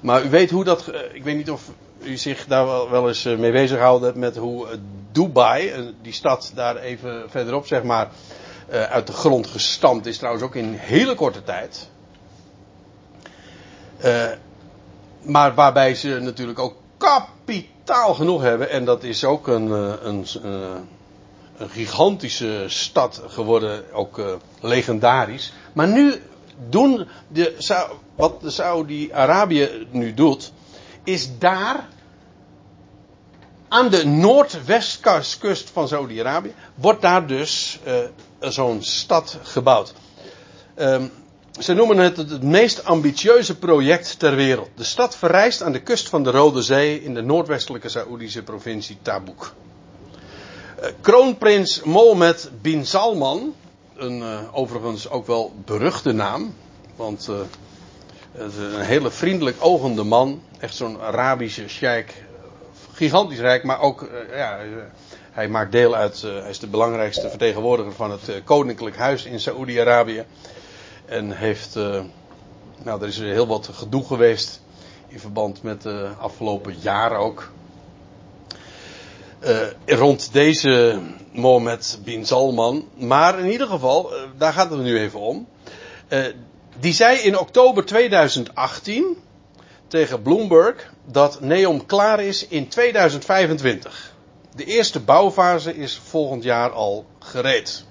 Maar 0.00 0.24
u 0.24 0.30
weet 0.30 0.50
hoe 0.50 0.64
dat. 0.64 0.92
Ik 1.12 1.24
weet 1.24 1.36
niet 1.36 1.50
of 1.50 1.70
u 2.02 2.16
zich 2.16 2.46
daar 2.46 2.90
wel, 2.90 3.08
eens 3.08 3.24
eh, 3.24 3.38
mee 3.38 3.52
bezighoudt 3.52 4.14
met 4.14 4.36
hoe 4.36 4.66
Dubai, 5.12 5.68
eh, 5.68 5.82
die 6.02 6.12
stad 6.12 6.52
daar 6.54 6.76
even 6.76 7.30
verderop 7.30 7.66
zeg 7.66 7.82
maar, 7.82 8.08
eh, 8.68 8.82
uit 8.82 9.06
de 9.06 9.12
grond 9.12 9.46
gestampt 9.46 10.06
is. 10.06 10.18
Trouwens 10.18 10.44
ook 10.44 10.54
in 10.54 10.72
hele 10.72 11.14
korte 11.14 11.42
tijd. 11.42 11.88
Maar 15.22 15.54
waarbij 15.54 15.94
ze 15.94 16.18
natuurlijk 16.20 16.58
ook 16.58 16.76
kapitaal 16.96 17.74
genoeg 18.14 18.42
hebben. 18.42 18.70
En 18.70 18.84
dat 18.84 19.02
is 19.02 19.24
ook 19.24 19.46
een, 19.46 19.70
een, 20.06 20.26
een 21.56 21.70
gigantische 21.70 22.64
stad 22.66 23.22
geworden, 23.26 23.92
ook 23.92 24.18
uh, 24.18 24.26
legendarisch. 24.60 25.52
Maar 25.72 25.88
nu 25.88 26.14
doen 26.68 27.08
de, 27.28 27.56
wat 28.14 28.40
de 28.40 28.50
Saudi-Arabië 28.50 29.86
nu 29.90 30.14
doet, 30.14 30.52
is 31.04 31.38
daar 31.38 31.88
aan 33.68 33.88
de 33.88 34.06
noordwestkust 34.06 35.70
van 35.70 35.88
Saudi-Arabië 35.88 36.54
wordt 36.74 37.02
daar 37.02 37.26
dus 37.26 37.78
zo'n 38.40 38.82
stad 38.82 39.38
gebouwd. 39.42 39.94
Um, 40.76 41.10
ze 41.58 41.74
noemen 41.74 41.98
het 41.98 42.16
het 42.16 42.42
meest 42.42 42.84
ambitieuze 42.84 43.58
project 43.58 44.18
ter 44.18 44.36
wereld. 44.36 44.68
De 44.74 44.84
stad 44.84 45.16
verrijst 45.16 45.62
aan 45.62 45.72
de 45.72 45.82
kust 45.82 46.08
van 46.08 46.22
de 46.22 46.30
Rode 46.30 46.62
Zee 46.62 47.02
in 47.02 47.14
de 47.14 47.22
noordwestelijke 47.22 47.88
Saoedische 47.88 48.42
provincie 48.42 48.98
Tabuk. 49.02 49.52
Uh, 50.80 50.86
kroonprins 51.00 51.82
Mohammed 51.82 52.50
bin 52.60 52.86
Salman, 52.86 53.54
een 53.94 54.18
uh, 54.18 54.38
overigens 54.52 55.08
ook 55.08 55.26
wel 55.26 55.54
beruchte 55.64 56.12
naam, 56.12 56.54
want 56.96 57.28
uh, 57.30 57.36
een 58.56 58.80
hele 58.80 59.10
vriendelijk 59.10 59.56
ogende 59.58 60.04
man, 60.04 60.42
echt 60.58 60.74
zo'n 60.74 61.00
Arabische 61.00 61.68
sheik, 61.68 62.24
gigantisch 62.92 63.38
rijk, 63.38 63.64
maar 63.64 63.80
ook, 63.80 64.08
ja, 64.30 64.58
hij 65.30 65.48
maakt 65.48 65.72
deel 65.72 65.94
uit, 65.94 66.22
hij 66.22 66.50
is 66.50 66.58
de 66.58 66.66
belangrijkste 66.66 67.28
vertegenwoordiger 67.28 67.92
van 67.92 68.10
het 68.10 68.30
koninklijk 68.44 68.96
huis 68.96 69.24
in 69.24 69.40
Saoedi-Arabië. 69.40 70.24
En 71.06 71.30
heeft, 71.30 71.76
uh, 71.76 72.00
nou 72.82 73.02
er 73.02 73.08
is 73.08 73.18
heel 73.18 73.46
wat 73.46 73.70
gedoe 73.72 74.04
geweest 74.04 74.60
in 75.08 75.20
verband 75.20 75.62
met 75.62 75.82
de 75.82 76.10
afgelopen 76.18 76.74
jaren 76.80 77.18
ook. 77.18 77.52
Uh, 79.40 79.58
rond 79.86 80.32
deze 80.32 81.00
Mohammed 81.32 81.98
bin 82.04 82.26
Salman. 82.26 82.88
Maar 82.94 83.38
in 83.38 83.50
ieder 83.50 83.66
geval, 83.66 84.14
uh, 84.14 84.22
daar 84.36 84.52
gaat 84.52 84.70
het 84.70 84.80
nu 84.80 84.98
even 84.98 85.20
om. 85.20 85.48
die 86.80 86.92
zei 86.92 87.18
in 87.18 87.38
oktober 87.38 87.84
2018 87.84 89.16
tegen 89.88 90.22
Bloomberg 90.22 90.92
dat 91.04 91.40
Neom 91.40 91.86
klaar 91.86 92.20
is 92.20 92.46
in 92.46 92.68
2025. 92.68 94.14
De 94.54 94.64
eerste 94.64 95.00
bouwfase 95.00 95.76
is 95.76 96.00
volgend 96.04 96.42
jaar 96.42 96.70
al 96.70 97.06
gereed. 97.18 97.84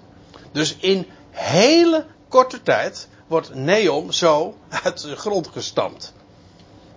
Dus 0.51 0.76
in 0.80 1.07
hele 1.32 2.05
korte 2.36 2.61
tijd 2.61 3.07
wordt 3.27 3.53
Neom 3.53 4.11
zo 4.11 4.55
uit 4.83 5.01
de 5.01 5.15
grond 5.15 5.47
gestampt. 5.47 6.13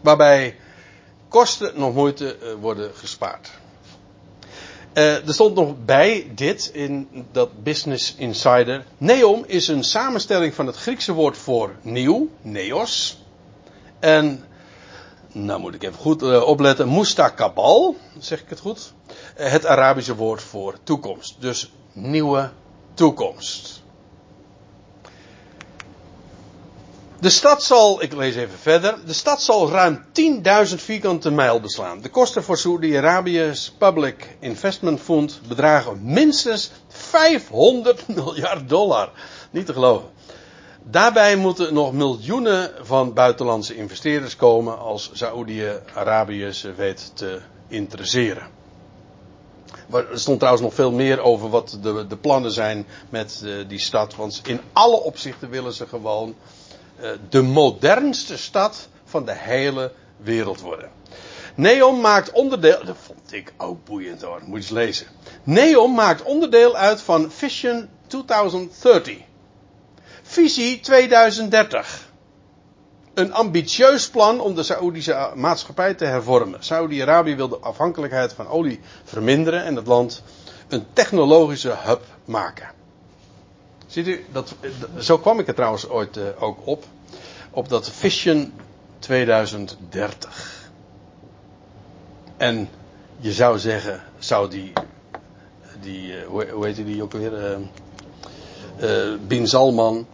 Waarbij 0.00 0.56
kosten 1.28 1.72
nog 1.78 1.94
moeite 1.94 2.36
eh, 2.36 2.52
worden 2.60 2.94
gespaard. 2.94 3.50
Uh, 4.94 5.26
er 5.26 5.34
stond 5.34 5.54
nog 5.54 5.74
bij 5.84 6.30
dit 6.34 6.70
in 6.72 7.08
dat 7.32 7.62
Business 7.62 8.14
Insider. 8.14 8.84
Neom 8.96 9.44
is 9.46 9.68
een 9.68 9.84
samenstelling 9.84 10.54
van 10.54 10.66
het 10.66 10.76
Griekse 10.76 11.12
woord 11.12 11.36
voor 11.36 11.74
nieuw, 11.82 12.28
neos. 12.42 13.18
En, 13.98 14.44
nou 15.32 15.60
moet 15.60 15.74
ik 15.74 15.82
even 15.82 15.98
goed 15.98 16.22
uh, 16.22 16.42
opletten, 16.42 16.94
mustakabal, 16.94 17.96
zeg 18.18 18.40
ik 18.40 18.48
het 18.48 18.60
goed? 18.60 18.92
Het 19.34 19.66
Arabische 19.66 20.14
woord 20.14 20.42
voor 20.42 20.78
toekomst. 20.82 21.36
Dus 21.40 21.72
nieuwe 21.92 22.50
toekomst. 22.94 23.86
De 27.20 27.30
stad 27.30 27.62
zal, 27.62 28.02
ik 28.02 28.12
lees 28.12 28.34
even 28.34 28.58
verder, 28.58 28.98
de 29.06 29.12
stad 29.12 29.42
zal 29.42 29.70
ruim 29.70 30.04
10.000 30.68 30.74
vierkante 30.74 31.30
mijl 31.30 31.60
beslaan. 31.60 32.00
De 32.00 32.08
kosten 32.08 32.42
voor 32.42 32.58
Saudi-Arabië's 32.58 33.72
Public 33.78 34.36
Investment 34.40 35.00
Fund 35.00 35.40
bedragen 35.48 36.00
minstens 36.02 36.70
500 36.88 38.08
miljard 38.16 38.68
dollar. 38.68 39.10
Niet 39.50 39.66
te 39.66 39.72
geloven. 39.72 40.08
Daarbij 40.82 41.36
moeten 41.36 41.74
nog 41.74 41.92
miljoenen 41.92 42.70
van 42.80 43.12
buitenlandse 43.12 43.76
investeerders 43.76 44.36
komen 44.36 44.78
als 44.78 45.10
Saoedi-Arabië 45.12 46.52
ze 46.52 46.74
weet 46.74 47.10
te 47.14 47.40
interesseren. 47.68 48.46
Er 49.92 50.06
stond 50.12 50.38
trouwens 50.38 50.64
nog 50.64 50.74
veel 50.74 50.92
meer 50.92 51.20
over 51.20 51.50
wat 51.50 51.78
de, 51.82 52.06
de 52.06 52.16
plannen 52.16 52.50
zijn 52.52 52.86
met 53.10 53.40
uh, 53.44 53.68
die 53.68 53.78
stad. 53.78 54.16
Want 54.16 54.40
in 54.44 54.60
alle 54.72 55.00
opzichten 55.00 55.50
willen 55.50 55.72
ze 55.72 55.86
gewoon 55.86 56.28
eh, 56.28 56.57
de 57.28 57.42
modernste 57.42 58.38
stad 58.38 58.88
van 59.04 59.24
de 59.24 59.34
hele 59.34 59.92
wereld 60.16 60.60
worden. 60.60 60.90
Neom 61.54 62.00
maakt 62.00 62.32
onderdeel, 62.32 62.84
dat 62.84 62.96
vond 63.04 63.32
ik 63.32 63.52
ook 63.56 63.84
boeiend 63.84 64.22
hoor, 64.22 64.40
moet 64.44 64.48
je 64.48 64.56
eens 64.56 64.68
lezen. 64.68 65.06
Neom 65.42 65.94
maakt 65.94 66.22
onderdeel 66.22 66.76
uit 66.76 67.00
van 67.00 67.30
Vision 67.30 67.88
2030. 68.06 69.16
Visie 70.22 70.80
2030. 70.80 72.06
Een 73.14 73.32
ambitieus 73.32 74.08
plan 74.10 74.40
om 74.40 74.54
de 74.54 74.62
Saoedische 74.62 75.32
maatschappij 75.34 75.94
te 75.94 76.04
hervormen. 76.04 76.64
Saudi-Arabië 76.64 77.36
wil 77.36 77.48
de 77.48 77.58
afhankelijkheid 77.58 78.32
van 78.32 78.48
olie 78.48 78.80
verminderen 79.04 79.64
en 79.64 79.76
het 79.76 79.86
land 79.86 80.22
een 80.68 80.86
technologische 80.92 81.76
hub 81.84 82.02
maken. 82.24 82.77
Ziet 83.88 84.06
u, 84.06 84.24
dat, 84.32 84.54
zo 84.98 85.18
kwam 85.18 85.38
ik 85.38 85.48
er 85.48 85.54
trouwens 85.54 85.88
ooit 85.88 86.16
uh, 86.16 86.24
ook 86.38 86.58
op. 86.64 86.84
Op 87.50 87.68
dat 87.68 87.90
Vision 87.90 88.52
2030. 88.98 90.70
En 92.36 92.68
je 93.18 93.32
zou 93.32 93.58
zeggen, 93.58 94.02
zou 94.18 94.50
die, 94.50 94.72
die 95.80 96.12
uh, 96.12 96.26
hoe, 96.26 96.66
heet 96.66 96.76
die 96.76 97.02
ook 97.02 97.12
weer? 97.12 97.58
Uh, 98.80 99.14
Bin 99.26 99.46
Salman. 99.46 100.06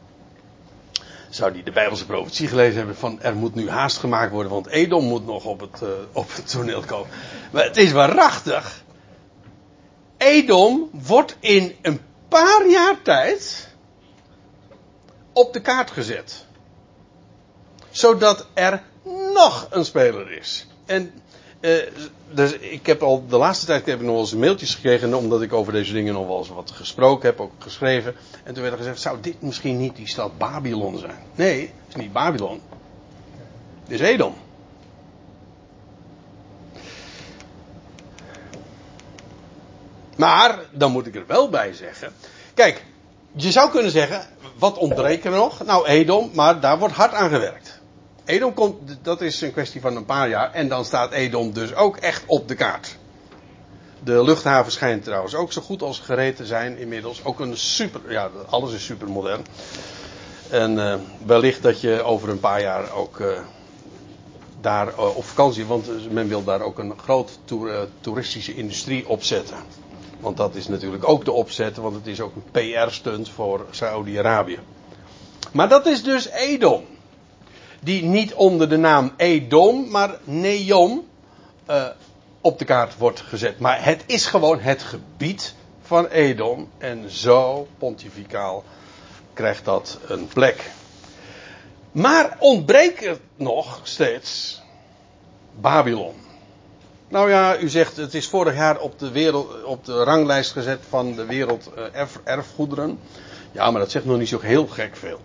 Zou 1.29 1.53
die 1.53 1.63
de 1.63 1.73
Bijbelse 1.73 2.07
profetie 2.07 2.49
gelezen 2.49 2.77
hebben 2.77 2.97
van 2.97 3.23
er 3.23 3.35
moet 3.35 3.55
nu 3.55 3.71
haast 3.71 3.99
gemaakt 3.99 4.33
worden, 4.33 4.53
want 4.53 4.67
Edom 4.67 5.05
moet 5.05 5.27
nog 5.27 5.45
op 5.45 5.61
het, 5.61 5.83
op 6.13 6.35
het 6.35 6.51
toneel 6.51 6.81
komen. 6.81 7.09
Maar 7.51 7.65
het 7.65 7.77
is 7.77 7.93
waarachtig. 7.93 8.83
Edom 10.17 10.89
wordt 10.93 11.37
in 11.41 11.75
een 11.83 12.01
paar 12.41 12.69
jaar 12.69 13.03
tijd 13.03 13.69
op 15.33 15.53
de 15.53 15.61
kaart 15.61 15.91
gezet. 15.91 16.45
Zodat 17.91 18.47
er 18.55 18.83
nog 19.35 19.69
een 19.71 19.85
speler 19.85 20.33
is. 20.33 20.67
En 20.87 21.13
uh, 21.61 21.83
dus 22.31 22.53
ik 22.53 22.87
heb 22.87 23.03
al 23.03 23.27
de 23.29 23.37
laatste 23.37 23.67
tijd 23.67 23.87
heb 23.87 23.95
ik 23.95 24.05
nog 24.05 24.13
wel 24.13 24.21
eens 24.21 24.35
mailtjes 24.35 24.75
gekregen, 24.75 25.15
omdat 25.15 25.43
ik 25.43 25.53
over 25.53 25.73
deze 25.73 25.93
dingen 25.93 26.15
nog 26.15 26.27
wel 26.27 26.39
eens 26.39 26.49
wat 26.49 26.71
gesproken 26.71 27.29
heb, 27.29 27.41
ook 27.41 27.53
geschreven. 27.59 28.15
En 28.45 28.55
toen 28.55 28.63
werd 28.63 28.75
er 28.75 28.81
gezegd, 28.81 29.01
zou 29.01 29.19
dit 29.21 29.43
misschien 29.43 29.79
niet 29.79 29.97
die 29.97 30.09
stad 30.09 30.39
Babylon 30.39 30.99
zijn? 30.99 31.19
Nee, 31.35 31.61
het 31.61 31.89
is 31.89 31.95
niet 31.95 32.13
Babylon. 32.13 32.61
Het 33.83 33.91
is 33.91 34.01
Edom. 34.01 34.35
Maar, 40.17 40.59
dan 40.71 40.93
moet 40.93 41.07
ik 41.07 41.15
er 41.15 41.27
wel 41.27 41.49
bij 41.49 41.73
zeggen. 41.73 42.13
Kijk, 42.55 42.85
je 43.33 43.51
zou 43.51 43.71
kunnen 43.71 43.91
zeggen, 43.91 44.27
wat 44.59 44.79
ontbreken 44.79 45.33
er 45.33 45.39
nog? 45.39 45.65
Nou, 45.65 45.87
Edom, 45.87 46.31
maar 46.33 46.61
daar 46.61 46.79
wordt 46.79 46.95
hard 46.95 47.13
aan 47.13 47.31
gewerkt. 47.31 47.81
Edom 48.25 48.55
komt, 48.55 48.99
dat 49.03 49.21
is 49.21 49.41
een 49.41 49.53
kwestie 49.53 49.81
van 49.81 49.97
een 49.97 50.05
paar 50.05 50.29
jaar. 50.29 50.53
En 50.53 50.69
dan 50.69 50.85
staat 50.85 51.13
Edom 51.13 51.53
dus 51.53 51.75
ook 51.75 51.97
echt 51.97 52.23
op 52.27 52.49
de 52.49 52.55
kaart. 52.55 52.97
De 54.03 54.25
luchthaven 54.25 54.73
schijnt 54.73 55.05
trouwens 55.05 55.35
ook 55.35 55.53
zo 55.53 55.63
goed 55.63 55.83
als 55.83 55.99
gereed 55.99 56.37
te 56.37 56.47
zijn 56.47 56.79
inmiddels. 56.79 57.25
Ook 57.25 57.41
een 57.41 57.57
super, 57.57 58.01
ja, 58.09 58.31
alles 58.49 58.73
is 58.73 58.85
super 58.85 59.11
modern. 59.11 59.47
En 60.51 60.73
uh, 60.73 60.95
wellicht 61.27 61.63
dat 61.63 61.81
je 61.81 62.03
over 62.03 62.29
een 62.29 62.41
paar 62.41 62.61
jaar 62.61 62.93
ook 62.93 63.19
uh, 63.19 63.39
daar 64.61 64.89
uh, 64.89 65.17
op 65.17 65.25
vakantie, 65.25 65.67
want 65.67 66.13
men 66.13 66.29
wil 66.29 66.45
daar 66.45 66.61
ook 66.61 66.79
een 66.79 66.99
groot 66.99 67.39
toeristische 68.01 68.55
industrie 68.55 69.09
opzetten. 69.09 69.57
Want 70.25 70.37
dat 70.37 70.55
is 70.55 70.69
natuurlijk 70.69 71.09
ook 71.09 71.25
de 71.25 71.33
opzet, 71.33 71.77
want 71.77 71.95
het 71.95 72.07
is 72.07 72.21
ook 72.21 72.33
een 72.35 72.51
PR-stunt 72.51 73.29
voor 73.29 73.67
Saudi-Arabië. 73.71 74.59
Maar 75.53 75.69
dat 75.69 75.87
is 75.87 76.03
dus 76.03 76.29
Edom. 76.29 76.85
Die 77.81 78.03
niet 78.03 78.35
onder 78.35 78.69
de 78.69 78.77
naam 78.77 79.13
Edom, 79.17 79.91
maar 79.91 80.19
Neom 80.25 81.05
uh, 81.71 81.87
op 82.41 82.59
de 82.59 82.65
kaart 82.65 82.99
wordt 82.99 83.21
gezet. 83.21 83.59
Maar 83.59 83.85
het 83.85 84.03
is 84.07 84.27
gewoon 84.27 84.61
het 84.61 84.83
gebied 84.83 85.55
van 85.83 86.07
Edom. 86.07 86.69
En 86.79 87.11
zo 87.11 87.69
pontificaal 87.79 88.65
krijgt 89.33 89.65
dat 89.65 89.99
een 90.07 90.27
plek. 90.27 90.71
Maar 91.93 92.37
ontbreekt 92.39 93.19
nog 93.37 93.81
steeds 93.83 94.63
Babylon. 95.61 96.15
Nou 97.15 97.31
ja, 97.31 97.59
u 97.59 97.69
zegt 97.69 97.97
het 97.97 98.15
is 98.15 98.29
vorig 98.29 98.55
jaar 98.55 98.81
op 98.81 98.99
de, 98.99 99.11
wereld, 99.11 99.65
op 99.65 99.85
de 99.85 100.03
ranglijst 100.03 100.53
gezet 100.53 100.81
van 100.89 101.15
de 101.15 101.25
wereld 101.25 101.71
erf, 101.93 102.21
erfgoederen. 102.25 102.99
Ja, 103.53 103.71
maar 103.71 103.81
dat 103.81 103.91
zegt 103.91 104.05
nog 104.05 104.19
niet 104.19 104.29
zo 104.29 104.41
heel 104.41 104.67
gek 104.67 104.97
veel. 104.97 105.21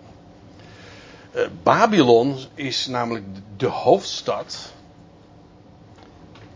Uh, 1.34 1.42
Babylon 1.62 2.36
is 2.54 2.86
namelijk 2.86 3.24
de 3.56 3.66
hoofdstad 3.66 4.72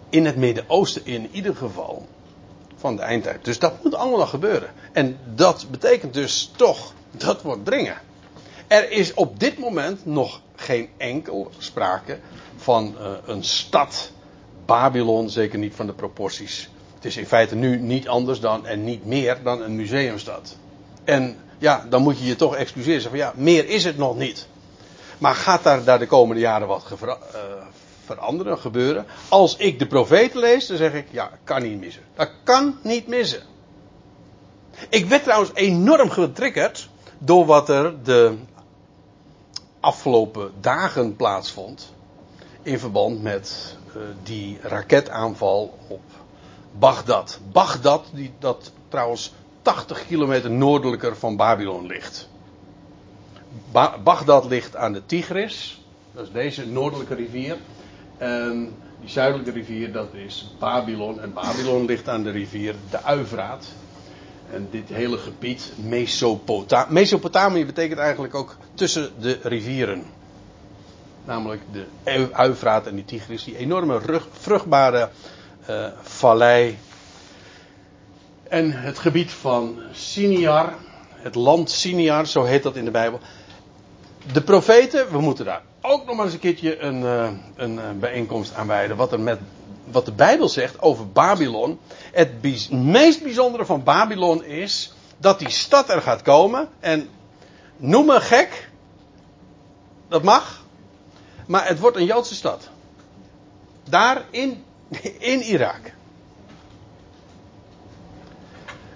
in 0.09 0.26
het 0.26 0.37
Midden-Oosten 0.37 1.07
in 1.07 1.28
ieder 1.32 1.57
geval 1.57 2.07
van 2.76 2.97
de 2.97 3.03
eindtijd. 3.03 3.45
Dus 3.45 3.59
dat 3.59 3.82
moet 3.82 3.95
allemaal 3.95 4.18
nog 4.18 4.30
gebeuren. 4.30 4.70
En 4.93 5.18
dat 5.35 5.66
betekent 5.70 6.14
dus 6.14 6.53
toch, 6.57 6.93
dat 7.11 7.43
wordt 7.43 7.64
dringen. 7.64 7.97
Er 8.66 8.91
is 8.91 9.14
op 9.14 9.41
dit 9.41 9.59
moment 9.59 10.07
nog 10.07 10.41
geen 10.55 10.89
enkel 10.97 11.51
sprake 11.59 12.18
van 12.57 12.95
uh, 13.01 13.07
een 13.26 13.45
stad 13.45 14.12
Babylon, 14.67 15.31
zeker 15.31 15.59
niet 15.59 15.75
van 15.75 15.87
de 15.87 15.93
proporties. 15.93 16.71
Het 16.95 17.05
is 17.05 17.17
in 17.17 17.27
feite 17.27 17.55
nu 17.55 17.81
niet 17.81 18.09
anders 18.09 18.41
dan 18.41 18.67
en 18.67 18.85
niet 18.85 19.05
meer 19.05 19.39
dan 19.43 19.62
een 19.62 19.77
museumstad. 19.77 20.57
En 21.05 21.37
ja, 21.59 21.87
dan 21.89 22.03
moet 22.03 22.19
je 22.19 22.25
je 22.25 22.37
toch 22.37 22.57
excuseren. 22.57 23.03
Van 23.03 23.19
ja, 23.19 23.33
meer 23.37 23.69
is 23.69 23.85
het 23.85 23.97
nog 23.97 24.17
niet. 24.17 24.47
Maar 25.19 25.35
gaat 25.35 25.62
daar, 25.62 25.85
daar 25.85 25.99
de 25.99 26.07
komende 26.07 26.41
jaren 26.41 26.67
wat 26.67 26.85
uh, 27.03 27.12
veranderen, 28.05 28.59
gebeuren? 28.59 29.07
Als 29.29 29.57
ik 29.57 29.79
de 29.79 29.87
profeten 29.87 30.41
lees, 30.41 30.67
dan 30.67 30.77
zeg 30.77 30.93
ik, 30.93 31.07
ja, 31.11 31.31
kan 31.45 31.62
niet 31.62 31.81
missen. 31.81 32.03
Dat 32.15 32.31
kan 32.43 32.79
niet 32.83 33.07
missen. 33.07 33.43
Ik 34.89 35.07
werd 35.07 35.23
trouwens 35.23 35.51
enorm 35.55 36.11
getriggerd 36.11 36.89
door 37.19 37.47
wat 37.47 37.69
er 37.69 38.03
de 38.03 38.37
afgelopen 39.81 40.53
dagen 40.61 41.17
plaatsvond. 41.17 41.93
In 42.65 42.79
verband 42.79 43.23
met 43.23 43.77
uh, 43.89 44.03
die 44.23 44.59
raketaanval 44.62 45.79
op 45.89 46.03
Bagdad. 46.79 47.41
Bagdad, 47.53 48.07
die, 48.12 48.33
dat 48.39 48.73
trouwens 48.89 49.33
80 49.62 50.07
kilometer 50.07 50.51
noordelijker 50.51 51.17
van 51.17 51.37
Babylon 51.37 51.87
ligt. 51.87 52.29
Ba 53.73 53.99
Bagdad 54.05 54.45
ligt 54.45 54.77
aan 54.77 54.93
de 54.93 55.07
Tigris. 55.07 55.83
Dat 56.12 56.27
is 56.27 56.33
deze 56.33 56.67
noordelijke 56.67 57.15
rivier. 57.15 57.57
En 58.19 58.75
die 59.01 59.09
zuidelijke 59.09 59.51
rivier, 59.51 59.93
dat 59.93 60.15
is 60.15 60.55
Babylon. 60.59 61.21
En 61.21 61.33
Babylon 61.33 61.85
ligt 61.85 62.09
aan 62.09 62.23
de 62.23 62.31
rivier 62.31 62.75
de 62.91 63.03
Uivraat. 63.03 63.67
En 64.51 64.69
dit 64.71 64.89
hele 64.89 65.19
gebied, 65.19 65.73
Mesopotamië. 65.77 66.93
Mesopotamië 66.93 67.67
betekent 67.67 67.99
eigenlijk 67.99 68.35
ook 68.35 68.57
tussen 68.75 69.11
de 69.21 69.39
rivieren. 69.43 70.05
Namelijk 71.25 71.62
de 71.72 71.87
Uivraat 72.33 72.87
en 72.87 72.95
die 72.95 73.05
Tigris, 73.05 73.45
die 73.45 73.57
enorme 73.57 74.01
vruchtbare 74.41 75.09
uh, 75.70 75.87
vallei. 76.03 76.79
En 78.49 78.72
het 78.72 78.99
gebied 78.99 79.31
van 79.31 79.79
Siniar, 79.93 80.75
het 81.14 81.35
land 81.35 81.70
Siniar, 81.70 82.27
zo 82.27 82.45
heet 82.45 82.62
dat 82.62 82.77
in 82.77 82.85
de 82.85 82.91
Bijbel. 82.91 83.20
De 84.33 84.43
profeten, 84.43 85.12
we 85.12 85.20
moeten 85.20 85.45
daar 85.45 85.62
ook 85.87 86.07
nog 86.07 86.16
maar 86.16 86.25
eens 86.25 86.35
een 86.35 86.41
keertje 86.41 86.79
een, 86.79 87.01
uh, 87.01 87.29
een 87.55 87.75
uh, 87.75 87.83
bijeenkomst 87.99 88.55
aan 88.55 88.66
wijden. 88.66 88.97
Wat, 88.97 89.12
er 89.12 89.20
met, 89.20 89.39
wat 89.91 90.05
de 90.05 90.12
Bijbel 90.12 90.49
zegt 90.49 90.83
over 90.83 91.09
Babylon. 91.09 91.79
Het 92.12 92.43
meest 92.70 93.22
bijzondere 93.22 93.64
van 93.64 93.83
Babylon 93.83 94.45
is 94.45 94.93
dat 95.18 95.39
die 95.39 95.51
stad 95.51 95.89
er 95.89 96.03
gaat 96.03 96.22
komen. 96.22 96.68
En 96.81 97.09
noem 97.77 98.07
me 98.07 98.20
gek. 98.20 98.70
Dat 100.09 100.22
mag. 100.22 100.64
Maar 101.47 101.68
het 101.68 101.78
wordt 101.78 101.97
een 101.97 102.05
Joodse 102.05 102.34
stad. 102.34 102.68
Daar 103.88 104.24
in, 104.30 104.64
in 105.32 105.40
Irak. 105.40 105.92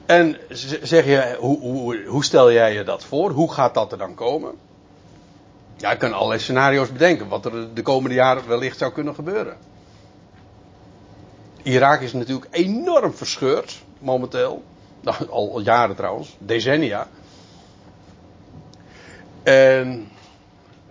En 0.07 0.37
zeg 0.83 1.05
je, 1.05 1.37
hoe, 1.39 1.61
hoe, 1.61 2.05
hoe 2.07 2.25
stel 2.25 2.53
jij 2.53 2.73
je 2.73 2.85
dat 2.85 3.05
voor? 3.05 3.31
Hoe 3.31 3.53
gaat 3.53 3.75
dat 3.75 3.93
er 3.93 3.99
dan 3.99 4.15
komen? 4.15 4.55
Ja, 5.77 5.93
ik 5.93 5.99
kan 5.99 6.13
allerlei 6.13 6.41
scenario's 6.41 6.93
bedenken 6.93 7.29
wat 7.29 7.45
er 7.45 7.75
de 7.75 7.83
komende 7.83 8.15
jaren 8.15 8.49
wellicht 8.49 8.79
zou 8.79 8.93
kunnen 8.93 9.15
gebeuren. 9.15 9.57
Irak 11.63 12.01
is 12.01 12.13
natuurlijk 12.13 12.47
enorm 12.51 13.15
verscheurd, 13.15 13.83
momenteel. 13.99 14.63
Nou, 15.01 15.29
al, 15.29 15.53
al 15.53 15.61
jaren 15.61 15.97
trouwens, 15.97 16.37
decennia. 16.39 17.09
En 19.43 20.09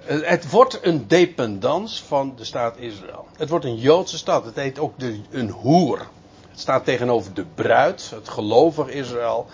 het 0.07 0.49
wordt 0.49 0.79
een 0.81 1.07
dependance 1.07 2.03
van 2.03 2.33
de 2.35 2.43
staat 2.43 2.77
Israël. 2.77 3.27
Het 3.37 3.49
wordt 3.49 3.65
een 3.65 3.77
Joodse 3.77 4.17
stad. 4.17 4.45
Het 4.45 4.55
heet 4.55 4.79
ook 4.79 4.99
de, 4.99 5.19
een 5.29 5.49
hoer. 5.49 5.97
Het 6.49 6.59
staat 6.59 6.85
tegenover 6.85 7.33
de 7.33 7.45
bruid, 7.55 8.11
het 8.15 8.29
gelovig 8.29 8.87
Israël. 8.87 9.47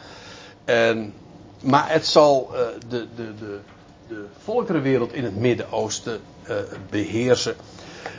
En, 0.65 1.13
maar 1.61 1.91
het 1.91 2.07
zal 2.07 2.49
uh, 2.51 2.59
de, 2.89 3.07
de, 3.15 3.35
de, 3.35 3.59
de 4.07 4.25
volkerenwereld 4.43 5.13
in 5.13 5.23
het 5.23 5.35
Midden-Oosten 5.35 6.21
uh, 6.49 6.55
beheersen. 6.89 7.55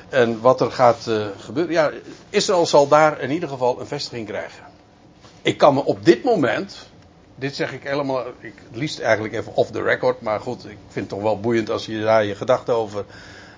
En 0.09 0.41
wat 0.41 0.61
er 0.61 0.71
gaat 0.71 1.07
uh, 1.09 1.27
gebeuren. 1.39 1.73
Ja, 1.73 1.91
Israël 2.31 2.67
zal 2.67 2.89
daar 2.89 3.21
in 3.21 3.31
ieder 3.31 3.49
geval 3.49 3.81
een 3.81 3.87
vestiging 3.87 4.27
krijgen. 4.27 4.65
Ik 5.43 5.59
kan 5.59 5.75
me 5.75 5.85
op 5.85 6.05
dit 6.05 6.25
moment. 6.25 6.89
Dit 7.37 7.55
zeg 7.55 7.73
ik 7.73 7.83
helemaal. 7.83 8.27
Ik 8.39 8.55
liefst 8.73 8.99
eigenlijk 8.99 9.35
even 9.35 9.55
off 9.55 9.71
the 9.71 9.83
record. 9.83 10.21
Maar 10.21 10.41
goed, 10.41 10.65
ik 10.65 10.79
vind 10.89 10.95
het 10.95 11.09
toch 11.09 11.23
wel 11.23 11.41
boeiend 11.41 11.71
als 11.71 11.87
je 11.87 12.01
daar 12.01 12.25
je 12.25 12.35
gedachten 12.35 12.75
over 12.75 13.05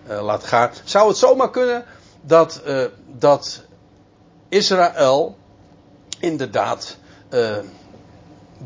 uh, 0.09 0.23
laat 0.23 0.45
gaan. 0.45 0.71
Zou 0.85 1.09
het 1.09 1.17
zomaar 1.17 1.51
kunnen 1.51 1.85
dat, 2.21 2.63
uh, 2.67 2.85
dat 3.07 3.65
Israël 4.49 5.37
inderdaad 6.19 6.99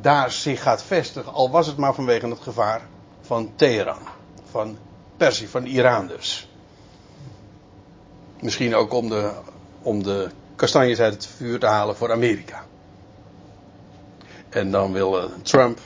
daar 0.00 0.30
zich 0.30 0.62
gaat 0.62 0.82
vestigen. 0.82 1.32
Al 1.32 1.50
was 1.50 1.66
het 1.66 1.76
maar 1.76 1.94
vanwege 1.94 2.28
het 2.28 2.40
gevaar 2.40 2.80
van 3.20 3.52
Teheran. 3.56 4.02
Van 4.50 4.78
Persie, 5.16 5.48
van 5.48 5.64
Iran 5.64 6.06
dus. 6.06 6.48
Misschien 8.40 8.74
ook 8.74 8.92
om 8.92 9.08
de, 9.08 9.32
om 9.82 10.02
de 10.02 10.30
kastanjes 10.56 11.00
uit 11.00 11.14
het 11.14 11.26
vuur 11.26 11.58
te 11.58 11.66
halen 11.66 11.96
voor 11.96 12.12
Amerika. 12.12 12.64
En 14.50 14.70
dan 14.70 14.92
wil 14.92 15.18
uh, 15.18 15.24
Trump 15.42 15.78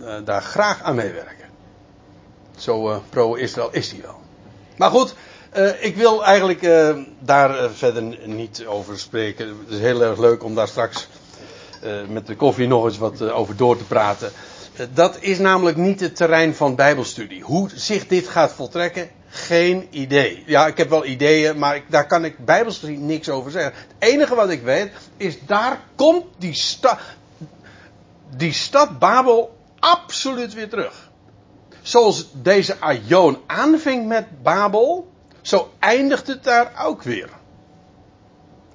uh, 0.00 0.14
daar 0.24 0.42
graag 0.42 0.82
aan 0.82 0.94
meewerken. 0.94 1.48
Zo 2.56 2.90
uh, 2.90 2.96
pro-Israël 3.10 3.68
is 3.72 3.90
hij 3.90 4.00
wel. 4.02 4.20
Maar 4.76 4.90
goed, 4.90 5.14
ik 5.80 5.96
wil 5.96 6.24
eigenlijk 6.24 6.60
daar 7.18 7.70
verder 7.70 8.18
niet 8.24 8.64
over 8.66 8.98
spreken. 8.98 9.48
Het 9.48 9.68
is 9.68 9.78
heel 9.78 10.02
erg 10.02 10.18
leuk 10.18 10.44
om 10.44 10.54
daar 10.54 10.68
straks 10.68 11.08
met 12.08 12.26
de 12.26 12.36
koffie 12.36 12.66
nog 12.66 12.84
eens 12.84 12.98
wat 12.98 13.22
over 13.30 13.56
door 13.56 13.76
te 13.76 13.84
praten. 13.84 14.32
dat 14.94 15.16
is 15.20 15.38
namelijk 15.38 15.76
niet 15.76 16.00
het 16.00 16.16
terrein 16.16 16.54
van 16.54 16.74
Bijbelstudie. 16.74 17.42
Hoe 17.42 17.70
zich 17.74 18.06
dit 18.06 18.28
gaat 18.28 18.52
voltrekken, 18.52 19.10
geen 19.30 19.86
idee. 19.90 20.42
Ja, 20.46 20.66
ik 20.66 20.76
heb 20.76 20.88
wel 20.88 21.04
ideeën, 21.04 21.58
maar 21.58 21.82
daar 21.88 22.06
kan 22.06 22.24
ik 22.24 22.44
bijbels 22.44 22.78
gezien 22.78 23.06
niks 23.06 23.28
over 23.28 23.50
zeggen. 23.50 23.72
Het 23.72 24.10
enige 24.10 24.34
wat 24.34 24.50
ik 24.50 24.62
weet 24.62 24.90
is, 25.16 25.38
daar 25.46 25.80
komt 25.94 26.24
die 26.38 26.54
stad, 26.54 26.98
die 28.36 28.52
stad 28.52 28.98
Babel 28.98 29.58
absoluut 29.78 30.54
weer 30.54 30.68
terug. 30.68 31.10
Zoals 31.82 32.26
deze 32.32 32.80
Aion 32.80 33.38
aanving 33.46 34.06
met 34.06 34.42
Babel, 34.42 35.12
zo 35.40 35.70
eindigt 35.78 36.26
het 36.26 36.44
daar 36.44 36.72
ook 36.84 37.02
weer. 37.02 37.28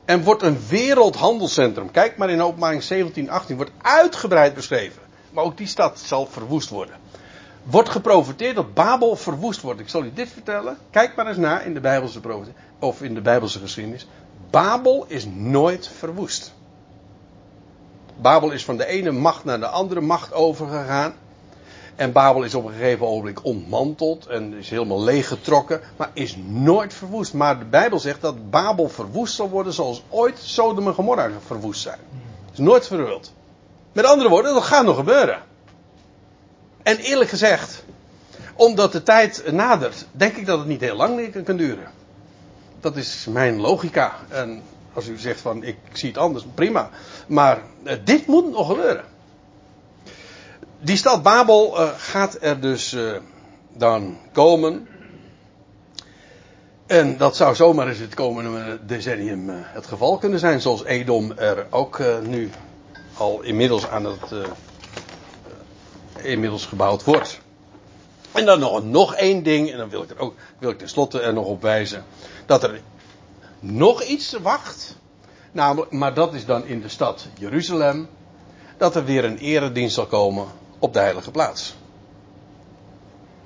En 0.05 0.23
wordt 0.23 0.41
een 0.41 0.59
wereldhandelscentrum. 0.67 1.91
Kijk 1.91 2.17
maar 2.17 2.29
in 2.29 2.41
openbaring 2.41 2.83
17, 2.83 3.29
18, 3.29 3.55
wordt 3.55 3.71
uitgebreid 3.81 4.53
beschreven. 4.53 5.01
Maar 5.31 5.43
ook 5.43 5.57
die 5.57 5.67
stad 5.67 5.99
zal 5.99 6.25
verwoest 6.25 6.69
worden 6.69 6.95
wordt 7.65 7.89
geprofiteerd 7.89 8.55
dat 8.55 8.73
Babel 8.73 9.15
verwoest 9.15 9.61
wordt. 9.61 9.79
Ik 9.79 9.89
zal 9.89 10.03
u 10.03 10.11
dit 10.13 10.29
vertellen. 10.29 10.77
Kijk 10.89 11.15
maar 11.15 11.27
eens 11.27 11.37
na 11.37 11.61
in 11.61 11.73
de 11.73 11.79
Bijbelse 11.79 12.19
of 12.79 13.01
in 13.01 13.13
de 13.13 13.21
Bijbelse 13.21 13.59
geschiedenis. 13.59 14.07
Babel 14.49 15.05
is 15.07 15.25
nooit 15.25 15.87
verwoest. 15.87 16.53
Babel 18.21 18.51
is 18.51 18.65
van 18.65 18.77
de 18.77 18.85
ene 18.85 19.11
macht 19.11 19.43
naar 19.43 19.59
de 19.59 19.67
andere 19.67 20.01
macht 20.01 20.33
overgegaan. 20.33 21.13
En 21.95 22.11
Babel 22.11 22.43
is 22.43 22.55
op 22.55 22.65
een 22.65 22.73
gegeven 22.73 23.07
ogenblik 23.07 23.45
ontmanteld 23.45 24.25
en 24.25 24.53
is 24.53 24.69
helemaal 24.69 25.03
leeggetrokken, 25.03 25.81
maar 25.97 26.09
is 26.13 26.37
nooit 26.47 26.93
verwoest. 26.93 27.33
Maar 27.33 27.59
de 27.59 27.65
Bijbel 27.65 27.99
zegt 27.99 28.21
dat 28.21 28.49
Babel 28.49 28.89
verwoest 28.89 29.35
zal 29.35 29.49
worden 29.49 29.73
zoals 29.73 30.03
ooit 30.09 30.37
Sodom 30.39 30.87
en 30.87 30.93
Gomorra 30.93 31.29
verwoest 31.45 31.81
zijn. 31.81 31.99
Is 32.51 32.57
nooit 32.57 32.87
verhuld. 32.87 33.33
Met 33.91 34.05
andere 34.05 34.29
woorden, 34.29 34.53
dat 34.53 34.63
gaat 34.63 34.85
nog 34.85 34.95
gebeuren. 34.95 35.41
En 36.83 36.97
eerlijk 36.97 37.29
gezegd, 37.29 37.83
omdat 38.55 38.91
de 38.91 39.03
tijd 39.03 39.51
nadert, 39.51 40.05
denk 40.11 40.35
ik 40.35 40.45
dat 40.45 40.59
het 40.59 40.67
niet 40.67 40.81
heel 40.81 40.95
lang 40.95 41.15
meer 41.15 41.43
kan 41.43 41.57
duren. 41.57 41.91
Dat 42.79 42.95
is 42.95 43.25
mijn 43.29 43.59
logica. 43.59 44.15
En 44.29 44.61
als 44.95 45.07
u 45.07 45.17
zegt 45.17 45.41
van 45.41 45.63
ik 45.63 45.77
zie 45.93 46.09
het 46.09 46.17
anders, 46.17 46.45
prima. 46.53 46.89
Maar 47.27 47.61
eh, 47.83 47.97
dit 48.03 48.27
moet 48.27 48.51
nog 48.51 48.67
gebeuren. 48.67 49.03
Die 50.79 50.97
stad 50.97 51.23
Babel 51.23 51.81
uh, 51.81 51.89
gaat 51.97 52.37
er 52.41 52.59
dus 52.61 52.93
uh, 52.93 53.17
dan 53.73 54.17
komen. 54.31 54.87
En 56.85 57.17
dat 57.17 57.35
zou 57.35 57.55
zomaar 57.55 57.87
eens 57.87 57.99
het 57.99 58.13
komende 58.13 58.79
decennium 58.85 59.49
het 59.49 59.85
geval 59.85 60.17
kunnen 60.17 60.39
zijn. 60.39 60.61
Zoals 60.61 60.83
Edom 60.83 61.31
er 61.31 61.67
ook 61.69 62.01
nu 62.23 62.49
al 63.17 63.41
inmiddels 63.41 63.87
aan 63.87 64.05
het 64.05 64.33
inmiddels 66.21 66.65
gebouwd 66.65 67.03
wordt. 67.03 67.39
En 68.31 68.45
dan 68.45 68.59
nog, 68.59 68.83
nog 68.83 69.15
één 69.15 69.43
ding, 69.43 69.71
en 69.71 69.77
dan 69.77 69.89
wil 69.89 70.03
ik 70.03 70.09
er 70.09 70.19
ook, 70.19 70.33
wil 70.59 70.69
ik 70.69 70.77
tenslotte 70.77 71.21
er 71.21 71.33
nog 71.33 71.45
op 71.45 71.61
wijzen. 71.61 72.03
Dat 72.45 72.63
er 72.63 72.81
nog 73.65 74.03
iets 74.03 74.37
wacht. 74.41 74.95
Namelijk, 75.51 75.91
maar 75.91 76.13
dat 76.13 76.33
is 76.33 76.45
dan 76.45 76.65
in 76.65 76.81
de 76.81 76.89
stad 76.89 77.27
Jeruzalem. 77.37 78.07
Dat 78.77 78.95
er 78.95 79.05
weer 79.05 79.25
een 79.25 79.37
eredienst 79.37 79.95
zal 79.95 80.05
komen 80.05 80.45
op 80.79 80.93
de 80.93 80.99
heilige 80.99 81.31
plaats. 81.31 81.75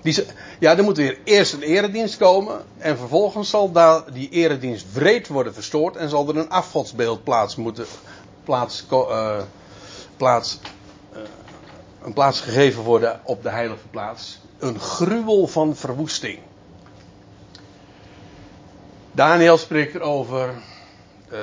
Die, 0.01 0.25
ja, 0.59 0.77
er 0.77 0.83
moet 0.83 0.97
weer 0.97 1.19
eerst 1.23 1.53
een 1.53 1.61
eredienst 1.61 2.17
komen. 2.17 2.61
En 2.77 2.97
vervolgens 2.97 3.49
zal 3.49 3.71
daar 3.71 4.13
die 4.13 4.29
eredienst 4.29 4.93
wreed 4.93 5.27
worden 5.27 5.53
verstoord. 5.53 5.95
En 5.95 6.09
zal 6.09 6.29
er 6.29 6.37
een 6.37 6.49
afgodsbeeld 6.49 7.23
plaats 7.23 7.55
moeten. 7.55 7.85
Plaats, 8.43 8.85
uh, 8.91 9.37
plaats, 10.17 10.59
uh, 11.13 11.19
een 12.03 12.13
plaats 12.13 12.41
gegeven 12.41 12.83
worden 12.83 13.19
op 13.23 13.43
de 13.43 13.49
heilige 13.49 13.87
plaats. 13.91 14.39
Een 14.59 14.79
gruwel 14.79 15.47
van 15.47 15.75
verwoesting. 15.75 16.39
Daniel 19.19 19.57
spreekt 19.57 19.95
erover. 19.95 20.49
Uh, 21.31 21.39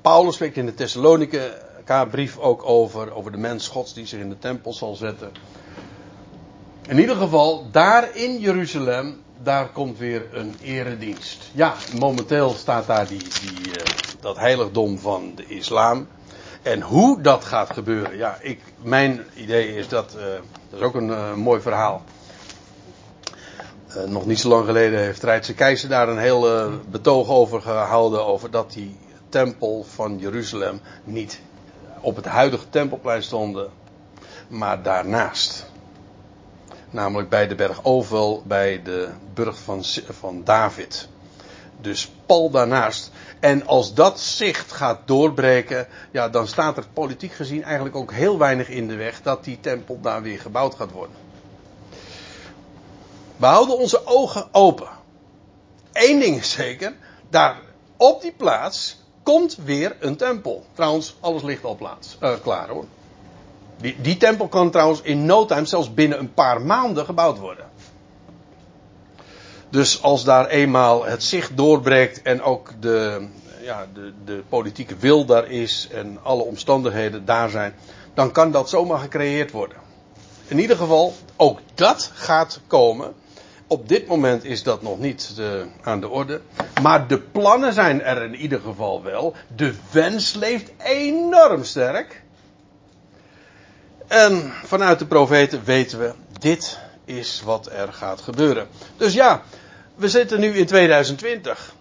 Paulus 0.00 0.34
spreekt 0.34 0.56
in 0.56 0.66
de 0.66 0.74
Thessalonica 0.74 2.04
brief 2.10 2.38
ook 2.38 2.64
over. 2.64 3.14
Over 3.14 3.32
de 3.32 3.38
mens 3.38 3.68
gods 3.68 3.94
die 3.94 4.06
zich 4.06 4.20
in 4.20 4.28
de 4.28 4.38
tempel 4.38 4.72
zal 4.72 4.94
zetten. 4.94 5.32
In 6.88 6.98
ieder 6.98 7.16
geval, 7.16 7.70
daar 7.70 8.16
in 8.16 8.38
Jeruzalem, 8.38 9.22
daar 9.42 9.68
komt 9.68 9.98
weer 9.98 10.26
een 10.32 10.54
eredienst. 10.62 11.50
Ja, 11.52 11.74
momenteel 11.98 12.50
staat 12.50 12.86
daar 12.86 13.06
die, 13.06 13.18
die, 13.18 13.68
uh, 13.68 13.74
dat 14.20 14.36
heiligdom 14.36 14.98
van 14.98 15.32
de 15.34 15.44
islam. 15.46 16.08
En 16.62 16.80
hoe 16.80 17.20
dat 17.20 17.44
gaat 17.44 17.72
gebeuren, 17.72 18.16
ja, 18.16 18.38
ik, 18.40 18.60
mijn 18.82 19.24
idee 19.34 19.76
is 19.76 19.88
dat, 19.88 20.14
uh, 20.16 20.22
dat 20.70 20.80
is 20.80 20.80
ook 20.80 20.94
een 20.94 21.38
mooi 21.38 21.60
verhaal. 21.60 22.02
Nog 24.06 24.26
niet 24.26 24.38
zo 24.38 24.48
lang 24.48 24.66
geleden 24.66 24.98
heeft 24.98 25.22
Rijtse 25.22 25.54
keizer 25.54 25.88
daar 25.88 26.08
een 26.08 26.18
heel 26.18 26.70
betoog 26.90 27.28
over 27.28 27.60
gehouden, 27.60 28.26
over 28.26 28.50
dat 28.50 28.72
die 28.72 28.96
tempel 29.28 29.86
van 29.88 30.18
Jeruzalem 30.18 30.80
niet 31.04 31.40
op 32.00 32.16
het 32.16 32.24
huidige 32.24 32.68
tempelplein 32.70 33.22
stond, 33.22 33.58
maar 34.48 34.82
daarnaast. 34.82 35.66
Namelijk 36.90 37.28
bij 37.28 37.48
de 37.48 37.54
berg 37.54 37.84
Ovel, 37.84 38.42
bij 38.46 38.82
de 38.82 39.08
burg 39.34 39.58
van, 39.58 39.84
van 40.08 40.44
David. 40.44 41.08
Dus 41.80 42.12
pal 42.26 42.50
daarnaast. 42.50 43.10
En 43.40 43.66
als 43.66 43.94
dat 43.94 44.20
zicht 44.20 44.72
gaat 44.72 45.00
doorbreken, 45.04 45.86
ja, 46.10 46.28
dan 46.28 46.46
staat 46.46 46.76
er 46.76 46.86
politiek 46.92 47.32
gezien 47.32 47.62
eigenlijk 47.62 47.96
ook 47.96 48.12
heel 48.12 48.38
weinig 48.38 48.68
in 48.68 48.88
de 48.88 48.96
weg 48.96 49.22
dat 49.22 49.44
die 49.44 49.60
tempel 49.60 50.00
daar 50.00 50.22
weer 50.22 50.40
gebouwd 50.40 50.74
gaat 50.74 50.92
worden. 50.92 51.16
We 53.40 53.46
houden 53.46 53.78
onze 53.78 54.06
ogen 54.06 54.48
open. 54.52 54.88
Eén 55.92 56.18
ding 56.18 56.36
is 56.36 56.50
zeker, 56.50 56.92
daar 57.30 57.60
op 57.96 58.22
die 58.22 58.32
plaats 58.32 58.98
komt 59.22 59.56
weer 59.64 59.96
een 60.00 60.16
tempel. 60.16 60.66
Trouwens, 60.74 61.16
alles 61.20 61.42
ligt 61.42 61.64
al 61.64 61.76
plaats, 61.76 62.16
uh, 62.22 62.32
klaar 62.42 62.68
hoor. 62.68 62.84
Die, 63.76 64.00
die 64.00 64.16
tempel 64.16 64.48
kan 64.48 64.70
trouwens 64.70 65.00
in 65.00 65.24
no 65.26 65.44
time, 65.44 65.64
zelfs 65.64 65.94
binnen 65.94 66.18
een 66.18 66.34
paar 66.34 66.60
maanden, 66.60 67.04
gebouwd 67.04 67.38
worden. 67.38 67.64
Dus 69.70 70.02
als 70.02 70.24
daar 70.24 70.46
eenmaal 70.46 71.04
het 71.04 71.22
zicht 71.22 71.56
doorbreekt 71.56 72.22
en 72.22 72.42
ook 72.42 72.72
de, 72.80 73.28
ja, 73.60 73.86
de, 73.94 74.12
de 74.24 74.42
politieke 74.48 74.96
wil 74.96 75.24
daar 75.24 75.50
is 75.50 75.88
en 75.92 76.18
alle 76.22 76.42
omstandigheden 76.42 77.24
daar 77.24 77.50
zijn, 77.50 77.74
dan 78.14 78.32
kan 78.32 78.50
dat 78.50 78.68
zomaar 78.68 78.98
gecreëerd 78.98 79.50
worden. 79.50 79.76
In 80.46 80.58
ieder 80.58 80.76
geval, 80.76 81.14
ook 81.36 81.58
dat 81.74 82.10
gaat 82.14 82.60
komen. 82.66 83.14
Op 83.70 83.88
dit 83.88 84.06
moment 84.06 84.44
is 84.44 84.62
dat 84.62 84.82
nog 84.82 84.98
niet 84.98 85.36
de, 85.36 85.66
aan 85.82 86.00
de 86.00 86.08
orde. 86.08 86.40
Maar 86.82 87.06
de 87.06 87.20
plannen 87.20 87.72
zijn 87.72 88.02
er 88.02 88.22
in 88.22 88.34
ieder 88.34 88.60
geval 88.60 89.02
wel. 89.02 89.34
De 89.56 89.74
wens 89.90 90.34
leeft 90.34 90.70
enorm 90.78 91.64
sterk. 91.64 92.22
En 94.06 94.52
vanuit 94.64 94.98
de 94.98 95.06
profeten 95.06 95.64
weten 95.64 95.98
we, 95.98 96.12
dit 96.38 96.78
is 97.04 97.42
wat 97.44 97.70
er 97.72 97.92
gaat 97.92 98.20
gebeuren. 98.20 98.68
Dus 98.96 99.14
ja, 99.14 99.42
we 99.94 100.08
zitten 100.08 100.40
nu 100.40 100.48
in 100.56 100.66
2020. 100.66 101.74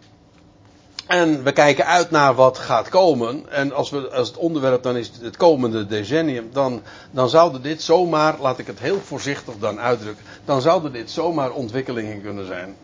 En 1.09 1.43
we 1.43 1.51
kijken 1.51 1.85
uit 1.85 2.11
naar 2.11 2.35
wat 2.35 2.57
gaat 2.57 2.89
komen. 2.89 3.51
En 3.51 3.73
als, 3.73 3.89
we, 3.89 4.09
als 4.09 4.27
het 4.27 4.37
onderwerp 4.37 4.83
dan 4.83 4.97
is 4.97 5.11
het 5.21 5.37
komende 5.37 5.85
decennium, 5.85 6.49
dan, 6.53 6.81
dan 7.11 7.29
zouden 7.29 7.61
dit 7.61 7.81
zomaar, 7.81 8.35
laat 8.39 8.59
ik 8.59 8.67
het 8.67 8.79
heel 8.79 8.99
voorzichtig 8.99 9.53
dan 9.59 9.79
uitdrukken, 9.79 10.25
dan 10.45 10.61
zouden 10.61 10.91
dit 10.91 11.11
zomaar 11.11 11.51
ontwikkelingen 11.51 12.21
kunnen 12.21 12.45
zijn. 12.45 12.75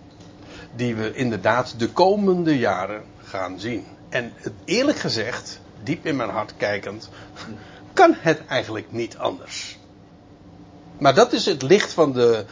Die 0.76 0.96
we 0.96 1.14
inderdaad 1.14 1.80
de 1.80 1.90
komende 1.90 2.58
jaren 2.58 3.04
gaan 3.24 3.60
zien. 3.60 3.86
En 4.10 4.34
eerlijk 4.64 4.98
gezegd, 4.98 5.60
diep 5.84 6.06
in 6.06 6.16
mijn 6.16 6.30
hart 6.30 6.54
kijkend, 6.58 7.10
kan 7.94 8.16
het 8.18 8.42
eigenlijk 8.48 8.92
niet 8.92 9.18
anders. 9.18 9.78
Maar 10.98 11.16
dat 11.16 11.34
is 11.34 11.46
het 11.46 11.62
licht 11.62 11.94
van 11.94 12.14
de, 12.14 12.46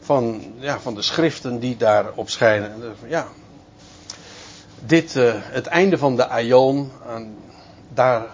van, 0.00 0.52
ja, 0.58 0.80
van 0.80 0.94
de 0.94 1.02
schriften 1.02 1.58
die 1.58 1.76
daarop 1.76 2.30
schijnen. 2.30 2.96
Ja, 3.06 3.28
dit, 4.86 5.14
uh, 5.14 5.34
het 5.36 5.66
einde 5.66 5.98
van 5.98 6.16
de 6.16 6.28
Aion, 6.28 6.90
daar, 7.88 8.26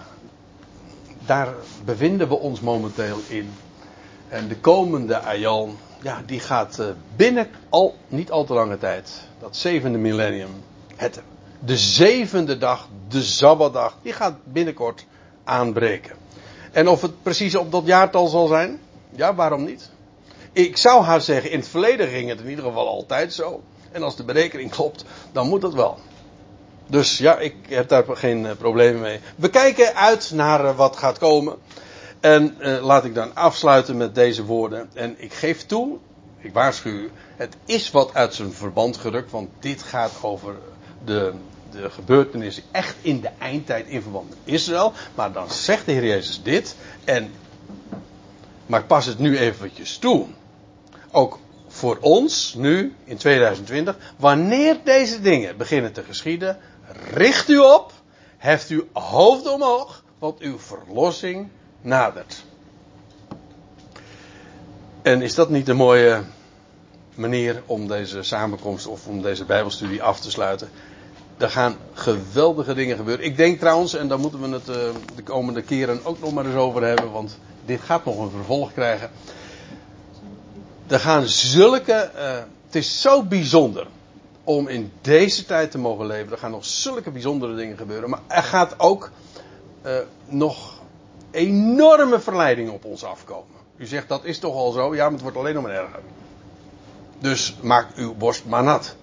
daar 1.26 1.54
bevinden 1.84 2.28
we 2.28 2.34
ons 2.34 2.60
momenteel 2.60 3.18
in. 3.28 3.52
En 4.28 4.48
de 4.48 4.56
komende 4.56 5.18
Aion, 5.18 5.76
ja, 6.02 6.22
die 6.26 6.40
gaat 6.40 6.78
uh, 6.80 6.86
binnen 7.16 7.48
al, 7.68 7.94
niet 8.08 8.30
al 8.30 8.44
te 8.44 8.52
lange 8.52 8.78
tijd, 8.78 9.10
dat 9.38 9.56
zevende 9.56 9.98
millennium, 9.98 10.50
het, 10.96 11.22
de 11.58 11.76
zevende 11.76 12.58
dag, 12.58 12.88
de 13.08 13.22
Sabbatdag, 13.22 13.96
die 14.02 14.12
gaat 14.12 14.34
binnenkort 14.44 15.06
aanbreken. 15.44 16.16
En 16.72 16.88
of 16.88 17.02
het 17.02 17.22
precies 17.22 17.54
op 17.54 17.72
dat 17.72 17.86
jaartal 17.86 18.26
zal 18.26 18.46
zijn? 18.46 18.80
Ja, 19.10 19.34
waarom 19.34 19.64
niet? 19.64 19.90
Ik 20.52 20.76
zou 20.76 21.04
haar 21.04 21.20
zeggen, 21.20 21.50
in 21.50 21.58
het 21.58 21.68
verleden 21.68 22.08
ging 22.08 22.28
het 22.28 22.40
in 22.40 22.48
ieder 22.48 22.64
geval 22.64 22.88
altijd 22.88 23.32
zo. 23.32 23.62
En 23.92 24.02
als 24.02 24.16
de 24.16 24.24
berekening 24.24 24.70
klopt, 24.70 25.04
dan 25.32 25.48
moet 25.48 25.62
het 25.62 25.74
wel. 25.74 25.98
Dus 26.94 27.18
ja, 27.18 27.38
ik 27.38 27.54
heb 27.68 27.88
daar 27.88 28.04
geen 28.08 28.44
uh, 28.44 28.50
problemen 28.58 29.00
mee. 29.00 29.20
We 29.36 29.50
kijken 29.50 29.94
uit 29.94 30.30
naar 30.34 30.64
uh, 30.64 30.76
wat 30.76 30.96
gaat 30.96 31.18
komen. 31.18 31.56
En 32.20 32.56
uh, 32.60 32.84
laat 32.84 33.04
ik 33.04 33.14
dan 33.14 33.34
afsluiten 33.34 33.96
met 33.96 34.14
deze 34.14 34.44
woorden. 34.44 34.90
En 34.92 35.14
ik 35.18 35.32
geef 35.32 35.66
toe, 35.66 35.98
ik 36.38 36.52
waarschuw 36.52 36.92
u, 36.92 37.10
het 37.36 37.56
is 37.64 37.90
wat 37.90 38.14
uit 38.14 38.34
zijn 38.34 38.52
verband 38.52 38.96
gerukt, 38.96 39.30
want 39.30 39.48
dit 39.58 39.82
gaat 39.82 40.12
over 40.22 40.54
de 41.04 41.32
de 41.70 41.90
gebeurtenissen 41.90 42.62
echt 42.70 42.96
in 43.00 43.20
de 43.20 43.30
eindtijd 43.38 43.86
in 43.86 44.02
verband 44.02 44.28
met 44.28 44.38
Israël. 44.44 44.92
Maar 45.14 45.32
dan 45.32 45.50
zegt 45.50 45.86
de 45.86 45.92
Heer 45.92 46.04
Jezus 46.06 46.42
dit. 46.42 46.76
En, 47.04 47.32
maar 48.66 48.84
pas 48.84 49.06
het 49.06 49.18
nu 49.18 49.38
eventjes 49.38 49.98
toe. 49.98 50.26
Ook 51.10 51.38
voor 51.68 51.98
ons, 52.00 52.54
nu 52.54 52.94
in 53.04 53.16
2020, 53.16 53.96
wanneer 54.16 54.76
deze 54.84 55.20
dingen 55.20 55.56
beginnen 55.56 55.92
te 55.92 56.02
geschieden, 56.02 56.58
richt 57.12 57.48
u 57.48 57.58
op, 57.58 57.92
heft 58.36 58.68
uw 58.68 58.84
hoofd 58.92 59.52
omhoog, 59.52 60.02
want 60.18 60.40
uw 60.40 60.58
verlossing 60.58 61.48
nadert. 61.80 62.44
En 65.02 65.22
is 65.22 65.34
dat 65.34 65.50
niet 65.50 65.68
een 65.68 65.76
mooie 65.76 66.22
manier 67.14 67.62
om 67.66 67.88
deze 67.88 68.22
samenkomst 68.22 68.86
of 68.86 69.06
om 69.06 69.22
deze 69.22 69.44
Bijbelstudie 69.44 70.02
af 70.02 70.20
te 70.20 70.30
sluiten? 70.30 70.68
Er 71.38 71.50
gaan 71.50 71.76
geweldige 71.92 72.74
dingen 72.74 72.96
gebeuren. 72.96 73.24
Ik 73.24 73.36
denk 73.36 73.58
trouwens, 73.58 73.94
en 73.94 74.08
daar 74.08 74.18
moeten 74.18 74.40
we 74.40 74.48
het 74.48 74.68
uh, 74.68 74.76
de 75.16 75.22
komende 75.22 75.62
keren 75.62 76.04
ook 76.04 76.20
nog 76.20 76.32
maar 76.32 76.46
eens 76.46 76.54
over 76.54 76.82
hebben, 76.82 77.10
want 77.10 77.38
dit 77.64 77.80
gaat 77.80 78.04
nog 78.04 78.18
een 78.18 78.30
vervolg 78.30 78.72
krijgen. 78.72 79.10
Er 80.86 81.00
gaan 81.00 81.26
zulke. 81.26 82.10
Uh, 82.16 82.38
het 82.66 82.74
is 82.74 83.00
zo 83.00 83.22
bijzonder 83.22 83.86
om 84.44 84.68
in 84.68 84.92
deze 85.00 85.44
tijd 85.44 85.70
te 85.70 85.78
mogen 85.78 86.06
leven. 86.06 86.32
Er 86.32 86.38
gaan 86.38 86.50
nog 86.50 86.64
zulke 86.64 87.10
bijzondere 87.10 87.54
dingen 87.54 87.76
gebeuren. 87.76 88.10
Maar 88.10 88.20
er 88.26 88.42
gaat 88.42 88.74
ook 88.78 89.10
uh, 89.86 89.92
nog 90.26 90.82
enorme 91.30 92.20
verleidingen 92.20 92.72
op 92.72 92.84
ons 92.84 93.04
afkomen. 93.04 93.54
U 93.76 93.86
zegt 93.86 94.08
dat 94.08 94.24
is 94.24 94.38
toch 94.38 94.54
al 94.54 94.72
zo? 94.72 94.94
Ja, 94.94 95.02
maar 95.02 95.12
het 95.12 95.22
wordt 95.22 95.36
alleen 95.36 95.54
nog 95.54 95.62
maar 95.62 95.72
erger. 95.72 96.00
Dus 97.18 97.56
maak 97.60 97.86
uw 97.96 98.14
borst 98.14 98.44
maar 98.44 98.62
nat. 98.62 98.96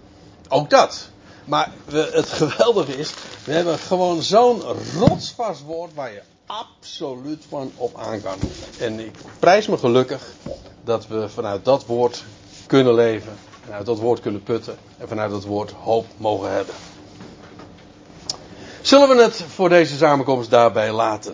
Ook 0.49 0.69
dat. 0.69 1.09
Maar 1.45 1.71
het 1.89 2.29
geweldige 2.29 2.97
is, 2.97 3.13
we 3.45 3.51
hebben 3.51 3.77
gewoon 3.77 4.21
zo'n 4.21 4.61
rotsvast 4.99 5.63
woord 5.63 5.93
waar 5.93 6.11
je 6.11 6.21
absoluut 6.45 7.45
van 7.49 7.71
op 7.75 7.97
aan 7.97 8.21
kan. 8.21 8.37
En 8.79 8.99
ik 8.99 9.15
prijs 9.39 9.67
me 9.67 9.77
gelukkig 9.77 10.33
dat 10.83 11.07
we 11.07 11.29
vanuit 11.29 11.65
dat 11.65 11.85
woord 11.85 12.23
kunnen 12.67 12.93
leven, 12.93 13.37
vanuit 13.66 13.86
dat 13.86 13.99
woord 13.99 14.20
kunnen 14.20 14.43
putten 14.43 14.78
en 14.97 15.07
vanuit 15.07 15.32
dat 15.32 15.43
woord 15.45 15.72
hoop 15.72 16.05
mogen 16.18 16.51
hebben. 16.51 16.76
Zullen 18.82 19.09
we 19.16 19.24
het 19.24 19.43
voor 19.47 19.70
deze 19.70 19.97
samenkomst 19.97 20.49
daarbij 20.49 20.91
laten? 20.91 21.30